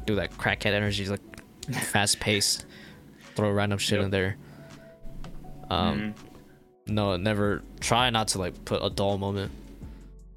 do 0.06 0.16
that 0.16 0.32
crackhead 0.34 0.74
energy, 0.74 1.06
like 1.08 1.22
fast 1.72 2.20
pace, 2.20 2.66
throw 3.36 3.50
random 3.52 3.80
shit 3.80 4.00
Yep. 4.00 4.06
in 4.06 4.12
there. 4.12 4.38
Um, 5.70 6.00
Mhm. 6.00 6.14
no, 6.88 7.16
never 7.16 7.62
try 7.80 8.10
not 8.10 8.28
to 8.30 8.40
like 8.40 8.66
put 8.66 8.84
a 8.84 8.90
dull 8.90 9.18
moment. 9.18 9.52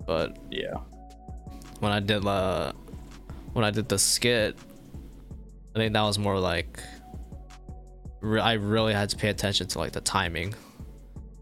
But 0.07 0.37
Yeah. 0.51 0.75
when 1.81 1.93
I 1.93 2.01
did 2.01 2.27
uh 2.27 2.73
when 3.53 3.65
I 3.65 3.71
did 3.71 3.89
the 3.89 3.99
skit, 3.99 4.57
I 5.75 5.79
think 5.79 5.93
that 5.93 6.03
was 6.03 6.19
more 6.19 6.39
like 6.39 6.81
re- 8.21 8.41
I 8.41 8.55
really 8.55 8.95
had 8.95 9.11
to 9.11 9.17
pay 9.17 9.29
attention 9.29 9.67
to 9.69 9.79
like 9.79 9.93
the 9.93 10.01
timing 10.01 10.55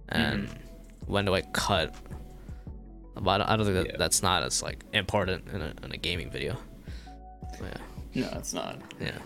and 0.08 0.48
when 1.06 1.24
do 1.24 1.34
I 1.34 1.42
cut. 1.42 1.94
But 3.14 3.28
I 3.30 3.38
don't, 3.38 3.46
I 3.50 3.56
don't 3.56 3.66
think 3.66 3.76
that 3.78 3.86
Yeah. 3.92 3.96
that's 3.98 4.22
not 4.22 4.42
as 4.42 4.62
like 4.62 4.84
important 4.92 5.46
in 5.48 5.60
a, 5.62 5.74
in 5.84 5.92
a 5.92 5.96
gaming 5.96 6.30
video. 6.30 6.56
But 7.60 7.78
yeah, 8.14 8.22
No, 8.30 8.38
it's 8.38 8.52
not. 8.54 8.78
yeah. 9.00 9.18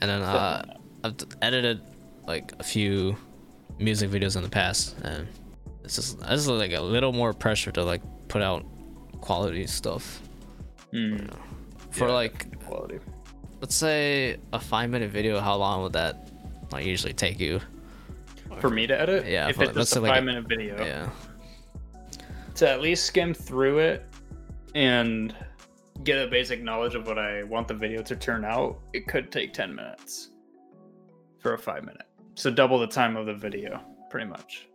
And 0.00 0.10
then 0.10 0.22
uh, 0.22 0.74
I've 1.04 1.14
edited 1.40 1.80
like 2.26 2.52
a 2.58 2.62
few 2.64 3.16
music 3.78 4.10
videos 4.10 4.36
in 4.36 4.42
the 4.42 4.48
past, 4.48 4.96
and 5.02 5.26
it's 5.84 5.96
just 5.96 6.18
like 6.48 6.72
a 6.72 6.80
little 6.80 7.12
more 7.12 7.32
pressure 7.32 7.72
to 7.72 7.82
like 7.84 8.02
put 8.28 8.42
out 8.42 8.64
quality 9.20 9.66
stuff 9.66 10.20
Mm. 10.92 11.32
for 11.90 12.08
Yeah, 12.08 12.14
like 12.14 12.64
quality. 12.66 12.98
let's 13.60 13.74
say 13.74 14.36
a 14.52 14.60
five 14.60 14.90
minute 14.90 15.10
video 15.10 15.40
how 15.40 15.56
long 15.56 15.82
would 15.82 15.94
that 15.94 16.28
like 16.70 16.84
usually 16.84 17.12
take 17.14 17.40
you 17.40 17.60
For 18.60 18.68
me 18.70 18.86
to 18.86 19.00
edit, 19.00 19.26
Yeah, 19.26 19.48
if 19.48 19.58
it's 19.60 19.72
just 19.72 19.96
a 19.96 20.00
like, 20.00 20.10
a- 20.12 20.14
five 20.16 20.24
minute 20.24 20.44
video, 20.46 20.82
yeah 20.84 21.08
to 22.56 22.68
at 22.68 22.82
least 22.82 23.06
skim 23.06 23.32
through 23.32 23.78
it 23.78 24.04
and 24.74 25.34
get 26.04 26.18
a 26.22 26.28
basic 26.30 26.62
knowledge 26.62 26.94
of 26.94 27.06
what 27.06 27.18
I 27.18 27.42
want 27.44 27.66
the 27.68 27.74
video 27.74 28.02
to 28.02 28.14
turn 28.14 28.44
out, 28.44 28.78
it 28.92 29.06
could 29.08 29.32
take 29.32 29.54
10 29.54 29.74
minutes 29.74 30.30
for 31.38 31.54
a 31.54 31.58
five 31.58 31.82
minute. 31.84 32.06
So 32.34 32.50
double 32.50 32.78
the 32.78 32.86
time 32.86 33.16
of 33.16 33.24
the 33.24 33.32
video, 33.34 33.80
pretty 34.10 34.26
much. 34.26 34.66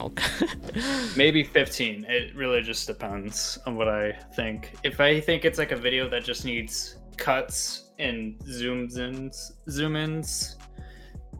Okay 0.00 0.46
Maybe 1.16 1.42
15. 1.44 2.04
It 2.08 2.34
really 2.34 2.60
just 2.62 2.86
depends 2.86 3.58
on 3.66 3.76
what 3.76 3.88
I 3.88 4.12
think. 4.34 4.74
If 4.82 5.00
I 5.00 5.20
think 5.20 5.44
it's 5.44 5.58
like 5.58 5.70
a 5.72 5.76
video 5.76 6.08
that 6.08 6.24
just 6.24 6.44
needs 6.44 6.96
cuts 7.16 7.90
and 7.98 8.38
zooms 8.40 8.98
ins, 8.98 9.52
zoom 9.70 9.94
ins, 9.96 10.56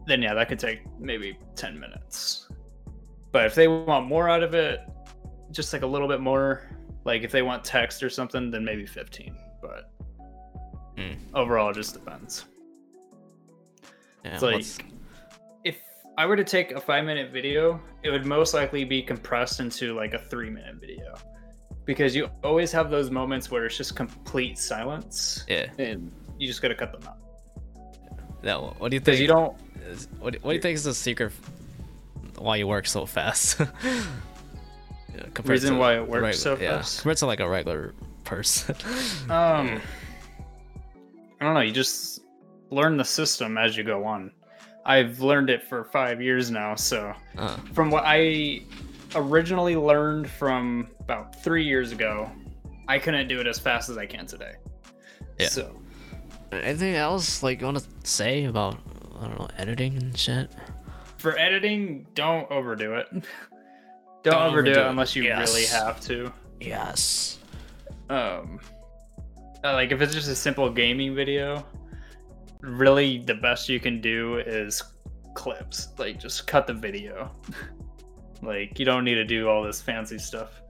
then 0.07 0.21
yeah, 0.21 0.33
that 0.33 0.47
could 0.47 0.59
take 0.59 0.79
maybe 0.99 1.37
10 1.55 1.77
minutes. 1.79 2.47
But 3.31 3.45
if 3.45 3.55
they 3.55 3.67
want 3.67 4.07
more 4.07 4.29
out 4.29 4.43
of 4.43 4.53
it, 4.53 4.79
just 5.51 5.73
like 5.73 5.81
a 5.81 5.87
little 5.87 6.07
bit 6.07 6.21
more, 6.21 6.61
like 7.03 7.23
if 7.23 7.31
they 7.31 7.41
want 7.41 7.63
text 7.65 8.01
or 8.03 8.09
something, 8.09 8.49
then 8.51 8.63
maybe 8.63 8.85
15. 8.85 9.35
But 9.61 9.91
Hmm. 10.97 11.13
overall, 11.33 11.69
it 11.71 11.73
just 11.73 11.93
depends. 11.93 12.45
yeah, 14.23 14.33
It's 14.35 14.41
like 14.41 14.85
I 16.17 16.25
were 16.25 16.35
to 16.35 16.43
take 16.43 16.71
a 16.71 16.79
five 16.79 17.03
minute 17.05 17.31
video, 17.31 17.79
it 18.03 18.09
would 18.09 18.25
most 18.25 18.53
likely 18.53 18.85
be 18.85 19.01
compressed 19.01 19.59
into 19.59 19.93
like 19.95 20.13
a 20.13 20.19
three 20.19 20.49
minute 20.49 20.75
video. 20.79 21.13
Because 21.85 22.15
you 22.15 22.29
always 22.43 22.71
have 22.71 22.89
those 22.89 23.11
moments 23.11 23.51
where 23.51 23.65
it's 23.65 23.77
just 23.77 23.95
complete 23.95 24.57
silence 24.57 25.45
yeah 25.47 25.67
and 25.77 26.11
you 26.39 26.47
just 26.47 26.61
gotta 26.61 26.73
cut 26.75 26.91
them 26.91 27.07
out. 27.07 27.17
that 28.41 28.61
one. 28.61 28.73
what 28.79 28.89
do 28.89 28.95
you 28.95 28.99
think 29.01 29.19
you 29.19 29.27
don't 29.27 29.55
is, 29.87 30.07
what, 30.19 30.33
do- 30.33 30.39
what 30.41 30.51
do 30.51 30.55
you 30.55 30.61
think 30.61 30.75
is 30.75 30.83
the 30.83 30.93
secret 30.95 31.31
why 32.39 32.55
you 32.55 32.65
work 32.67 32.87
so 32.87 33.05
fast 33.05 33.59
yeah, 33.83 35.25
Reason 35.43 35.73
to 35.73 35.79
why 35.79 35.95
it 35.95 36.07
works 36.07 36.37
regu- 36.37 36.41
so 36.41 36.57
yeah, 36.57 36.77
fast? 36.77 37.01
compared 37.01 37.17
to 37.17 37.25
like 37.27 37.39
a 37.39 37.47
regular 37.47 37.93
person 38.23 38.75
um 39.29 39.79
I 41.39 41.45
don't 41.45 41.53
know, 41.53 41.59
you 41.61 41.71
just 41.71 42.21
learn 42.71 42.97
the 42.97 43.05
system 43.05 43.57
as 43.57 43.75
you 43.77 43.83
go 43.83 44.05
on. 44.05 44.31
I've 44.85 45.19
learned 45.21 45.49
it 45.49 45.63
for 45.63 45.83
five 45.85 46.21
years 46.21 46.51
now, 46.51 46.75
so 46.75 47.13
uh, 47.37 47.57
from 47.73 47.89
what 47.89 48.03
I 48.05 48.61
originally 49.15 49.75
learned 49.75 50.29
from 50.29 50.89
about 50.99 51.41
three 51.43 51.63
years 51.65 51.91
ago, 51.91 52.29
I 52.87 52.99
couldn't 52.99 53.27
do 53.27 53.39
it 53.39 53.47
as 53.47 53.57
fast 53.59 53.89
as 53.89 53.97
I 53.97 54.05
can 54.05 54.25
today. 54.27 54.53
Yeah. 55.39 55.47
So 55.47 55.75
anything 56.51 56.95
else 56.95 57.41
like 57.43 57.59
you 57.61 57.65
want 57.65 57.79
to 57.79 57.85
say 58.09 58.45
about 58.45 58.77
i 59.19 59.27
don't 59.27 59.37
know 59.39 59.47
editing 59.57 59.97
and 59.97 60.17
shit 60.17 60.49
for 61.17 61.37
editing, 61.39 62.05
don't 62.13 62.49
overdo 62.51 62.93
it. 62.95 63.07
Don't, 63.11 63.23
Don't 64.23 64.41
overdo, 64.49 64.69
overdo 64.71 64.71
it 64.71 64.85
it. 64.85 64.89
unless 64.89 65.15
you 65.15 65.23
Yes. 65.23 65.53
really 65.53 65.65
have 65.67 65.99
to. 66.01 66.31
yes 66.61 67.39
Um, 68.09 68.59
uh, 69.63 69.73
like 69.73 69.91
if 69.91 70.01
it's 70.01 70.13
just 70.13 70.27
a 70.29 70.35
simple 70.35 70.69
gaming 70.69 71.15
video, 71.15 71.65
really 72.65 73.19
the 73.19 73.35
best 73.35 73.69
you 73.69 73.79
can 73.79 74.01
do 74.01 74.37
is 74.37 74.81
clips. 75.33 75.89
Like 75.97 76.19
just 76.19 76.47
cut 76.47 76.67
the 76.67 76.73
video. 76.73 77.31
like 78.41 78.77
you 78.79 78.85
don't 78.85 79.03
need 79.03 79.15
to 79.15 79.25
do 79.25 79.47
all 79.49 79.63
this 79.63 79.81
fancy 79.81 80.17
stuff. 80.17 80.61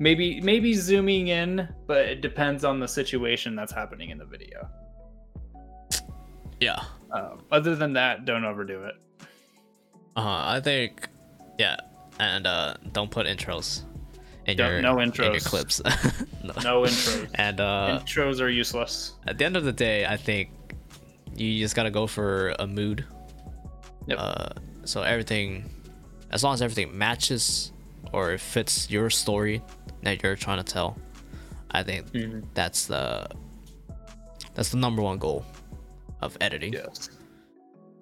Maybe 0.00 0.40
maybe 0.40 0.74
zooming 0.74 1.28
in, 1.28 1.68
but 1.86 1.98
it 2.06 2.20
depends 2.20 2.64
on 2.64 2.80
the 2.80 2.88
situation 2.88 3.54
that's 3.54 3.72
happening 3.72 4.10
in 4.10 4.18
the 4.18 4.24
video. 4.24 4.68
Yeah. 6.60 6.80
Um, 7.12 7.44
other 7.52 7.76
than 7.76 7.92
that, 7.94 8.24
don't 8.24 8.44
overdo 8.44 8.84
it. 8.84 8.94
Uh, 10.16 10.42
I 10.46 10.60
think, 10.62 11.08
yeah, 11.58 11.76
and 12.18 12.46
uh, 12.46 12.74
don't 12.92 13.10
put 13.10 13.26
intros 13.26 13.82
in 14.46 14.56
Don't- 14.56 14.72
your 14.72 14.82
no 14.82 14.98
in 15.00 15.12
your 15.12 15.26
intros. 15.32 15.44
clips. 15.44 15.82
no. 15.84 16.52
No 16.62 16.82
intros. 16.82 17.28
And 17.34 17.60
uh, 17.60 18.00
Intros 18.02 18.40
are 18.40 18.48
useless. 18.48 19.14
at 19.26 19.38
the 19.38 19.44
end 19.44 19.56
of 19.56 19.64
the 19.64 19.72
day, 19.72 20.06
I 20.06 20.16
think 20.16 20.50
you 21.36 21.58
just 21.60 21.74
gotta 21.76 21.90
go 21.90 22.06
for 22.06 22.54
a 22.58 22.66
mood. 22.66 23.04
Yep. 24.06 24.18
Uh, 24.20 24.48
so 24.84 25.02
everything, 25.02 25.70
as 26.30 26.42
long 26.44 26.54
as 26.54 26.62
everything 26.62 26.96
matches 26.96 27.72
or 28.12 28.32
it 28.32 28.40
fits 28.40 28.90
your 28.90 29.10
story 29.10 29.62
that 30.02 30.22
you're 30.22 30.36
trying 30.36 30.62
to 30.62 30.72
tell, 30.72 30.96
I 31.70 31.82
think 31.82 32.12
Mhm. 32.12 32.44
that's 32.54 32.86
the 32.86 33.26
that's 34.54 34.68
the 34.70 34.76
number 34.76 35.02
one 35.02 35.18
goal 35.18 35.44
of 36.20 36.36
editing. 36.40 36.72
Yes. 36.74 37.10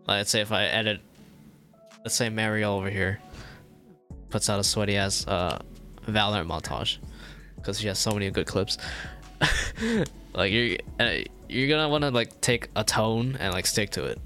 Like, 0.07 0.18
let's 0.18 0.30
say 0.30 0.41
if 0.43 0.53
I 0.53 0.64
edit, 0.64 1.01
let's 2.05 2.14
say 2.14 2.28
Mario 2.28 2.76
over 2.76 2.91
here 2.91 3.20
puts 4.28 4.51
out 4.51 4.59
a 4.61 4.64
sweaty 4.64 4.97
ass 4.97 5.26
uh, 5.26 5.59
Valorant 6.07 6.47
montage 6.47 6.99
because 7.57 7.80
she 7.80 7.87
has 7.87 7.99
so 7.99 8.11
many 8.11 8.28
good 8.30 8.47
clips. 8.47 8.76
like 10.35 10.53
you're 10.53 10.76
uh, 11.01 11.18
you're 11.53 11.68
gonna 11.68 11.88
want 11.88 12.03
to 12.03 12.11
like 12.11 12.40
take 12.40 12.68
a 12.74 12.84
tone 12.84 13.36
and 13.38 13.53
like 13.53 13.66
stick 13.66 13.90
to 13.90 14.05
it. 14.05 14.18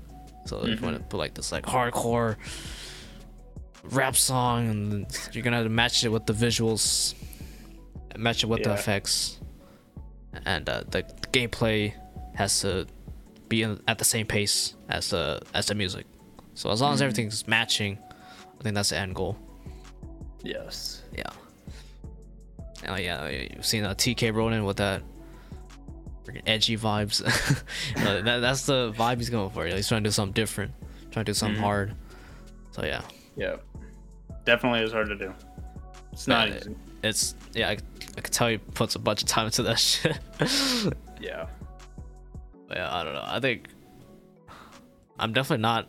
So 0.47 0.65
if 0.65 0.81
you 0.81 0.87
want 0.87 0.99
to 0.99 1.03
put 1.03 1.17
like 1.17 1.35
this 1.35 1.51
like 1.51 1.65
hardcore 1.65 2.37
rap 3.85 4.17
song, 4.17 4.69
and 4.69 5.07
you're 5.33 5.43
gonna 5.43 5.69
match 5.69 6.05
it 6.05 6.09
with 6.09 6.27
the 6.27 6.33
visuals, 6.33 7.15
match 8.17 8.45
it 8.45 8.47
with 8.47 8.63
the 8.63 8.73
effects, 8.73 9.41
and 10.45 10.69
uh, 10.69 10.85
the 10.89 11.03
gameplay 11.33 11.93
has 12.35 12.61
to 12.61 12.87
be 13.49 13.63
in, 13.63 13.81
at 13.89 13.99
the 13.99 14.05
same 14.05 14.27
pace 14.27 14.75
as 14.89 15.11
the 15.11 15.43
as 15.53 15.67
the 15.67 15.75
music. 15.75 16.07
So 16.55 16.71
as 16.71 16.81
long 16.81 16.95
as 16.95 17.03
everything's 17.03 17.47
matching, 17.49 17.99
I 18.59 18.63
think 18.63 18.75
that's 18.75 18.91
the 18.91 18.99
end 18.99 19.15
goal. 19.15 19.37
Yes. 20.43 21.03
Yeah. 21.13 21.31
Oh 22.89 22.97
yeah, 22.97 23.29
you've 23.29 23.67
seen 23.67 23.85
uh, 23.85 23.95
TK 23.95 24.33
Ronin 24.35 24.65
with 24.65 24.77
that 24.77 25.03
freaking 26.27 26.43
edgy 26.47 26.77
vibes. 26.77 27.23
That, 28.25 28.41
that's 28.41 28.67
the 28.67 28.93
vibe 28.93 29.19
he's 29.19 29.31
going 29.31 29.51
for. 29.51 29.67
He's 29.67 29.89
trying 29.89 30.03
to 30.05 30.09
do 30.09 30.13
something 30.13 30.33
different, 30.33 30.73
trying 31.11 31.25
to 31.25 31.31
do 31.31 31.35
something 31.35 31.61
Mhm. 31.61 31.65
hard. 31.65 31.95
So 32.73 32.85
yeah, 32.85 33.03
Yeah. 33.37 33.57
Definitely 34.45 34.81
is 34.81 34.93
hard 34.93 35.09
to 35.09 35.17
do. 35.17 35.33
It's 36.13 36.27
not 36.29 36.51
Uh, 36.51 36.55
easy. 36.57 36.77
it's 37.03 37.35
yeah. 37.55 37.69
I, 37.69 37.73
I 37.73 38.21
can 38.21 38.33
tell 38.33 38.49
he 38.49 38.59
puts 38.59 38.95
a 38.95 38.99
bunch 38.99 39.23
of 39.23 39.29
time 39.29 39.47
into 39.47 39.63
that 39.65 39.79
shit. 39.81 40.19
Yeah. 41.21 41.47
But 42.69 42.79
yeah, 42.79 42.95
I 42.95 43.05
don't 43.05 43.15
know. 43.15 43.25
I 43.25 43.41
think 43.41 43.69
I'm 45.19 45.33
definitely 45.33 45.63
not 45.63 45.89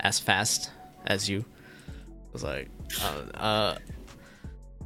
as 0.00 0.18
fast 0.18 0.70
as 1.06 1.28
you. 1.28 1.44
Cause 2.32 2.42
like, 2.44 2.68
uh, 3.02 3.36
uh 3.36 3.78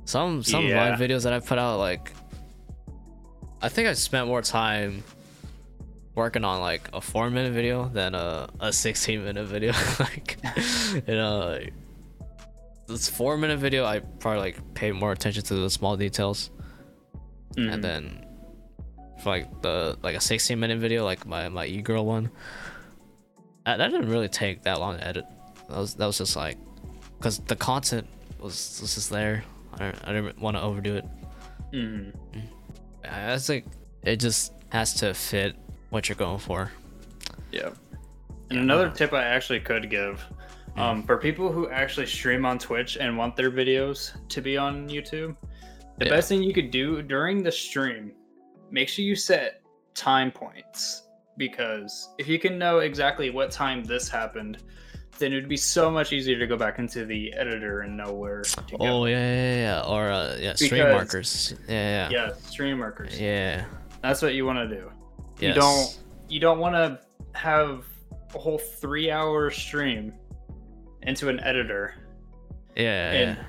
some 0.04 0.42
some 0.42 0.66
Yeah. 0.66 0.90
live 0.90 0.98
videos 1.00 1.22
that 1.24 1.32
I 1.32 1.40
put 1.40 1.58
out, 1.58 1.78
like, 1.78 2.12
I 3.62 3.68
think 3.68 3.88
I 3.88 3.92
spent 3.94 4.26
more 4.26 4.42
time 4.42 5.02
working 6.14 6.44
on 6.44 6.60
like 6.60 6.88
a 6.92 7.00
four 7.00 7.30
minute 7.30 7.52
video 7.52 7.88
than 7.88 8.14
a 8.14 8.48
a 8.60 8.72
16 8.72 9.22
minute 9.24 9.46
video. 9.46 9.72
like, 10.00 10.38
you 11.06 11.14
know, 11.14 11.38
like, 11.60 11.72
this 12.86 13.08
four 13.08 13.36
minute 13.36 13.58
video, 13.58 13.84
I 13.84 14.00
probably 14.00 14.40
like 14.40 14.74
pay 14.74 14.92
more 14.92 15.12
attention 15.12 15.42
to 15.44 15.54
the 15.54 15.70
small 15.70 15.96
details 15.96 16.50
Mhm. 17.56 17.72
and 17.74 17.82
then 17.84 18.26
for 19.24 19.30
like 19.30 19.60
the 19.60 19.98
like 20.04 20.14
a 20.14 20.20
16 20.20 20.58
minute 20.58 20.78
video 20.78 21.04
like 21.04 21.26
my 21.26 21.48
my 21.48 21.66
e-girl 21.66 22.06
one 22.06 22.30
that, 23.66 23.78
that 23.78 23.90
didn't 23.90 24.08
really 24.08 24.28
take 24.28 24.62
that 24.62 24.78
long 24.78 24.96
to 24.98 25.04
edit 25.06 25.24
that 25.68 25.76
was 25.76 25.94
that 25.94 26.06
was 26.06 26.18
just 26.18 26.36
like 26.36 26.56
because 27.18 27.38
the 27.40 27.56
content 27.56 28.06
was, 28.38 28.78
was 28.80 28.94
just 28.94 29.10
there 29.10 29.42
i 29.74 29.78
don't 29.78 29.96
i 30.08 30.12
didn't 30.12 30.38
want 30.38 30.56
to 30.56 30.62
overdo 30.62 30.94
it 30.94 31.04
Mhm. 31.74 32.14
I 33.08 33.32
was 33.32 33.48
like 33.48 33.64
it 34.02 34.16
just 34.16 34.52
has 34.70 34.94
to 34.94 35.12
fit 35.14 35.56
what 35.90 36.08
you're 36.08 36.16
going 36.16 36.38
for 36.38 36.70
Yeah. 37.52 37.70
And 38.50 38.58
Yeah. 38.58 38.60
another 38.60 38.88
tip 38.90 39.12
I 39.12 39.24
actually 39.24 39.60
could 39.60 39.90
give 39.90 40.24
um, 40.76 41.02
for 41.02 41.16
people 41.18 41.50
who 41.52 41.68
actually 41.68 42.06
stream 42.06 42.46
on 42.46 42.56
Twitch 42.58 42.96
and 42.96 43.18
want 43.18 43.34
their 43.36 43.50
videos 43.50 44.12
to 44.28 44.40
be 44.40 44.56
on 44.56 44.88
YouTube, 44.88 45.36
the 45.98 46.04
Yeah. 46.06 46.10
best 46.10 46.28
thing 46.28 46.42
you 46.44 46.54
could 46.54 46.70
do 46.70 47.02
during 47.02 47.42
the 47.42 47.50
stream, 47.50 48.12
make 48.70 48.88
sure 48.88 49.04
you 49.04 49.16
set 49.16 49.62
time 49.94 50.30
points 50.30 51.08
because 51.36 52.08
if 52.18 52.28
you 52.28 52.38
can 52.38 52.56
know 52.56 52.78
exactly 52.78 53.30
what 53.30 53.50
time 53.50 53.82
this 53.82 54.08
happened, 54.08 54.58
then 55.20 55.32
it 55.32 55.36
would 55.36 55.48
be 55.48 55.56
so 55.56 55.90
much 55.90 56.12
easier 56.12 56.38
to 56.38 56.46
go 56.46 56.56
back 56.56 56.78
into 56.80 57.04
the 57.04 57.32
editor 57.34 57.82
and 57.82 57.96
know 57.96 58.12
where 58.12 58.42
to 58.42 58.62
go. 58.70 58.76
oh 58.80 59.04
yeah 59.04 59.18
yeah 59.18 59.54
yeah 59.56 59.82
or 59.86 60.10
uh 60.10 60.36
yeah 60.40 60.54
stream 60.54 60.70
Because- 60.70 60.92
markers 60.94 61.54
yeah 61.68 62.08
yeah 62.08 62.10
yeah, 62.10 62.32
stream 62.48 62.78
markers. 62.78 63.20
yeah 63.20 63.64
That's 64.02 64.20
what 64.22 64.34
you 64.34 64.44
want 64.46 64.58
to 64.68 64.76
do. 64.76 64.90
yes. 65.38 65.54
You 65.54 65.60
don't 65.60 65.98
you 66.28 66.40
don't 66.40 66.58
want 66.58 66.74
to 66.74 66.98
have 67.38 67.84
a 68.34 68.38
whole 68.38 68.58
three 68.58 69.10
hour 69.10 69.50
stream 69.50 70.12
into 71.02 71.28
an 71.28 71.38
editor 71.40 71.94
yeah 72.76 73.12
and 73.12 73.36
yeah 73.38 73.44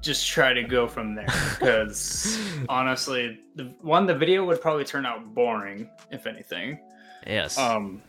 just 0.00 0.28
try 0.28 0.52
to 0.52 0.62
go 0.62 0.86
from 0.86 1.14
there 1.16 1.26
because 1.58 2.38
honestly 2.68 3.40
the 3.56 3.64
one 3.82 4.06
the 4.06 4.14
video 4.14 4.44
would 4.44 4.60
probably 4.60 4.84
turn 4.84 5.04
out 5.04 5.34
boring 5.34 5.88
if 6.12 6.24
anything 6.26 6.78
yes 7.26 7.58
um 7.58 8.00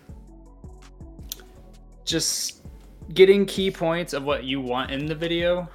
just 2.06 2.59
getting 3.14 3.46
key 3.46 3.72
points 3.72 4.14
of 4.14 4.24
what 4.24 4.44
you 4.44 4.62
want 4.62 4.92
in 4.92 5.06
the 5.06 5.16
video 5.16 5.68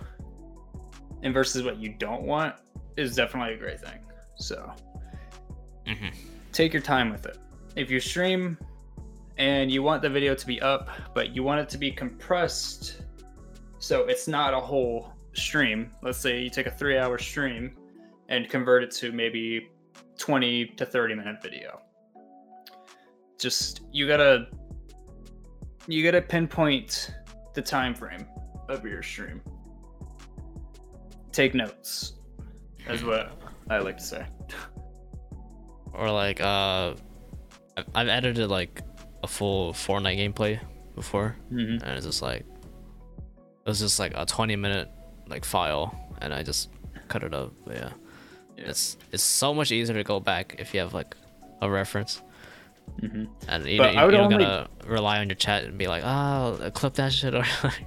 and 1.22 1.34
versus 1.34 1.62
what 1.62 1.78
you 1.78 1.94
don't 1.98 2.22
want 2.22 2.54
is 2.96 3.16
definitely 3.16 3.54
a 3.54 3.58
great 3.58 3.80
thing. 3.80 3.98
So 4.36 4.72
Mhm. 5.86 6.14
take 6.52 6.72
your 6.72 6.82
time 6.82 7.10
with 7.10 7.26
it. 7.26 7.38
If 7.76 7.90
you 7.90 7.98
stream 8.00 8.56
and 9.36 9.70
you 9.70 9.82
want 9.82 10.00
the 10.02 10.10
video 10.10 10.34
to 10.34 10.46
be 10.46 10.60
up 10.60 10.88
but 11.12 11.34
you 11.34 11.42
want 11.42 11.60
it 11.60 11.68
to 11.70 11.78
be 11.78 11.90
compressed 11.90 13.02
so 13.78 14.06
it's 14.06 14.28
not 14.28 14.54
a 14.54 14.60
whole 14.60 15.12
stream. 15.32 15.90
Let's 16.02 16.18
say 16.18 16.40
you 16.40 16.50
take 16.50 16.66
a 16.66 16.70
three 16.70 16.96
hour 16.96 17.18
stream 17.18 17.76
and 18.28 18.48
convert 18.48 18.84
it 18.84 18.90
to 18.92 19.10
maybe 19.12 19.68
20 20.18 20.66
to 20.66 20.86
30 20.86 21.14
minute 21.16 21.42
video. 21.42 21.80
Just 23.38 23.80
you 23.92 24.06
gotta 24.06 24.46
you 25.86 26.02
gotta 26.04 26.22
pinpoint 26.22 27.10
the 27.54 27.62
time 27.62 27.94
frame 27.94 28.26
of 28.68 28.84
your 28.84 29.02
stream 29.02 29.40
take 31.32 31.54
notes 31.54 32.14
is 32.88 33.02
what 33.04 33.32
i 33.70 33.78
like 33.78 33.96
to 33.98 34.04
say 34.04 34.26
or 35.92 36.10
like 36.10 36.40
uh 36.40 36.94
I've- 37.94 38.10
edited 38.10 38.48
like 38.50 38.82
a 39.22 39.26
full 39.26 39.72
Fortnite 39.72 40.18
gameplay 40.18 40.60
before 40.94 41.36
Mhm. 41.52 41.82
and 41.82 41.96
it's 41.96 42.06
just 42.06 42.22
like 42.22 42.40
it 42.40 43.66
was 43.68 43.80
just 43.80 43.98
like 43.98 44.12
a 44.14 44.24
20 44.26 44.54
minute 44.56 44.88
like 45.26 45.44
file 45.44 45.98
and 46.20 46.32
I 46.34 46.42
just 46.42 46.68
cut 47.08 47.24
it 47.24 47.32
up 47.34 47.52
but 47.64 47.76
yeah 47.76 47.90
Yeah. 48.56 48.64
it's 48.68 48.96
it's 49.10 49.22
so 49.22 49.52
much 49.54 49.72
easier 49.72 49.96
to 49.96 50.04
go 50.04 50.20
back 50.20 50.56
if 50.58 50.72
you 50.74 50.80
have 50.80 50.92
like 50.94 51.16
a 51.62 51.70
reference 51.70 52.20
Mhm. 53.00 53.28
and 53.48 53.66
you, 53.66 53.78
But 53.78 53.92
don't- 53.92 54.04
you, 54.04 54.10
don't 54.12 54.32
only- 54.32 54.44
gotta 54.44 54.68
rely 54.86 55.18
on 55.18 55.28
your 55.28 55.34
chat 55.36 55.64
and 55.64 55.76
be 55.76 55.86
like 55.88 56.02
oh 56.04 56.70
clip 56.74 56.94
that 56.94 57.12
shit 57.12 57.34
or 57.34 57.38
like 57.62 57.86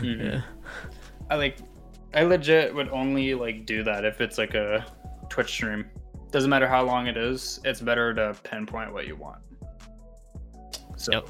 Mhm. 0.00 0.32
yeah 0.34 0.42
I 1.30 1.36
like 1.36 1.58
I 2.12 2.22
legit 2.24 2.74
would 2.74 2.88
only 2.88 3.34
like 3.34 3.64
do 3.66 3.82
that 3.84 4.04
if 4.04 4.20
it's 4.20 4.36
like 4.38 4.54
a 4.54 4.84
Twitch 5.28 5.50
stream. 5.50 5.86
Doesn't 6.32 6.50
matter 6.50 6.66
how 6.68 6.82
long 6.84 7.06
it 7.06 7.16
is, 7.16 7.60
it's 7.64 7.80
better 7.80 8.12
to 8.14 8.34
pinpoint 8.42 8.92
what 8.92 9.06
you 9.06 9.14
want. 9.16 9.38
So 10.96 11.12
Yep. 11.12 11.28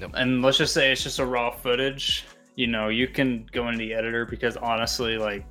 Yep. 0.00 0.10
and 0.14 0.42
let's 0.42 0.58
just 0.58 0.74
say 0.74 0.92
it's 0.92 1.02
just 1.02 1.18
a 1.20 1.24
raw 1.26 1.50
footage, 1.50 2.24
you 2.56 2.66
know, 2.66 2.88
you 2.88 3.06
can 3.08 3.46
go 3.52 3.66
into 3.68 3.78
the 3.78 3.94
editor 3.94 4.26
because 4.26 4.56
honestly, 4.56 5.18
like 5.18 5.44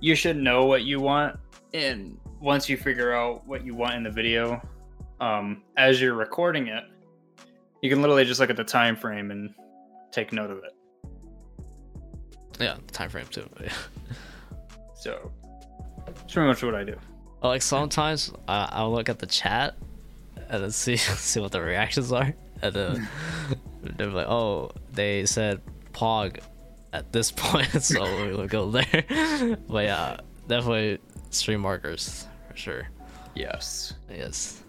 you 0.00 0.14
should 0.14 0.36
know 0.36 0.64
what 0.66 0.84
you 0.84 1.00
want 1.00 1.36
and 1.74 2.16
once 2.40 2.68
you 2.68 2.76
figure 2.76 3.12
out 3.12 3.44
what 3.46 3.64
you 3.66 3.74
want 3.74 3.94
in 3.94 4.04
the 4.04 4.10
video, 4.10 4.60
um, 5.20 5.62
as 5.76 6.00
you're 6.00 6.14
recording 6.14 6.68
it, 6.68 6.84
you 7.82 7.90
can 7.90 8.00
literally 8.00 8.24
just 8.24 8.40
look 8.40 8.50
at 8.50 8.56
the 8.56 8.64
time 8.64 8.96
frame 8.96 9.30
and 9.30 9.54
take 10.10 10.32
note 10.32 10.50
of 10.50 10.58
it. 10.58 10.74
yeah 12.60 12.76
time 12.92 13.10
frame 13.10 13.26
too. 13.30 13.48
So 14.94 15.30
that's 16.06 16.32
pretty 16.32 16.48
much 16.48 16.62
what 16.62 16.74
I 16.74 16.84
do. 16.84 16.96
Well, 17.40 17.52
like 17.52 17.62
sometimes 17.62 18.32
I 18.48 18.68
I'll 18.72 18.92
look 18.92 19.08
at 19.08 19.18
the 19.20 19.26
chat 19.26 19.76
and 20.48 20.62
then 20.62 20.70
see 20.70 20.96
see 20.96 21.40
what 21.40 21.52
the 21.52 21.60
reactions 21.60 22.10
are, 22.12 22.34
and 22.62 22.74
then 22.74 23.08
they're 23.82 24.08
like, 24.10 24.26
oh, 24.26 24.72
they 24.92 25.24
said 25.26 25.60
Pog 25.92 26.40
at 26.92 27.12
this 27.12 27.30
point, 27.36 27.82
so 27.82 28.02
we'll 28.02 28.48
go 28.48 28.70
there. 28.70 29.04
but 29.68 29.84
yeah, 29.84 30.20
definitely 30.48 30.98
stream 31.30 31.60
markers 31.60 32.26
for 32.50 32.56
sure. 32.56 32.88
Yes. 33.34 33.94
Yes. 34.10 34.64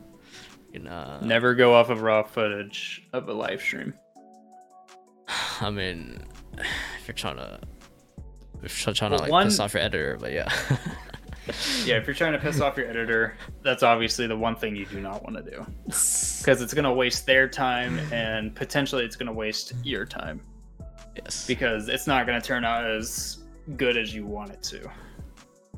You 0.73 0.81
uh, 0.81 1.19
know, 1.19 1.19
Never 1.21 1.55
go 1.55 1.73
off 1.73 1.89
of 1.89 2.01
raw 2.01 2.23
footage 2.23 3.07
of 3.13 3.27
a 3.29 3.33
live 3.33 3.61
stream. 3.61 3.93
I 5.61 5.69
mean, 5.69 6.21
if 6.57 7.07
you're 7.07 7.15
trying 7.15 7.37
to, 7.37 7.59
if 8.63 8.85
you're 8.85 8.93
trying 8.93 9.11
Well, 9.11 9.19
to 9.19 9.23
like 9.23 9.31
one- 9.31 9.47
piss 9.47 9.59
off 9.59 9.73
your 9.73 9.83
editor, 9.83 10.17
but 10.19 10.31
yeah. 10.31 10.49
Yeah, 11.83 11.95
if 11.97 12.05
you're 12.05 12.13
trying 12.13 12.33
to 12.33 12.37
piss 12.37 12.61
off 12.61 12.77
your 12.77 12.87
editor, 12.87 13.33
that's 13.63 13.81
obviously 13.81 14.27
the 14.27 14.37
one 14.37 14.55
thing 14.55 14.75
you 14.75 14.85
do 14.85 14.99
not 15.01 15.23
want 15.23 15.35
to 15.43 15.51
do. 15.51 15.65
Because 15.85 16.61
it's 16.61 16.73
going 16.75 16.83
to 16.85 16.93
waste 16.93 17.25
their 17.25 17.47
time 17.49 17.97
and 18.13 18.53
potentially 18.55 19.03
it's 19.03 19.15
going 19.15 19.25
to 19.27 19.33
waste 19.33 19.73
your 19.83 20.05
time. 20.05 20.41
yes. 21.15 21.47
because 21.47 21.89
it's 21.89 22.05
not 22.05 22.27
going 22.27 22.39
to 22.39 22.47
turn 22.47 22.63
out 22.63 22.85
as 22.89 23.39
good 23.77 23.97
as 23.97 24.13
you 24.13 24.27
want 24.27 24.51
it 24.51 24.61
to. 24.63 24.89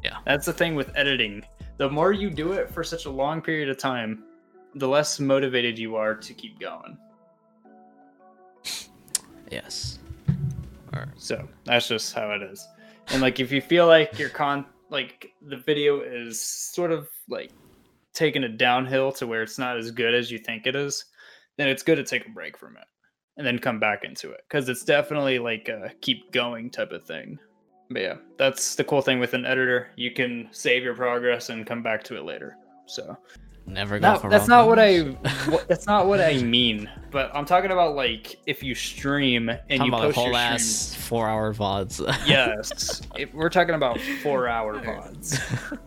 Yeah. 0.03 0.17
That's 0.25 0.45
the 0.45 0.51
thing 0.53 0.75
with 0.75 0.91
editing. 0.95 1.43
The 1.77 1.89
more 1.89 2.11
you 2.11 2.29
do 2.29 2.51
it 2.51 2.69
for 2.69 2.83
such 2.83 3.05
a 3.05 3.09
long 3.09 3.41
period 3.41 3.69
of 3.69 3.77
time, 3.77 4.23
the 4.75 4.87
less 4.87 5.19
motivated 5.19 5.77
you 5.77 5.95
are 5.95 6.15
to 6.15 6.33
keep 6.33 6.59
going. 6.59 6.97
Yes. 9.49 9.99
Or, 10.93 11.07
So 11.17 11.47
that's 11.65 11.87
just 11.87 12.13
how 12.13 12.31
it 12.31 12.41
is. 12.41 12.67
And 13.09 13.21
like 13.21 13.39
if 13.39 13.51
you 13.51 13.61
feel 13.61 13.87
like 13.87 14.17
your 14.17 14.29
con 14.29 14.65
like 14.89 15.31
the 15.41 15.57
video 15.57 16.01
is 16.01 16.39
sort 16.39 16.91
of 16.91 17.07
like 17.29 17.51
taking 18.13 18.43
a 18.43 18.49
downhill 18.49 19.11
to 19.13 19.27
where 19.27 19.41
it's 19.41 19.57
not 19.57 19.77
as 19.77 19.91
good 19.91 20.13
as 20.13 20.29
you 20.31 20.37
think 20.37 20.67
it 20.67 20.75
is, 20.75 21.05
then 21.57 21.67
it's 21.67 21.83
good 21.83 21.95
to 21.95 22.03
take 22.03 22.25
a 22.27 22.31
break 22.31 22.57
from 22.57 22.75
it 22.77 22.83
and 23.37 23.47
then 23.47 23.57
come 23.57 23.79
back 23.79 24.03
into 24.03 24.31
it 24.31 24.41
because 24.47 24.67
it's 24.69 24.83
definitely 24.83 25.39
like 25.39 25.69
a 25.69 25.91
keep 26.01 26.31
going 26.31 26.69
type 26.69 26.91
of 26.91 27.03
thing. 27.03 27.39
But 27.89 28.01
yeah, 28.01 28.15
that's 28.37 28.75
the 28.75 28.83
cool 28.83 29.01
thing 29.01 29.19
with 29.19 29.33
an 29.33 29.45
editor. 29.45 29.89
You 29.95 30.11
can 30.11 30.47
save 30.51 30.83
your 30.83 30.95
progress 30.95 31.49
and 31.49 31.65
come 31.65 31.83
back 31.83 32.03
to 32.05 32.17
it 32.17 32.23
later. 32.23 32.55
So 32.85 33.17
never 33.65 33.99
go 33.99 34.13
no, 34.13 34.19
for 34.19 34.29
that's 34.29 34.47
not 34.47 34.67
what 34.67 34.79
I. 34.79 35.01
that's 35.67 35.85
not 35.85 36.07
what 36.07 36.21
I 36.21 36.37
mean. 36.41 36.89
But 37.11 37.31
I'm 37.33 37.45
talking 37.45 37.71
about 37.71 37.95
like 37.95 38.39
if 38.45 38.63
you 38.63 38.75
stream 38.75 39.49
and 39.49 39.61
Talking 39.69 39.85
you 39.85 39.91
post 39.91 40.15
whole 40.15 40.27
your 40.27 40.35
ass 40.35 40.95
four 40.95 41.27
hour 41.27 41.53
VODs. 41.53 42.01
Yes, 42.27 43.01
we're 43.33 43.49
talking 43.49 43.75
about 43.75 43.99
four-hour 44.21 44.75
vods. 44.81 45.79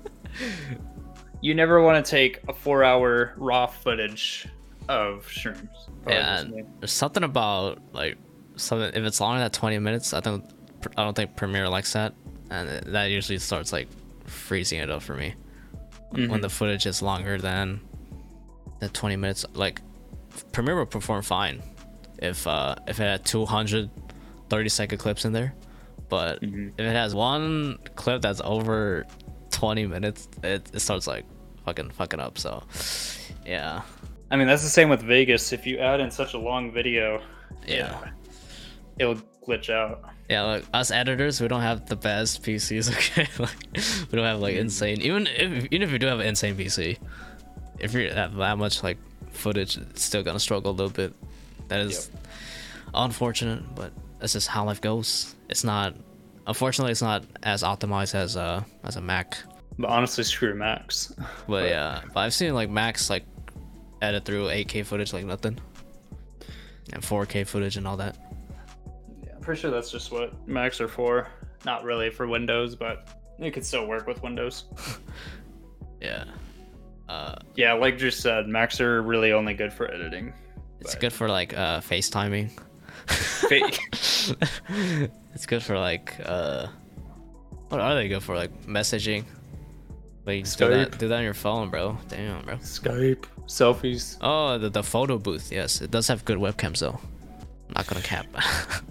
You 1.41 1.55
never 1.55 1.83
want 1.83 2.05
to 2.05 2.11
take 2.11 2.41
a 2.49 2.53
four-hour 2.53 3.35
raw 3.37 3.67
footage 3.67 4.47
of 4.89 5.27
shrooms. 5.27 5.69
Probably 6.03 6.15
Yeah. 6.15 6.45
There's 6.81 6.93
something 6.93 7.23
about 7.23 7.81
like 7.93 8.17
something 8.57 8.89
if 8.89 9.07
it's 9.07 9.21
longer 9.21 9.41
than 9.41 9.51
20 9.51 9.79
minutes, 9.79 10.13
I 10.13 10.21
don't 10.21 10.45
I 10.97 11.05
don't 11.05 11.15
think 11.15 11.37
Premiere 11.37 11.69
likes 11.69 11.93
that, 11.95 12.15
and 12.51 12.69
that 12.95 13.07
usually 13.07 13.39
starts 13.39 13.73
like 13.73 13.89
freezing 14.27 14.81
it 14.81 14.91
up 14.91 15.03
for 15.03 15.15
me 15.15 15.35
when 16.11 16.29
Mhm. 16.29 16.43
the 16.43 16.49
footage 16.51 16.87
is 16.87 17.03
longer 17.03 17.39
than 17.39 17.81
the 18.81 18.89
20 18.89 19.17
minutes. 19.17 19.45
Like 19.55 19.81
Premiere 20.53 20.77
will 20.77 20.87
perform 20.87 21.23
fine 21.23 21.63
if 22.19 22.47
uh 22.47 22.75
if 22.89 22.99
it 23.01 23.05
had 23.05 23.25
230 23.25 24.69
second 24.69 24.99
clips 24.99 25.25
in 25.25 25.33
there, 25.33 25.55
but 26.09 26.41
Mhm. 26.43 26.73
if 26.79 26.81
it 26.87 26.93
has 26.93 27.15
one 27.15 27.79
clip 27.95 28.23
that's 28.23 28.41
over 28.45 29.07
20 29.51 29.87
minutes, 29.87 30.29
it, 30.43 30.69
it 30.73 30.81
starts 30.81 31.07
like 31.07 31.25
fucking 31.65 31.91
fucking 31.91 32.21
up. 32.21 32.39
So 32.39 32.63
yeah, 33.47 33.83
I 34.31 34.37
mean, 34.37 34.47
that's 34.49 34.63
the 34.63 34.69
same 34.69 34.89
with 34.89 35.03
Vegas. 35.03 35.53
If 35.53 35.67
you 35.67 35.79
add 35.79 36.01
in 36.01 36.11
such 36.11 36.35
a 36.35 36.39
long 36.39 36.73
video, 36.73 37.23
yeah. 37.67 37.97
it'll 38.99 39.17
glitch 39.47 39.71
out. 39.71 40.03
Yeah, 40.29 40.43
like 40.43 40.65
us 40.73 40.91
editors, 40.91 41.41
we 41.41 41.49
don't 41.49 41.61
have 41.61 41.87
the 41.87 41.97
best 41.97 42.43
PCs. 42.43 42.91
Okay, 42.95 43.29
like 43.39 43.57
we 44.11 44.17
don't 44.17 44.25
have 44.25 44.41
like 44.41 44.55
mm. 44.55 44.61
insane. 44.61 45.01
Even 45.03 45.27
if 45.27 45.67
even 45.67 45.83
if 45.83 45.93
you 45.93 45.99
do 45.99 46.07
have 46.07 46.21
an 46.21 46.27
insane 46.27 46.57
PC, 46.57 46.99
if 47.79 47.93
you 47.95 48.11
have 48.11 48.35
that 48.37 48.57
much 48.59 48.83
like 48.83 48.97
footage, 49.33 49.77
it's 49.77 50.03
still 50.03 50.23
gonna 50.23 50.41
struggle 50.41 50.71
a 50.71 50.77
little 50.77 50.91
bit. 50.91 51.13
That 51.69 51.81
is 51.81 52.11
unfortunate, 52.95 53.63
but 53.75 53.93
that's 54.19 54.33
just 54.33 54.49
how 54.49 54.65
life 54.65 54.81
goes. 54.81 55.35
It's 55.49 55.65
not. 55.65 55.95
Unfortunately, 56.47 56.93
it's 56.93 57.03
not 57.03 57.25
as 57.43 57.63
optimized 57.63 58.15
as 58.15 58.37
a 58.37 58.65
as 58.85 58.97
a 58.97 59.01
Mac. 59.01 59.39
But 59.79 59.91
honestly, 59.91 60.25
screw 60.25 60.55
Macs. 60.55 61.13
But 61.19 61.29
But- 61.47 61.69
yeah, 61.69 62.01
but 62.15 62.21
I've 62.21 62.35
seen 62.35 62.55
like 62.55 62.71
Macs 62.71 63.11
like 63.11 63.25
edit 64.01 64.25
through 64.25 64.49
8K 64.49 64.87
footage 64.87 65.13
like 65.13 65.25
nothing, 65.25 65.59
and 66.93 67.03
4K 67.03 67.47
footage 67.47 67.77
and 67.77 67.87
all 67.87 67.99
that. 67.99 68.17
Yeah, 69.45 69.51
I'm 69.51 69.57
pretty 69.57 69.61
sure 69.61 69.71
that's 69.71 69.91
just 69.91 70.11
what 70.11 70.33
Macs 70.49 70.81
are 70.81 70.89
for. 70.89 71.29
Not 71.67 71.85
really 71.85 72.11
for 72.11 72.27
Windows, 72.27 72.75
but 72.77 73.09
it 73.39 73.51
could 73.53 73.65
still 73.65 73.87
work 73.87 74.07
with 74.07 74.23
Windows. 74.23 74.65
Yeah. 76.01 76.25
Uh, 77.09 77.37
Yeah, 77.57 77.73
like 77.73 77.97
just 77.97 78.21
said, 78.21 78.47
Macs 78.47 78.79
are 78.79 79.01
really 79.01 79.33
only 79.33 79.55
good 79.55 79.73
for 79.73 79.91
editing. 79.91 80.35
It's 80.81 80.93
But- 80.93 81.01
good 81.01 81.13
for 81.15 81.29
like 81.31 81.57
uh 81.57 81.81
FaceTiming. 81.81 82.51
Fa- 83.07 83.71
it's 85.35 85.47
good 85.47 85.63
for 85.63 85.79
like 85.79 86.15
uh 86.27 86.67
what 87.71 87.81
are 87.81 87.95
they 87.95 88.09
good 88.09 88.23
for? 88.23 88.35
Like 88.37 88.53
messaging. 88.67 89.25
Like 90.27 90.37
you 90.37 90.43
can 90.43 90.69
do 90.69 90.77
that, 90.77 90.99
do 90.99 91.09
that 91.09 91.17
on 91.19 91.25
your 91.25 91.33
phone, 91.35 91.71
bro. 91.71 91.97
Damn, 92.09 92.45
bro. 92.45 92.57
Skype, 92.57 93.25
selfies. 93.47 94.19
Oh, 94.21 94.59
the, 94.59 94.69
the 94.69 94.83
photo 94.83 95.17
booth. 95.17 95.51
Yes, 95.51 95.81
it 95.81 95.91
does 95.91 96.07
have 96.09 96.23
good 96.27 96.39
webcams 96.39 96.81
though. 96.81 97.01
I'm 97.69 97.75
not 97.77 97.87
gonna 97.87 98.03
cap. 98.03 98.27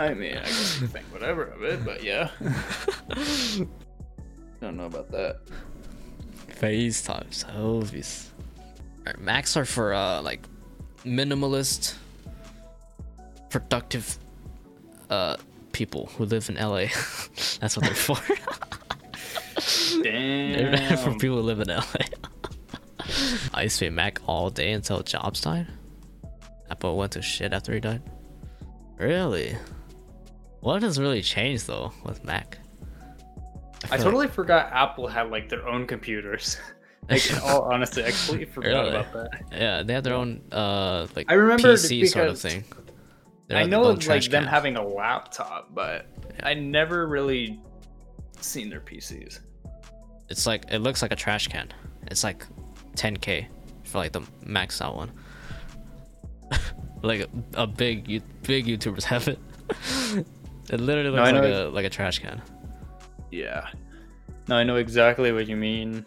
I 0.00 0.14
mean, 0.14 0.38
I 0.38 0.44
guess 0.44 0.80
you 0.80 0.86
think 0.86 1.04
whatever 1.12 1.44
of 1.44 1.62
it, 1.62 1.84
but 1.84 2.02
yeah. 2.02 2.30
I 2.40 3.66
don't 4.62 4.78
know 4.78 4.86
about 4.86 5.10
that. 5.10 5.40
FaceTime 6.48 7.28
selfies. 7.28 8.28
Alright, 9.00 9.20
Macs 9.20 9.58
are 9.58 9.66
for 9.66 9.92
uh 9.92 10.22
like 10.22 10.40
minimalist, 11.04 11.96
productive 13.50 14.18
uh 15.10 15.36
people 15.72 16.06
who 16.16 16.24
live 16.24 16.48
in 16.48 16.54
LA. 16.54 16.86
That's 17.60 17.76
what 17.76 17.84
they're 17.84 17.94
for. 17.94 18.16
They're 20.02 20.96
for 20.96 21.12
people 21.18 21.36
who 21.36 21.42
live 21.42 21.60
in 21.60 21.68
LA. 21.68 21.84
I 23.52 23.64
used 23.64 23.78
to 23.80 23.84
be 23.84 23.90
Mac 23.90 24.18
all 24.26 24.48
day 24.48 24.72
until 24.72 25.02
Jobs 25.02 25.42
died. 25.42 25.66
Apple 26.70 26.96
went 26.96 27.12
to 27.12 27.20
shit 27.20 27.52
after 27.52 27.74
he 27.74 27.80
died. 27.80 28.00
Really? 28.98 29.58
What 30.60 30.82
has 30.82 30.98
really 30.98 31.22
changed 31.22 31.66
though 31.66 31.92
with 32.04 32.24
Mac? 32.24 32.58
I 33.90 33.94
like- 33.96 34.00
totally 34.00 34.28
forgot 34.28 34.70
Apple 34.72 35.08
had 35.08 35.30
like 35.30 35.48
their 35.48 35.66
own 35.66 35.86
computers. 35.86 36.58
like 37.10 37.28
in 37.30 37.38
all 37.38 37.62
honesty, 37.72 38.04
I 38.04 38.10
completely 38.10 38.44
forgot 38.46 38.68
Really? 38.84 38.88
about 38.90 39.12
that. 39.14 39.42
yeah, 39.52 39.82
they 39.82 39.94
have 39.94 40.04
their 40.04 40.14
own 40.14 40.42
uh 40.52 41.06
like 41.16 41.26
I 41.30 41.34
remember 41.34 41.72
PC 41.74 42.06
sort 42.08 42.28
of 42.28 42.38
thing. 42.38 42.64
I 43.52 43.64
know 43.64 43.82
like 43.82 44.00
them 44.04 44.44
can. 44.44 44.44
having 44.44 44.76
a 44.76 44.86
laptop, 44.86 45.74
but 45.74 46.06
I 46.42 46.54
never 46.54 47.08
really 47.08 47.60
seen 48.40 48.70
their 48.70 48.80
PCs. 48.80 49.40
It's 50.28 50.46
like 50.46 50.66
it 50.70 50.78
looks 50.78 51.02
like 51.02 51.10
a 51.10 51.16
trash 51.16 51.48
can. 51.48 51.72
It's 52.06 52.22
like 52.22 52.46
10k 52.94 53.46
for 53.84 53.98
like 53.98 54.12
the 54.12 54.20
maxed 54.46 54.80
out 54.80 54.94
one. 54.94 55.10
like 57.02 57.20
a, 57.22 57.28
a 57.62 57.66
big 57.66 58.22
big 58.42 58.66
YouTubers 58.66 59.02
have 59.04 59.26
it. 59.26 59.38
It 60.70 60.80
literally 60.80 61.10
No, 61.10 61.22
looks 61.22 61.32
like 61.32 61.44
a 61.44 61.68
like 61.68 61.84
a 61.84 61.90
trash 61.90 62.18
can. 62.18 62.40
Yeah. 63.30 63.68
No, 64.48 64.56
I 64.56 64.64
know 64.64 64.76
exactly 64.76 65.32
what 65.32 65.46
you 65.46 65.56
mean. 65.56 66.04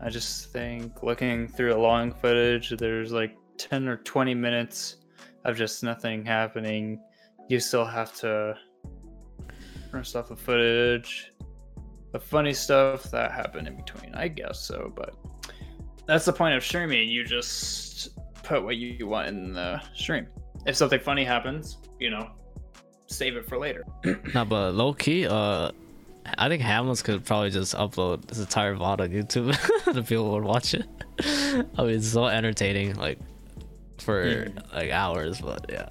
I 0.00 0.08
just 0.08 0.52
think 0.52 1.02
looking 1.02 1.48
through 1.48 1.74
a 1.74 1.80
long 1.80 2.12
footage, 2.12 2.70
there's 2.70 3.12
like 3.12 3.36
10 3.58 3.88
or 3.88 3.96
20 3.98 4.34
minutes 4.34 4.96
of 5.44 5.56
just 5.56 5.82
nothing 5.82 6.24
happening. 6.24 7.00
You 7.48 7.60
still 7.60 7.84
have 7.84 8.14
to 8.16 8.56
run 9.92 10.04
off 10.14 10.28
the 10.28 10.36
footage. 10.36 11.32
The 12.12 12.20
funny 12.20 12.52
stuff 12.52 13.10
that 13.10 13.32
happened 13.32 13.68
in 13.68 13.76
between, 13.76 14.14
I 14.14 14.28
guess 14.28 14.60
so, 14.60 14.92
but 14.94 15.14
that's 16.06 16.24
the 16.24 16.32
point 16.32 16.54
of 16.56 16.64
streaming. 16.64 17.08
You 17.08 17.24
just 17.24 18.16
put 18.42 18.64
what 18.64 18.76
you 18.76 19.06
want 19.06 19.28
in 19.28 19.52
the 19.52 19.80
stream. 19.94 20.26
If 20.66 20.76
something 20.76 21.00
funny 21.00 21.24
happens, 21.24 21.78
you 21.98 22.10
know, 22.10 22.30
save 23.10 23.36
it 23.36 23.46
for 23.48 23.58
later. 23.58 23.84
No, 24.34 24.44
but 24.44 24.74
low 24.74 24.92
key, 24.94 25.26
uh, 25.26 25.70
I 26.38 26.48
think 26.48 26.62
Hamlins 26.62 27.02
could 27.02 27.24
probably 27.24 27.50
just 27.50 27.74
upload 27.74 28.26
this 28.26 28.38
entire 28.38 28.74
VOD 28.76 29.00
on 29.00 29.08
YouTube. 29.10 29.84
the 29.92 30.02
people 30.02 30.30
would 30.32 30.44
watch 30.44 30.74
it. 30.74 30.86
I 31.78 31.82
mean, 31.82 31.96
it's 31.96 32.08
so 32.08 32.26
entertaining, 32.26 32.94
like 32.94 33.18
for 33.98 34.24
Mm. 34.24 34.72
like 34.74 34.90
hours. 34.90 35.40
But 35.40 35.66
yeah, 35.68 35.90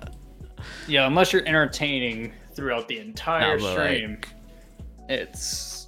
Yeah, 0.88 1.06
unless 1.08 1.34
you're 1.34 1.46
entertaining 1.48 2.32
throughout 2.54 2.88
the 2.88 3.00
entire 3.00 3.58
but, 3.60 3.64
like- 3.64 3.74
stream, 3.74 4.22
it's 5.10 5.88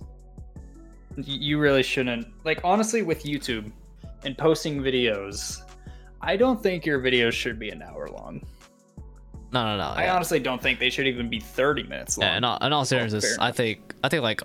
you 1.18 1.60
really 1.60 1.84
shouldn't. 1.84 2.28
Like 2.44 2.62
honestly, 2.64 3.02
with 3.02 3.24
YouTube 3.24 3.72
and 4.24 4.38
posting 4.38 4.82
videos, 4.82 5.62
I 6.22 6.36
don't 6.38 6.62
think 6.62 6.86
your 6.86 7.00
videos 7.00 7.34
should 7.34 7.58
be 7.60 7.70
an 7.70 7.82
hour 7.82 8.08
long. 8.10 8.42
No, 9.54 9.66
no, 9.66 9.78
no. 9.78 9.84
I 9.84 10.04
yeah. 10.04 10.16
honestly 10.16 10.40
don't 10.40 10.62
think 10.62 10.80
they 10.80 10.90
should 10.90 11.08
even 11.08 11.30
be 11.30 11.40
30 11.40 11.84
minutes 11.84 12.18
long. 12.18 12.28
Yeah, 12.30 12.38
in 12.38 12.44
all, 12.44 12.58
in 12.62 12.72
all 12.72 12.86
seriousness, 12.86 13.38
I 13.40 13.52
think 13.52 13.94
I 14.04 14.10
think 14.10 14.24
like 14.24 14.42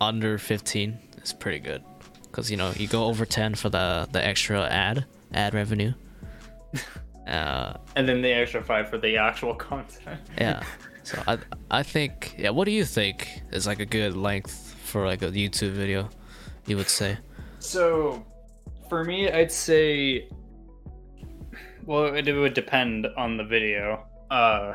under 0.00 0.38
15 0.38 0.98
is 1.22 1.32
pretty 1.32 1.58
good, 1.58 1.82
because 2.22 2.50
you 2.50 2.56
know 2.56 2.72
you 2.76 2.86
go 2.86 3.04
over 3.04 3.26
10 3.26 3.54
for 3.56 3.68
the 3.68 4.08
the 4.12 4.24
extra 4.24 4.62
ad 4.68 5.04
ad 5.32 5.54
revenue. 5.54 5.92
uh, 7.26 7.74
and 7.96 8.08
then 8.08 8.22
the 8.22 8.32
extra 8.32 8.62
five 8.62 8.88
for 8.88 8.98
the 8.98 9.16
actual 9.16 9.54
content. 9.54 10.20
yeah. 10.38 10.62
So 11.04 11.22
I 11.26 11.36
I 11.70 11.82
think 11.82 12.34
yeah. 12.38 12.48
What 12.48 12.64
do 12.64 12.70
you 12.70 12.86
think 12.86 13.42
is 13.52 13.66
like 13.66 13.78
a 13.78 13.84
good 13.84 14.16
length 14.16 14.74
for 14.84 15.04
like 15.04 15.20
a 15.20 15.30
YouTube 15.30 15.72
video? 15.72 16.08
You 16.66 16.78
would 16.78 16.88
say. 16.88 17.18
So, 17.58 18.24
for 18.88 19.04
me, 19.04 19.30
I'd 19.30 19.52
say, 19.52 20.28
well, 21.86 22.14
it 22.14 22.30
would 22.32 22.54
depend 22.54 23.06
on 23.16 23.36
the 23.36 23.44
video. 23.44 24.06
Uh, 24.30 24.74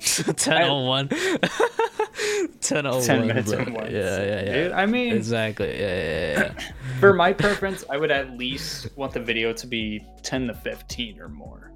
1001. 0.00 1.08
1001. 1.08 3.02
10 3.02 3.26
minutes 3.26 3.52
bro. 3.52 3.64
one. 3.64 3.90
Yeah, 3.90 3.90
yeah, 3.90 4.44
yeah. 4.44 4.52
Dude, 4.52 4.72
I 4.72 4.86
mean, 4.86 5.12
Exactly. 5.14 5.78
Yeah, 5.78 5.94
yeah, 5.94 6.32
yeah. 6.32 6.52
yeah. 6.58 6.72
for 7.00 7.12
my 7.12 7.32
preference, 7.32 7.84
I 7.88 7.96
would 7.96 8.10
at 8.10 8.36
least 8.36 8.96
want 8.96 9.12
the 9.12 9.20
video 9.20 9.52
to 9.52 9.66
be 9.66 10.04
10 10.22 10.48
to 10.48 10.54
15 10.54 11.20
or 11.20 11.28
more. 11.28 11.72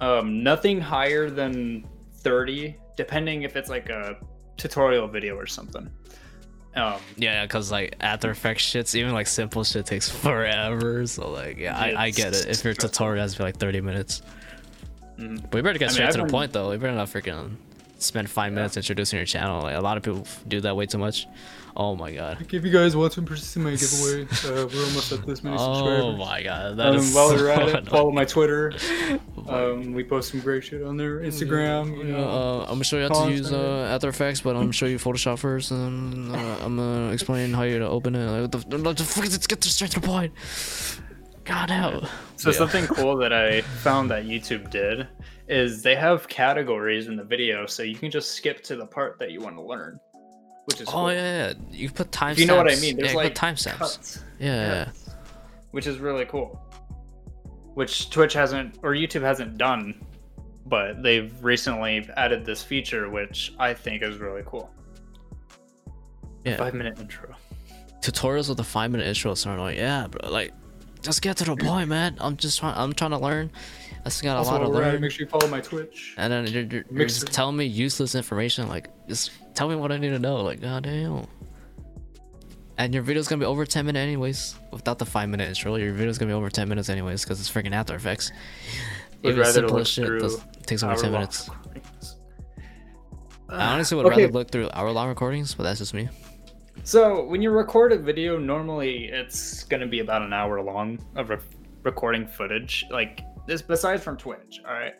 Um, 0.00 0.42
nothing 0.42 0.80
higher 0.80 1.28
than 1.30 1.86
30, 2.18 2.76
depending 2.96 3.42
if 3.42 3.56
it's 3.56 3.70
like 3.70 3.88
a 3.88 4.16
tutorial 4.56 5.08
video 5.08 5.36
or 5.36 5.46
something. 5.46 5.90
Um, 6.74 7.00
Yeah, 7.16 7.44
because 7.44 7.70
like 7.70 7.96
After 8.00 8.30
Effects 8.30 8.62
shits, 8.64 8.94
even 8.94 9.12
like 9.12 9.26
simple 9.26 9.64
shit 9.64 9.86
takes 9.86 10.08
forever. 10.08 11.06
So 11.06 11.30
like, 11.30 11.58
yeah, 11.58 11.76
I, 11.76 12.04
I 12.04 12.10
get 12.10 12.34
it. 12.34 12.46
If 12.46 12.64
your 12.64 12.74
tutorial 12.74 13.22
has 13.22 13.32
to 13.32 13.38
be 13.38 13.44
like 13.44 13.56
thirty 13.56 13.80
minutes, 13.80 14.22
mhm. 15.18 15.52
we 15.52 15.60
better 15.62 15.78
get 15.78 15.86
I 15.86 15.88
mean, 15.88 15.94
straight 15.94 16.06
I've 16.08 16.14
to 16.16 16.22
the 16.22 16.28
point 16.28 16.52
though. 16.52 16.70
We 16.70 16.76
better 16.76 16.94
not 16.94 17.08
freaking 17.08 17.56
spend 17.98 18.30
five 18.30 18.52
minutes 18.52 18.76
introducing 18.76 19.18
your 19.18 19.26
channel. 19.26 19.62
Like 19.62 19.76
a 19.76 19.80
lot 19.80 19.96
of 19.96 20.02
people 20.02 20.26
do 20.46 20.60
that 20.60 20.76
way 20.76 20.86
too 20.86 20.98
much. 20.98 21.26
Oh 21.76 21.94
my 21.94 22.12
god. 22.12 22.38
If 22.52 22.64
you 22.64 22.70
guys 22.72 22.96
want 22.96 23.12
to 23.12 23.22
participate 23.22 23.56
in 23.56 23.70
my 23.72 23.76
giveaway, 23.76 24.22
uh, 24.62 24.66
we're 24.66 24.84
almost 24.84 25.12
at 25.12 25.24
this 25.26 25.44
many 25.44 25.56
subscribers. 25.58 26.04
Oh 26.04 26.16
my 26.16 26.42
god. 26.42 26.76
That 26.76 26.88
Um, 26.88 26.96
is 26.96 27.14
while 27.14 27.28
so 27.30 27.36
you're 27.36 27.50
at 27.50 27.68
it, 27.68 27.88
follow 27.88 28.10
my 28.10 28.24
Twitter. 28.24 28.72
Um, 29.48 29.92
we 29.94 30.04
post 30.04 30.32
some 30.32 30.40
great 30.40 30.62
shit 30.64 30.82
on 30.82 30.98
there. 30.98 31.20
Instagram, 31.20 31.96
you 31.96 32.04
Yeah, 32.08 32.18
know. 32.18 32.28
uh, 32.28 32.60
I'm 32.64 32.74
gonna 32.74 32.84
show 32.84 32.98
you 32.98 33.08
how 33.08 33.24
to 33.26 33.30
use 33.32 33.50
uh, 33.50 33.88
After 33.94 34.08
Effects, 34.08 34.42
but 34.42 34.50
I'm 34.50 34.62
gonna 34.62 34.72
show 34.74 34.84
you 34.84 34.98
Photoshop 34.98 35.38
first, 35.38 35.70
and 35.70 36.30
uh, 36.36 36.38
I'm 36.62 36.76
gonna 36.76 37.12
explain 37.12 37.54
how 37.54 37.62
you 37.62 37.78
to 37.78 37.88
open 37.88 38.14
it. 38.14 38.26
Like, 38.26 38.42
what 38.42 38.52
the, 38.52 38.92
the 38.92 39.04
fuck? 39.04 39.24
Let's 39.24 39.46
get 39.46 39.64
straight 39.64 39.92
to 39.92 40.00
the 40.00 40.06
point. 40.06 40.34
God 41.44 41.70
hell. 41.70 42.06
So 42.36 42.50
Yeah. 42.50 42.56
something 42.58 42.86
cool 42.88 43.16
that 43.18 43.32
I 43.32 43.62
found 43.62 44.10
that 44.10 44.24
YouTube 44.24 44.68
did 44.70 45.08
is 45.48 45.82
they 45.82 45.94
have 45.96 46.28
categories 46.28 47.06
in 47.06 47.16
the 47.16 47.24
video, 47.24 47.64
so 47.64 47.82
you 47.82 47.94
can 47.94 48.10
just 48.10 48.32
skip 48.32 48.62
to 48.64 48.76
the 48.76 48.84
part 48.86 49.18
that 49.18 49.30
you 49.30 49.40
want 49.40 49.56
to 49.56 49.62
learn, 49.62 49.98
which 50.68 50.82
is 50.82 50.88
Oh 50.88 50.92
cool. 50.92 51.12
yeah, 51.12 51.48
yeah. 51.48 51.52
you 51.70 51.90
put 51.90 52.10
timestamps. 52.10 52.32
If 52.32 52.38
you 52.40 52.46
know 52.46 52.56
what 52.56 52.70
I 52.70 52.76
mean, 52.76 52.96
there's 52.96 53.12
yeah, 53.12 53.16
like 53.16 53.34
timestamps. 53.34 54.22
Yeah, 54.38 54.54
yeah, 54.54 54.88
which 55.70 55.86
is 55.86 55.98
really 55.98 56.26
cool. 56.26 56.62
Which 57.72 58.10
Twitch 58.10 58.34
hasn't 58.34 58.78
or 58.82 58.90
YouTube 58.92 59.22
hasn't 59.22 59.56
done, 59.56 60.04
but 60.66 61.02
they've 61.02 61.32
recently 61.42 62.06
added 62.18 62.44
this 62.44 62.62
feature, 62.62 63.08
which 63.08 63.54
I 63.58 63.72
think 63.72 64.02
is 64.02 64.18
really 64.18 64.42
cool. 64.44 64.70
Yeah. 66.44 66.56
Five 66.56 66.74
minute 66.74 66.98
intro. 66.98 67.34
Tutorials 68.02 68.50
with 68.50 68.60
a 68.60 68.64
five 68.64 68.90
minute 68.90 69.06
intro 69.06 69.32
are 69.32 69.52
annoying. 69.52 69.78
Yeah, 69.78 70.06
bro. 70.06 70.30
Like, 70.30 70.52
just 71.02 71.22
get 71.22 71.36
to 71.38 71.44
the 71.44 71.56
point, 71.56 71.88
man. 71.88 72.16
I'm 72.20 72.36
just 72.36 72.58
trying. 72.58 72.76
I'm 72.76 72.92
trying 72.92 73.10
to 73.12 73.18
learn. 73.18 73.50
I 74.04 74.08
still 74.10 74.28
got 74.30 74.34
a 74.36 74.38
Also, 74.38 74.52
lot 74.52 74.58
to 74.58 74.64
while 74.64 74.72
we're 74.72 74.82
at 74.82 74.88
it, 74.88 74.92
learn. 74.92 75.00
make 75.02 75.10
sure 75.10 75.24
you 75.26 75.30
follow 75.30 75.48
my 75.48 75.60
Twitch. 75.60 76.14
And 76.16 76.32
then 76.32 76.46
you're, 76.46 76.62
you're, 76.64 76.84
you're 76.90 77.06
just 77.08 77.26
telling 77.32 77.56
me 77.56 77.64
useless 77.66 78.14
information. 78.14 78.68
Like, 78.68 78.88
just 79.08 79.32
tell 79.54 79.68
me 79.68 79.74
what 79.76 79.90
I 79.92 79.98
need 79.98 80.10
to 80.10 80.18
know. 80.18 80.36
Like, 80.42 80.60
goddamn. 80.60 81.26
And 82.78 82.94
your 82.94 83.02
video's 83.02 83.26
gonna 83.26 83.40
be 83.40 83.46
over 83.46 83.66
10 83.66 83.86
minutes 83.86 84.00
anyways. 84.02 84.54
Without 84.70 84.98
the 84.98 85.04
5 85.06 85.28
minute 85.28 85.48
intro, 85.48 85.74
your 85.74 85.92
video's 85.92 86.16
gonna 86.16 86.30
be 86.30 86.34
over 86.34 86.48
10 86.48 86.68
minutes 86.68 86.88
anyways 86.88 87.24
because 87.24 87.40
it's 87.40 87.50
freaking 87.50 87.72
After 87.72 87.94
Effects. 87.96 88.30
Would 89.22 89.32
Even 89.34 89.44
simple 89.46 89.82
shit 89.82 90.20
does, 90.20 90.40
takes 90.64 90.84
over 90.84 90.94
10 90.94 91.10
minutes. 91.10 91.48
recordings. 91.48 92.16
I 93.48 93.74
honestly 93.74 93.96
would 93.96 94.06
Okay. 94.06 94.22
rather 94.22 94.32
look 94.32 94.50
through 94.52 94.70
hour 94.72 94.92
long 94.92 95.08
recordings, 95.08 95.54
but 95.54 95.64
that's 95.64 95.80
just 95.80 95.92
me. 95.92 96.08
So 96.88 97.22
when 97.22 97.42
you 97.42 97.50
record 97.50 97.92
a 97.92 97.98
video, 97.98 98.38
normally 98.38 99.10
it's 99.12 99.64
going 99.64 99.82
to 99.82 99.86
be 99.86 100.00
about 100.00 100.22
an 100.22 100.32
hour 100.32 100.62
long 100.62 100.98
of 101.16 101.28
re- 101.28 101.36
recording 101.82 102.26
footage. 102.26 102.82
Like 102.88 103.20
this, 103.46 103.60
besides 103.60 104.02
from 104.02 104.16
Twitch. 104.16 104.62
All 104.66 104.72
right. 104.72 104.94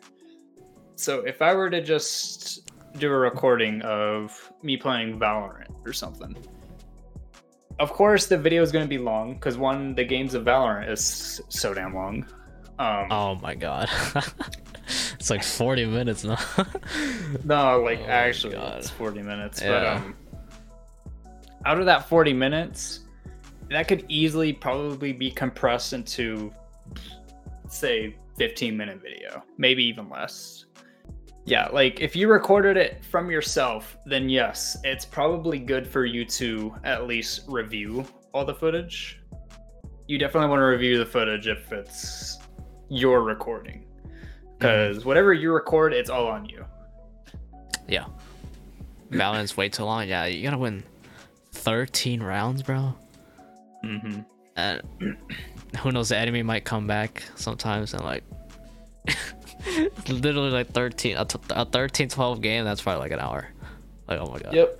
So 0.93 1.21
if 1.21 1.41
I 1.41 1.55
were 1.55 1.67
to 1.71 1.81
just 1.81 2.69
do 2.99 3.11
a 3.11 3.17
recording 3.17 3.81
of 3.81 4.51
me 4.61 4.77
playing 4.77 5.19
Valorant 5.19 5.73
or 5.83 5.91
something, 5.91 6.37
of 7.79 7.91
course 7.91 8.27
the 8.27 8.37
video 8.37 8.61
is 8.61 8.71
going 8.71 8.85
to 8.85 8.89
be 8.89 8.99
long 8.99 9.33
because 9.33 9.57
one, 9.57 9.95
the 9.95 10.03
games 10.03 10.35
of 10.35 10.45
Valorant 10.45 10.91
is 10.91 11.41
so 11.49 11.73
damn 11.73 11.95
long. 11.95 12.23
Um, 12.77 13.07
Oh 13.11 13.33
my 13.41 13.55
god. 13.55 13.89
it's 15.15 15.31
like 15.31 15.43
40 15.43 15.85
minutes 15.85 16.23
now. 16.23 16.37
No, 17.43 17.81
like 17.81 18.01
Oh 18.01 18.09
actually, 18.09 18.57
it's 18.57 18.91
forty 18.91 19.23
minutes. 19.23 19.59
But 19.59 19.87
um, 19.87 20.15
out 21.65 21.79
of 21.79 21.85
that 21.85 22.07
forty 22.07 22.33
minutes, 22.33 23.01
that 23.69 23.87
could 23.87 24.05
easily 24.09 24.53
probably 24.53 25.13
be 25.13 25.29
compressed 25.29 25.93
into, 25.93 26.51
say, 27.67 28.15
fifteen 28.37 28.75
minute 28.77 29.01
video, 29.01 29.43
maybe 29.57 29.83
even 29.83 30.09
less. 30.09 30.65
Yeah, 31.45 31.67
like 31.67 31.99
if 31.99 32.15
you 32.15 32.29
recorded 32.29 32.77
it 32.77 33.03
from 33.03 33.31
yourself, 33.31 33.97
then 34.05 34.29
yes, 34.29 34.77
it's 34.83 35.05
probably 35.05 35.57
good 35.57 35.87
for 35.87 36.05
you 36.05 36.23
to 36.25 36.75
at 36.83 37.07
least 37.07 37.41
review 37.47 38.05
all 38.33 38.45
the 38.45 38.53
footage. 38.53 39.19
You 40.07 40.19
definitely 40.19 40.49
want 40.49 40.59
to 40.59 40.65
review 40.65 40.97
the 40.97 41.05
footage 41.05 41.47
if 41.47 41.71
it's 41.71 42.37
your 42.89 43.23
recording, 43.23 43.85
mm-hmm. 44.03 44.49
because 44.59 45.05
whatever 45.05 45.33
you 45.33 45.51
record, 45.51 45.93
it's 45.93 46.09
all 46.09 46.27
on 46.27 46.47
you. 46.47 46.65
yeah. 47.89 48.05
Balance 49.11 49.57
way 49.57 49.69
too 49.69 49.83
long. 49.83 50.07
Yeah, 50.07 50.25
you 50.25 50.43
gotta 50.43 50.57
win 50.57 50.83
13 51.59 52.21
rounds, 52.23 52.63
bro. 52.63 52.93
Mm-hmm. 53.83 54.21
And 54.55 54.81
who 55.79 55.91
knows, 55.91 56.09
the 56.09 56.17
enemy 56.17 56.43
might 56.43 56.65
come 56.65 56.87
back 56.87 57.23
sometimes 57.35 57.93
and 57.93 58.03
like. 58.03 58.23
literally 60.07 60.51
like 60.51 60.67
13 60.69 61.17
a, 61.17 61.25
t- 61.25 61.39
a 61.49 61.65
13 61.65 62.07
12 62.09 62.41
game 62.41 62.63
that's 62.63 62.81
probably 62.81 63.01
like 63.01 63.11
an 63.11 63.19
hour 63.19 63.47
like 64.07 64.19
oh 64.19 64.27
my 64.31 64.39
god 64.39 64.53
Yep. 64.53 64.79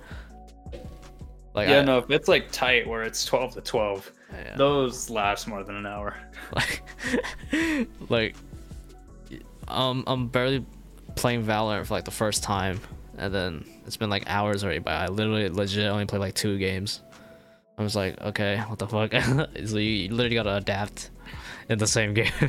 like 1.54 1.68
yeah, 1.68 1.80
I- 1.80 1.84
no, 1.84 1.98
if 1.98 2.10
it's 2.10 2.28
like 2.28 2.50
tight 2.50 2.86
where 2.86 3.02
it's 3.02 3.24
12 3.24 3.54
to 3.54 3.60
12, 3.60 4.12
yeah. 4.32 4.56
those 4.56 5.10
last 5.10 5.48
more 5.48 5.64
than 5.64 5.76
an 5.76 5.86
hour. 5.86 6.16
like 6.54 6.82
like 8.08 8.36
um 9.68 10.04
i'm 10.06 10.28
barely 10.28 10.64
playing 11.14 11.44
valorant 11.44 11.86
for 11.86 11.94
like 11.94 12.04
the 12.04 12.10
first 12.10 12.42
time 12.42 12.80
and 13.20 13.32
then 13.34 13.64
it's 13.86 13.96
been 13.96 14.10
like 14.10 14.24
hours 14.26 14.64
already 14.64 14.80
but 14.80 14.94
i 14.94 15.06
literally 15.06 15.48
legit 15.48 15.86
only 15.88 16.06
played 16.06 16.20
like 16.20 16.34
two 16.34 16.58
games 16.58 17.02
i 17.78 17.82
was 17.82 17.94
like 17.94 18.20
okay 18.20 18.58
what 18.66 18.78
the 18.78 18.86
fuck 18.86 19.12
so 19.66 19.78
you, 19.78 20.08
literally 20.10 20.34
gotta 20.34 20.56
adapt 20.56 21.10
in 21.68 21.78
the 21.78 21.86
same 21.86 22.14
game 22.14 22.30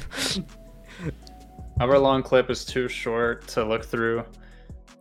Our 1.82 1.98
long 1.98 2.22
clip 2.22 2.52
is 2.52 2.64
too 2.64 2.88
short 2.88 3.48
to 3.50 3.66
look 3.66 3.84
through. 3.84 4.24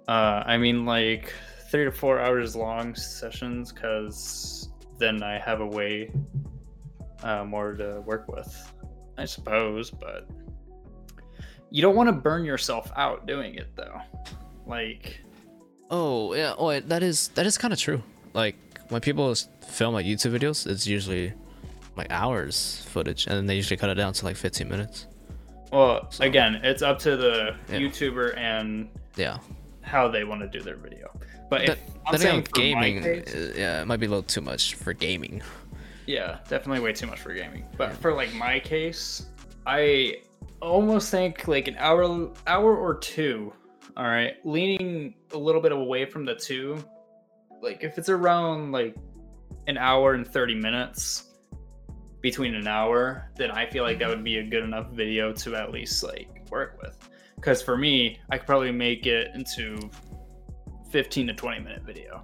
Uh, 0.08 0.42
I 0.46 0.56
mean, 0.56 0.86
like 0.86 1.34
three 1.70 1.84
to 1.84 1.92
four 1.92 2.18
hours 2.18 2.56
long 2.56 2.94
sessions, 2.94 3.70
because 3.70 4.70
then 4.98 5.22
I 5.22 5.38
have 5.38 5.60
a 5.60 5.66
way 5.66 6.10
uh, 7.22 7.44
more 7.44 7.74
to 7.74 8.00
work 8.06 8.28
with, 8.28 8.72
I 9.18 9.26
suppose. 9.26 9.90
But 9.90 10.26
you 11.68 11.82
don't 11.82 11.94
want 11.94 12.08
to 12.08 12.14
burn 12.14 12.46
yourself 12.46 12.90
out 12.96 13.26
doing 13.26 13.56
it, 13.56 13.76
though. 13.76 14.00
Like, 14.64 15.20
oh 15.90 16.34
yeah 16.34 16.54
oh 16.58 16.78
that 16.80 17.02
is 17.02 17.28
that 17.28 17.46
is 17.46 17.58
kind 17.58 17.72
of 17.72 17.78
true 17.78 18.02
like 18.34 18.56
when 18.88 19.00
people 19.00 19.34
film 19.66 19.94
like 19.94 20.06
youtube 20.06 20.36
videos 20.38 20.66
it's 20.66 20.86
usually 20.86 21.32
like 21.96 22.10
hours 22.10 22.84
footage 22.88 23.26
and 23.26 23.36
then 23.36 23.46
they 23.46 23.56
usually 23.56 23.76
cut 23.76 23.90
it 23.90 23.94
down 23.94 24.12
to 24.12 24.24
like 24.24 24.36
15 24.36 24.68
minutes 24.68 25.06
well, 25.72 26.08
again, 26.18 26.56
it's 26.64 26.82
up 26.82 26.98
to 27.00 27.16
the 27.16 27.54
Yeah. 27.68 27.78
YouTuber 27.78 28.36
and 28.36 28.88
yeah 29.16 29.38
how 29.82 30.08
they 30.08 30.24
want 30.24 30.40
to 30.40 30.48
do 30.48 30.60
their 30.64 30.74
video. 30.74 31.08
But 31.48 31.62
if 31.68 31.78
I'm 32.06 32.18
saying 32.18 32.38
again, 32.40 32.44
for 32.52 32.58
my 32.58 32.62
gaming, 32.90 33.02
case- 33.04 33.34
uh, 33.34 33.52
yeah, 33.56 33.80
it 33.80 33.86
might 33.86 33.98
be 34.00 34.06
a 34.06 34.08
little 34.08 34.24
too 34.24 34.40
much 34.40 34.74
for 34.74 34.92
gaming. 34.92 35.42
yeah, 36.08 36.38
definitely 36.48 36.80
way 36.82 36.92
too 36.92 37.06
much 37.06 37.20
for 37.20 37.32
gaming. 37.34 37.64
But 37.76 37.92
for 37.98 38.12
like 38.12 38.34
my 38.34 38.58
case, 38.58 39.26
I 39.64 40.16
almost 40.60 41.12
think 41.12 41.46
like 41.46 41.68
an 41.68 41.76
hour, 41.78 42.30
hour 42.48 42.76
or 42.76 42.96
two. 42.96 43.52
All 43.96 44.04
right, 44.04 44.34
leaning 44.44 45.14
a 45.32 45.38
little 45.38 45.60
bit 45.60 45.72
away 45.72 46.04
from 46.04 46.24
the 46.24 46.34
two. 46.34 46.82
Like 47.62 47.82
if 47.82 47.98
it's 47.98 48.08
around 48.08 48.72
like 48.72 48.96
an 49.66 49.76
hour 49.76 50.14
and 50.14 50.26
thirty 50.26 50.54
minutes 50.54 51.24
between 52.20 52.54
an 52.54 52.66
hour, 52.66 53.30
then 53.36 53.50
I 53.50 53.66
feel 53.68 53.82
like 53.82 53.98
that 53.98 54.08
would 54.08 54.24
be 54.24 54.38
a 54.38 54.42
good 54.44 54.62
enough 54.64 54.90
video 54.90 55.32
to 55.32 55.56
at 55.56 55.70
least 55.72 56.02
like 56.02 56.28
work 56.50 56.78
with. 56.82 56.96
Because 57.36 57.62
for 57.62 57.76
me, 57.76 58.18
I 58.30 58.38
could 58.38 58.46
probably 58.46 58.72
make 58.72 59.06
it 59.06 59.30
into 59.34 59.90
15 60.90 61.28
to 61.28 61.32
20 61.32 61.60
minute 61.60 61.82
video 61.82 62.22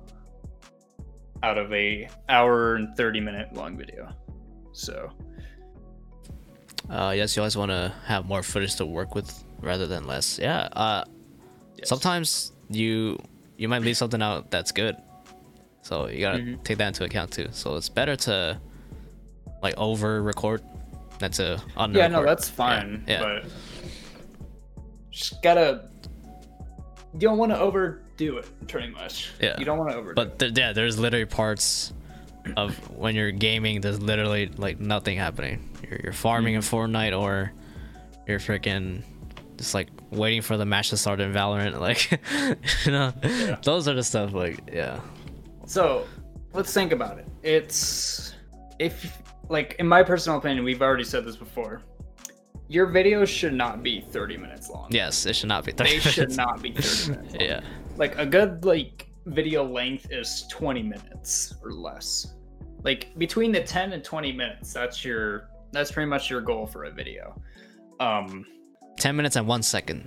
out 1.43 1.57
of 1.57 1.73
a 1.73 2.09
hour 2.29 2.75
and 2.77 2.97
30 2.97 3.21
minute 3.21 3.53
long 3.55 3.77
video. 3.77 4.15
So 4.73 5.11
Uh, 6.91 7.13
yes, 7.17 7.35
you 7.35 7.43
always 7.43 7.57
want 7.57 7.71
to 7.71 7.93
have 8.05 8.27
more 8.27 8.43
footage 8.43 8.77
to 8.77 8.87
work 8.87 9.15
with 9.15 9.45
rather 9.61 9.87
than 9.87 10.07
less. 10.07 10.39
Yeah. 10.39 10.69
Uh, 10.73 11.05
yes. 11.87 11.89
sometimes 11.89 12.53
you 12.69 13.19
you 13.57 13.69
might 13.69 13.83
leave 13.83 13.97
something 13.97 14.21
out 14.23 14.51
that's 14.51 14.73
good, 14.73 14.97
so 15.83 16.09
you 16.09 16.21
gotta 16.21 16.39
Mhm. 16.39 16.63
take 16.65 16.79
that 16.79 16.89
into 16.89 17.05
account 17.05 17.31
too. 17.33 17.49
So 17.53 17.77
it's 17.77 17.89
better 17.89 18.17
to 18.17 18.61
like 19.63 19.75
over 19.79 20.23
record 20.23 20.63
than 21.19 21.31
to 21.33 21.61
under. 21.77 21.99
yeah, 21.99 22.09
no, 22.09 22.23
that's 22.25 22.49
fine. 22.49 23.05
Yeah. 23.09 23.23
But 23.23 23.51
just 25.11 25.43
gotta. 25.43 25.89
You 27.15 27.21
don't 27.21 27.39
want 27.39 27.51
to 27.53 27.59
overdo 27.59 28.37
it, 28.39 28.69
pretty 28.69 28.89
much. 28.93 29.33
Yeah. 29.41 29.59
You 29.59 29.65
don't 29.65 29.79
want 29.79 29.91
to 29.91 29.97
overdo 29.97 30.11
it. 30.11 30.17
But 30.17 30.39
th- 30.39 30.53
yeah, 30.59 30.73
there's 30.75 30.99
literally 30.99 31.25
parts 31.25 31.95
of 32.59 32.77
when 32.95 33.15
you're 33.15 33.31
gaming. 33.31 33.81
There's 33.81 34.01
literally 34.03 34.49
like 34.49 34.79
nothing 34.81 35.17
happening. 35.17 35.67
You're, 35.89 36.01
you're 36.05 36.13
farming 36.13 36.55
in 36.55 36.61
Fortnite 36.61 37.19
or 37.19 37.53
you're 38.29 38.39
freaking 38.39 39.03
just 39.57 39.75
like 39.75 39.89
waiting 40.11 40.43
for 40.43 40.57
the 40.57 40.65
match 40.67 40.91
to 40.91 40.97
start 40.97 41.21
in 41.21 41.33
Valorant. 41.33 41.79
Like, 41.81 42.11
you 42.85 42.93
know, 42.93 43.13
Yeah. 43.23 43.57
those 43.63 43.89
are 43.89 43.95
the 43.95 44.03
stuff. 44.03 44.33
Like, 44.33 44.61
yeah. 44.73 45.01
So 45.67 46.07
let's 46.53 46.73
think 46.73 46.93
about 46.93 47.19
it. 47.19 47.27
It's 47.43 48.35
if 48.79 49.23
like 49.49 49.77
in 49.79 49.87
my 49.87 50.03
personal 50.03 50.39
opinion, 50.39 50.65
we've 50.65 50.83
already 50.83 51.05
said 51.05 51.25
this 51.25 51.37
before. 51.37 51.83
Your 52.69 52.89
videos 52.89 53.29
should 53.29 53.55
not 53.55 53.83
be 53.85 54.01
30 54.11 54.37
minutes 54.37 54.69
long. 54.71 54.89
yes, 54.91 55.25
it 55.25 55.37
should 55.37 55.49
not 55.49 55.65
be. 55.65 55.71
30 55.73 55.91
They 55.91 55.99
30 56.01 56.11
should 56.13 56.37
not 56.37 56.61
be 56.61 56.73
30 56.73 57.11
minutes 57.13 57.33
long. 57.33 57.41
Yeah, 57.41 57.61
Like 57.97 58.19
a 58.19 58.27
good 58.27 58.65
like 58.65 59.09
video 59.27 59.65
length 59.65 60.09
is 60.11 60.47
20 60.51 60.83
minutes 60.83 61.55
or 61.63 61.71
less. 61.73 62.35
Like 62.83 63.17
between 63.19 63.53
the 63.53 63.63
10 63.63 63.93
and 63.93 64.03
20 64.03 64.33
minutes, 64.33 64.73
that's 64.73 65.05
your 65.05 65.49
that's 65.73 65.91
pretty 65.93 66.09
much 66.09 66.29
your 66.31 66.41
goal 66.41 66.67
for 66.67 66.85
a 66.85 66.91
video. 66.91 67.41
Um 68.01 68.45
ten 68.99 69.17
minutes 69.17 69.37
and 69.37 69.47
one 69.47 69.63
second. 69.63 70.07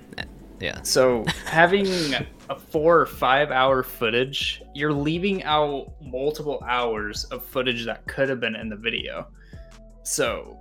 Yeah, 0.60 0.82
so 0.82 1.24
having 1.46 1.88
a 2.50 2.56
4 2.60 3.00
or 3.00 3.06
5 3.06 3.52
hour 3.52 3.82
footage, 3.82 4.62
you're 4.76 4.92
leaving 4.92 5.42
out 5.44 5.94
multiple 6.02 6.62
hours 6.68 7.24
of 7.26 7.46
footage 7.46 7.86
that 7.86 8.06
could 8.08 8.28
have 8.28 8.42
been 8.42 8.56
in 8.56 8.68
the 8.68 8.76
video. 8.76 9.28
So, 10.04 10.60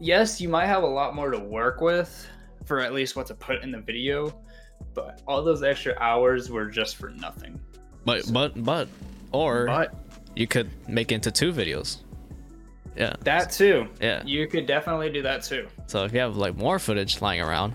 yes, 0.00 0.40
you 0.40 0.48
might 0.48 0.66
have 0.66 0.82
a 0.82 0.86
lot 0.86 1.14
more 1.14 1.30
to 1.30 1.38
work 1.38 1.82
with 1.82 2.26
for 2.64 2.80
at 2.80 2.94
least 2.94 3.16
what 3.16 3.26
to 3.26 3.34
put 3.34 3.62
in 3.62 3.70
the 3.70 3.80
video, 3.80 4.40
but 4.94 5.20
all 5.26 5.42
those 5.42 5.62
extra 5.62 5.94
hours 6.00 6.50
were 6.50 6.66
just 6.66 6.96
for 6.96 7.10
nothing. 7.10 7.60
but 8.06 8.32
but 8.32 8.64
but 8.64 8.88
or 9.32 9.66
But 9.66 9.94
you 10.36 10.46
could 10.46 10.70
make 10.88 11.12
it 11.12 11.16
into 11.16 11.30
two 11.30 11.52
videos. 11.52 11.98
Yeah, 12.98 13.14
that 13.20 13.52
too, 13.52 13.86
yeah. 14.00 14.24
you 14.26 14.48
could 14.48 14.66
definitely 14.66 15.10
do 15.10 15.22
that 15.22 15.44
too. 15.44 15.68
So 15.86 16.04
if 16.04 16.12
you 16.12 16.18
have 16.18 16.36
like 16.36 16.56
more 16.56 16.80
footage 16.80 17.20
lying 17.22 17.40
around, 17.40 17.74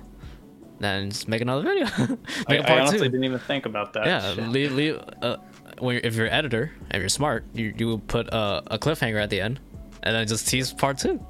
then 0.79 1.11
just 1.11 1.29
make 1.29 1.41
another 1.41 1.63
video. 1.63 1.85
make 2.49 2.69
I, 2.69 2.75
I 2.75 2.79
honestly 2.79 2.99
two. 2.99 3.05
didn't 3.05 3.23
even 3.23 3.39
think 3.39 3.65
about 3.65 3.93
that. 3.93 4.05
Yeah, 4.05 4.33
Shit. 4.33 4.49
leave, 4.49 4.71
leave, 4.73 5.01
uh, 5.21 5.37
when 5.79 5.95
you're, 5.95 6.01
if 6.03 6.15
you're 6.15 6.25
an 6.25 6.33
editor 6.33 6.73
and 6.91 7.01
you're 7.01 7.07
smart, 7.07 7.45
you 7.53 7.73
you 7.77 7.87
would 7.87 8.07
put 8.07 8.27
a, 8.27 8.63
a 8.67 8.77
cliffhanger 8.77 9.21
at 9.21 9.29
the 9.29 9.39
end, 9.39 9.61
and 10.03 10.13
then 10.13 10.27
just 10.27 10.47
tease 10.47 10.73
part 10.73 10.97
two. 10.97 11.25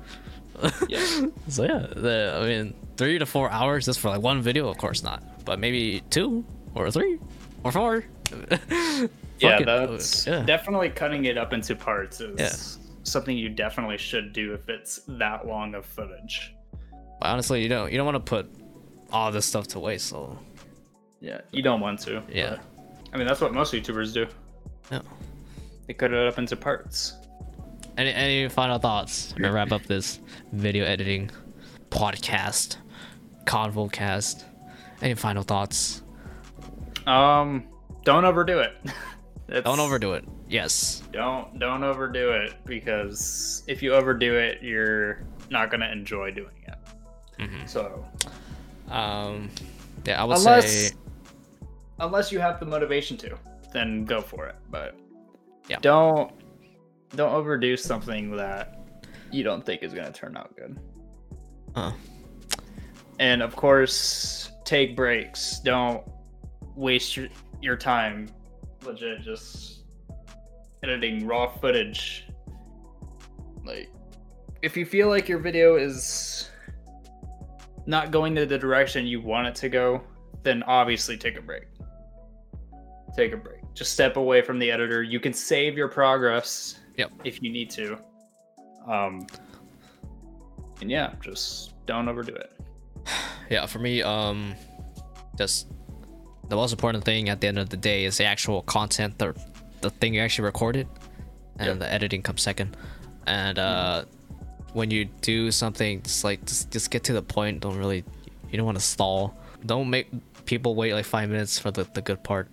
Yeah. 0.87 1.25
so 1.49 1.63
yeah, 1.63 1.87
the, 1.93 2.39
I 2.41 2.45
mean, 2.45 2.73
three 2.95 3.19
to 3.19 3.25
four 3.25 3.49
hours 3.51 3.85
just 3.85 3.99
for 3.99 4.09
like 4.09 4.21
one 4.21 4.41
video, 4.41 4.69
of 4.69 4.77
course 4.77 5.03
not, 5.03 5.45
but 5.45 5.59
maybe 5.59 6.01
two 6.09 6.45
or 6.73 6.89
three 6.89 7.19
or 7.63 7.71
four. 7.71 8.05
yeah, 9.39 9.59
that's 9.63 10.25
yeah. 10.25 10.43
definitely 10.43 10.89
cutting 10.89 11.25
it 11.25 11.37
up 11.37 11.53
into 11.53 11.75
parts 11.75 12.21
is 12.21 12.39
Yeah. 12.39 12.82
Something 13.03 13.37
you 13.37 13.49
definitely 13.49 13.97
should 13.97 14.33
do 14.33 14.53
if 14.53 14.69
it's 14.69 15.01
that 15.07 15.45
long 15.47 15.75
of 15.75 15.85
footage. 15.85 16.55
But 17.19 17.27
honestly, 17.29 17.61
you 17.61 17.69
don't 17.69 17.91
you 17.91 17.97
don't 17.97 18.05
want 18.05 18.25
to 18.25 18.29
put 18.29 18.49
all 19.11 19.31
this 19.31 19.45
stuff 19.45 19.67
to 19.69 19.79
waste. 19.79 20.07
So 20.07 20.37
Yeah, 21.21 21.41
you 21.51 21.61
don't 21.61 21.79
want 21.81 21.99
to. 22.01 22.23
Yeah. 22.29 22.57
I 23.13 23.17
mean, 23.17 23.27
that's 23.27 23.41
what 23.41 23.53
most 23.53 23.73
YouTubers 23.73 24.13
do. 24.13 24.25
yeah. 24.91 25.01
They 25.87 25.93
cut 25.93 26.11
it 26.13 26.27
up 26.27 26.37
into 26.39 26.55
parts. 26.55 27.13
Any 27.97 28.11
any 28.13 28.49
final 28.49 28.79
thoughts 28.79 29.33
to 29.33 29.51
wrap 29.51 29.71
up 29.71 29.83
this 29.83 30.19
video 30.51 30.85
editing 30.85 31.29
podcast, 31.89 32.77
convolcast? 33.45 34.43
Any 35.01 35.13
final 35.13 35.43
thoughts? 35.43 36.01
Um, 37.05 37.65
don't 38.03 38.25
overdo 38.25 38.59
it. 38.59 38.73
Don't 39.65 39.79
overdo 39.79 40.13
it. 40.13 40.23
Yes. 40.53 41.01
Don't 41.11 41.57
don't 41.57 41.83
overdo 41.83 42.31
it 42.33 42.53
because 42.63 43.63
if 43.67 43.81
you 43.81 43.91
overdo 43.95 44.35
it, 44.37 44.61
you're 44.61 45.23
not 45.49 45.71
gonna 45.71 45.87
enjoy 45.89 46.29
doing 46.29 46.53
it. 46.67 46.77
Mhm. 47.39 47.67
So 47.67 48.05
Um. 48.87 49.49
Yeah, 50.05 50.21
I 50.21 50.25
would 50.25 50.37
unless 50.37 50.89
say. 50.89 50.95
unless 51.99 52.31
you 52.31 52.37
have 52.39 52.59
the 52.59 52.67
motivation 52.67 53.17
to, 53.17 53.35
then 53.73 54.05
go 54.05 54.21
for 54.21 54.45
it. 54.45 54.55
But 54.69 54.95
Yeah. 55.67 55.79
don't 55.81 56.31
don't 57.15 57.33
overdo 57.33 57.75
something 57.75 58.35
that 58.37 58.79
you 59.31 59.41
don't 59.43 59.65
think 59.65 59.81
is 59.81 59.91
gonna 59.91 60.11
turn 60.11 60.37
out 60.37 60.55
good. 60.55 60.77
Uh, 61.73 61.91
And 63.19 63.41
of 63.41 63.55
course, 63.55 64.51
take 64.65 64.95
breaks. 64.95 65.59
Don't 65.61 66.03
waste 66.75 67.15
your, 67.17 67.27
your 67.61 67.75
time 67.77 68.27
legit 68.83 69.21
just 69.21 69.82
editing 70.83 71.25
raw 71.25 71.47
footage. 71.47 72.27
Like, 73.65 73.89
if 74.61 74.75
you 74.77 74.85
feel 74.85 75.07
like 75.09 75.27
your 75.29 75.39
video 75.39 75.75
is 75.75 76.49
not 77.85 78.11
going 78.11 78.35
to 78.35 78.45
the 78.45 78.57
direction 78.57 79.07
you 79.07 79.21
want 79.21 79.47
it 79.47 79.55
to 79.55 79.69
go, 79.69 80.01
then 80.43 80.63
obviously 80.63 81.17
take 81.17 81.37
a 81.37 81.41
break. 81.41 81.63
Take 83.15 83.33
a 83.33 83.37
break. 83.37 83.61
Just 83.73 83.93
step 83.93 84.17
away 84.17 84.41
from 84.41 84.59
the 84.59 84.69
editor. 84.71 85.03
You 85.03 85.19
can 85.19 85.33
save 85.33 85.77
your 85.77 85.87
progress 85.87 86.79
Yep. 86.97 87.11
if 87.23 87.41
you 87.41 87.51
need 87.51 87.69
to. 87.71 87.97
Um, 88.87 89.25
and 90.81 90.91
yeah, 90.91 91.13
just 91.21 91.73
don't 91.85 92.07
overdo 92.07 92.35
it. 92.35 92.51
yeah, 93.49 93.65
for 93.65 93.79
me, 93.79 94.01
um, 94.01 94.53
just 95.37 95.67
the 96.49 96.55
most 96.55 96.71
important 96.71 97.03
thing 97.03 97.29
at 97.29 97.41
the 97.41 97.47
end 97.47 97.57
of 97.57 97.69
the 97.69 97.77
day 97.77 98.05
is 98.05 98.17
the 98.17 98.25
actual 98.25 98.61
content, 98.63 99.17
the 99.17 99.33
the 99.83 99.91
thing 99.91 100.15
you 100.15 100.21
actually 100.21 100.45
recorded, 100.45 100.87
and 101.59 101.67
Yep. 101.67 101.79
the 101.79 101.93
editing 101.93 102.21
comes 102.23 102.41
second. 102.41 102.75
And 103.27 103.59
uh, 103.59 104.05
when 104.73 104.89
you 104.89 105.05
do 105.21 105.51
something, 105.51 106.01
just 106.01 106.23
like 106.23 106.43
just 106.45 106.71
just 106.71 106.89
get 106.89 107.03
to 107.05 107.13
the 107.13 107.21
point. 107.21 107.61
Don't 107.61 107.77
really, 107.77 108.03
you 108.49 108.57
don't 108.57 108.65
want 108.65 108.79
to 108.79 108.83
stall. 108.83 109.37
Don't 109.65 109.89
make 109.89 110.07
people 110.45 110.73
wait 110.75 110.93
like 110.93 111.05
five 111.05 111.29
minutes 111.29 111.59
for 111.59 111.69
the, 111.71 111.83
the 111.93 112.01
good 112.01 112.23
part. 112.23 112.49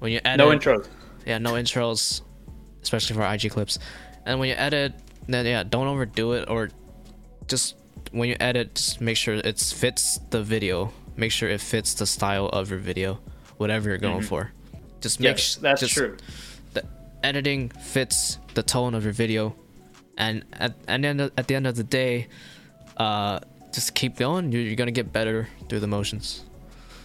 When 0.00 0.10
you 0.12 0.20
edit, 0.24 0.38
No 0.38 0.50
intros. 0.56 0.88
yeah, 1.26 1.38
no 1.38 1.52
intros, 1.52 2.22
especially 2.82 3.14
for 3.16 3.22
IG 3.24 3.50
clips. 3.50 3.78
And 4.24 4.40
when 4.40 4.48
you 4.48 4.54
edit, 4.56 4.94
then 5.28 5.46
yeah, 5.46 5.62
don't 5.62 5.86
overdo 5.86 6.32
it 6.32 6.48
or 6.48 6.70
just 7.46 7.76
when 8.10 8.28
you 8.28 8.36
edit, 8.40 8.74
just 8.74 9.00
make 9.00 9.16
sure 9.16 9.34
it 9.34 9.58
fits 9.60 10.18
the 10.30 10.42
video. 10.42 10.92
Make 11.16 11.30
sure 11.32 11.48
it 11.48 11.60
fits 11.60 11.94
the 11.94 12.06
style 12.06 12.46
of 12.48 12.70
your 12.70 12.78
video, 12.80 13.20
whatever 13.56 13.88
you're 13.88 13.98
going 13.98 14.22
for. 14.22 14.52
Just 15.06 15.20
make 15.20 15.36
Yes, 15.36 15.54
that's 15.54 15.80
just 15.82 15.94
true. 15.94 16.16
The 16.74 16.84
editing 17.22 17.68
fits 17.68 18.38
the 18.54 18.62
tone 18.64 18.92
of 18.92 19.04
your 19.04 19.12
video, 19.12 19.54
and 20.18 20.44
at 20.52 20.74
and 20.88 21.04
then 21.04 21.20
at 21.20 21.46
the 21.46 21.54
end 21.54 21.68
of 21.68 21.76
the 21.76 21.84
day, 21.84 22.26
uh, 22.96 23.38
just 23.72 23.94
keep 23.94 24.16
going. 24.16 24.50
You're, 24.50 24.62
you're 24.62 24.74
gonna 24.74 24.90
get 24.90 25.12
better 25.12 25.46
through 25.68 25.78
the 25.78 25.86
motions. 25.86 26.42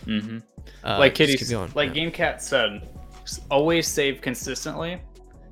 Mm-hmm. 0.08 0.40
Uh, 0.84 0.98
like 0.98 1.14
Kitty, 1.14 1.34
like 1.76 1.94
yeah. 1.96 2.10
GameCat 2.10 2.42
said, 2.42 2.90
always 3.52 3.88
save 3.88 4.20
consistently 4.20 4.92
Yeah, 4.92 5.00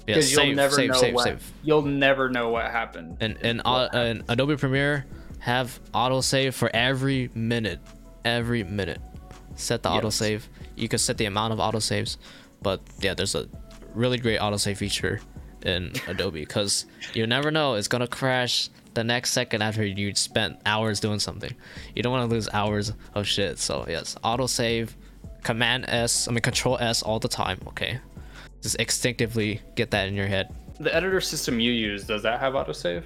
because 0.08 0.32
you'll 0.32 0.42
save, 0.42 0.56
never 0.56 0.76
save, 0.76 0.90
know 0.90 1.00
save, 1.00 1.14
what 1.14 1.24
save. 1.26 1.52
you'll 1.62 1.84
never 1.84 2.30
know 2.30 2.50
what 2.50 2.66
happened. 2.66 3.18
and 3.20 3.38
and, 3.44 3.62
uh, 3.64 3.90
and 3.94 4.24
Adobe 4.28 4.58
Premiere 4.58 5.06
have 5.38 5.80
autosave 5.94 6.56
for 6.56 6.72
every 6.74 7.30
minute, 7.36 7.80
every 8.26 8.64
minute. 8.64 9.00
Set 9.60 9.84
the 9.84 9.90
Yes. 9.90 10.04
autosave. 10.04 10.42
You 10.76 10.88
can 10.88 11.00
set 11.00 11.18
the 11.18 11.26
amount 11.26 11.52
of 11.54 11.60
autosaves, 11.60 12.18
but 12.62 12.80
yeah, 13.02 13.14
there's 13.14 13.36
a 13.36 13.48
really 13.94 14.18
great 14.18 14.40
autosave 14.40 14.78
feature 14.78 15.20
in 15.66 15.92
Adobe 16.08 16.40
because 16.40 16.86
you 17.14 17.28
never 17.28 17.52
know 17.52 17.74
it's 17.74 17.90
gonna 17.90 18.08
crash 18.08 18.70
the 18.94 19.04
next 19.04 19.32
second 19.32 19.62
after 19.62 19.86
you 19.86 20.16
spent 20.16 20.58
hours 20.66 21.00
doing 21.02 21.20
something. 21.20 21.54
You 21.96 22.02
don't 22.04 22.14
want 22.14 22.30
to 22.30 22.34
lose 22.34 22.48
hours 22.54 22.94
of 23.14 23.28
shit. 23.28 23.60
So 23.60 23.86
yes, 23.88 24.16
autosave, 24.24 24.92
Command 25.44 25.86
S, 25.90 26.28
I 26.28 26.32
mean 26.32 26.42
Control 26.42 26.78
S 26.80 27.02
all 27.04 27.20
the 27.20 27.28
time. 27.28 27.60
Okay, 27.68 28.00
just 28.62 28.76
instinctively 28.78 29.62
get 29.76 29.92
that 29.92 30.08
in 30.08 30.14
your 30.16 30.28
head. 30.28 30.56
The 30.80 30.96
editor 30.96 31.20
system 31.20 31.60
you 31.60 31.74
use 31.74 32.06
does 32.06 32.24
that 32.24 32.40
have 32.40 32.54
autosave? 32.54 33.04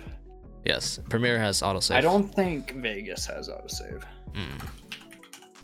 Yes, 0.66 1.00
Premiere 1.10 1.40
has 1.40 1.62
autosave. 1.62 1.96
I 1.96 2.02
don't 2.02 2.32
think 2.34 2.76
Vegas 2.76 3.26
has 3.26 3.50
autosave. 3.50 4.04
Hmm. 4.36 4.66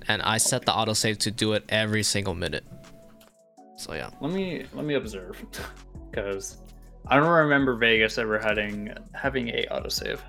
And 0.10 0.24
I 0.24 0.38
set 0.38 0.66
the 0.66 0.72
autosave 0.72 1.20
to 1.20 1.32
do 1.32 1.54
it 1.54 1.64
every 1.70 2.04
single 2.04 2.34
minute. 2.34 2.66
So 3.78 3.94
yeah. 3.94 4.10
Let 4.20 4.34
me 4.34 4.66
let 4.74 4.84
me 4.84 4.96
observe, 4.96 5.42
because 6.12 6.58
I 7.08 7.16
don't 7.16 7.30
remember 7.30 7.76
Vegas 7.76 8.18
ever 8.18 8.38
having 8.40 8.94
having 9.14 9.48
a 9.50 9.66
autosave. 9.72 10.20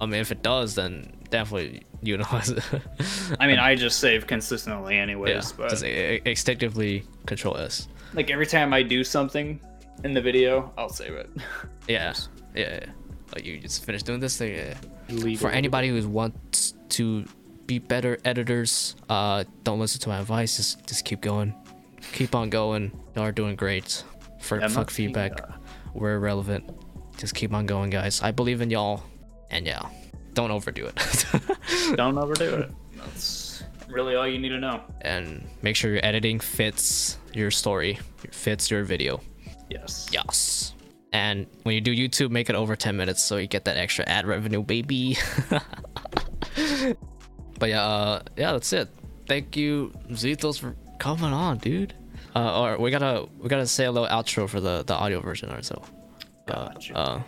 I 0.00 0.06
mean, 0.06 0.20
if 0.20 0.30
it 0.30 0.42
does, 0.42 0.74
then 0.74 1.10
definitely 1.30 1.84
you 2.02 2.18
know. 2.18 2.26
I 3.40 3.46
mean, 3.46 3.58
I 3.58 3.74
just 3.74 4.00
save 4.00 4.26
consistently 4.26 4.98
anyways, 4.98 5.50
yeah, 5.50 5.56
but 5.56 5.70
just 5.70 5.84
instinctively 5.84 7.04
control 7.26 7.56
S. 7.56 7.88
like 8.12 8.30
every 8.30 8.46
time 8.46 8.74
I 8.74 8.82
do 8.82 9.02
something 9.02 9.60
in 10.04 10.12
the 10.12 10.20
video, 10.20 10.72
I'll 10.76 10.90
save 10.90 11.14
it. 11.14 11.30
Yeah, 11.88 12.12
yeah. 12.54 12.80
yeah. 12.80 12.86
Like 13.34 13.46
you 13.46 13.58
just 13.60 13.82
finished 13.82 14.04
doing 14.04 14.20
this 14.20 14.36
thing. 14.36 14.54
Yeah. 14.54 15.36
For 15.36 15.48
anybody 15.48 15.88
who 15.88 16.06
wants 16.06 16.74
to 16.90 17.24
be 17.68 17.78
better 17.78 18.18
editors, 18.24 18.96
uh, 19.08 19.44
don't 19.62 19.78
listen 19.78 20.00
to 20.00 20.08
my 20.08 20.18
advice. 20.18 20.56
Just 20.56 20.84
just 20.88 21.04
keep 21.04 21.20
going, 21.20 21.54
keep 22.12 22.34
on 22.34 22.50
going. 22.50 22.90
Y'all 23.14 23.26
are 23.26 23.32
doing 23.32 23.54
great. 23.54 24.02
For 24.40 24.58
Yeah, 24.60 24.68
fuck 24.68 24.90
feedback, 24.90 25.32
yeah. 25.38 25.54
we're 25.94 26.14
irrelevant. 26.16 26.64
Just 27.16 27.34
keep 27.36 27.52
on 27.54 27.66
going, 27.66 27.90
guys. 27.90 28.20
I 28.22 28.30
believe 28.32 28.60
in 28.60 28.70
y'all, 28.70 29.02
and 29.50 29.66
yeah, 29.66 29.82
don't 30.34 30.50
overdo 30.50 30.86
it. 30.86 31.24
Don't 31.96 32.16
overdo 32.18 32.54
it. 32.54 32.70
That's 32.96 33.62
really 33.88 34.14
all 34.14 34.26
you 34.26 34.38
need 34.38 34.50
to 34.50 34.58
know. 34.60 34.82
and 35.00 35.46
make 35.62 35.74
sure 35.76 35.90
your 35.90 36.04
editing 36.04 36.38
fits 36.40 37.18
your 37.34 37.50
story, 37.50 37.98
fits 38.30 38.70
your 38.70 38.84
video. 38.84 39.20
Yes. 39.70 40.06
Yes. 40.12 40.74
And 41.12 41.46
when 41.64 41.74
you 41.74 41.80
do 41.80 41.94
YouTube, 41.94 42.30
make 42.30 42.48
it 42.50 42.54
over 42.56 42.76
10 42.76 42.96
minutes 42.96 43.24
so 43.24 43.36
you 43.38 43.46
get 43.46 43.64
that 43.64 43.76
extra 43.78 44.04
ad 44.06 44.26
revenue, 44.26 44.62
baby. 44.62 45.16
but 47.58 47.68
yeah, 47.68 47.84
uh, 47.84 48.22
yeah, 48.36 48.52
that's 48.52 48.72
it. 48.72 48.88
Thank 49.26 49.56
you, 49.56 49.92
Zethos, 50.10 50.58
for 50.58 50.74
coming 50.98 51.32
on, 51.32 51.58
dude. 51.58 51.94
Uh, 52.34 52.60
or 52.60 52.78
we 52.78 52.90
gotta 52.90 53.26
we 53.38 53.48
gotta 53.48 53.66
say 53.66 53.86
a 53.86 53.92
little 53.92 54.08
outro 54.08 54.48
for 54.48 54.60
the 54.60 54.84
the 54.84 54.94
audio 54.94 55.20
version 55.20 55.50
or 55.50 55.62
so. 55.62 55.82
Gotcha. 56.46 56.96
Uh, 56.96 57.22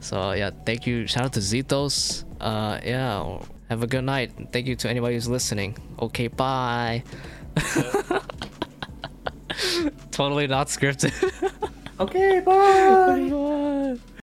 so 0.00 0.32
yeah, 0.32 0.50
thank 0.66 0.86
you. 0.86 1.06
Shout 1.06 1.24
out 1.24 1.32
to 1.34 1.40
Zethos. 1.40 2.24
Uh, 2.40 2.78
yeah, 2.84 3.38
have 3.68 3.82
a 3.82 3.86
good 3.86 4.04
night. 4.04 4.32
Thank 4.52 4.66
you 4.66 4.76
to 4.76 4.88
anybody 4.90 5.14
who's 5.14 5.28
listening. 5.28 5.76
Okay, 6.00 6.28
bye. 6.28 7.02
totally 10.10 10.46
not 10.46 10.68
scripted. 10.68 11.12
okay, 12.00 12.40
bye. 12.40 13.28
bye. 13.30 13.98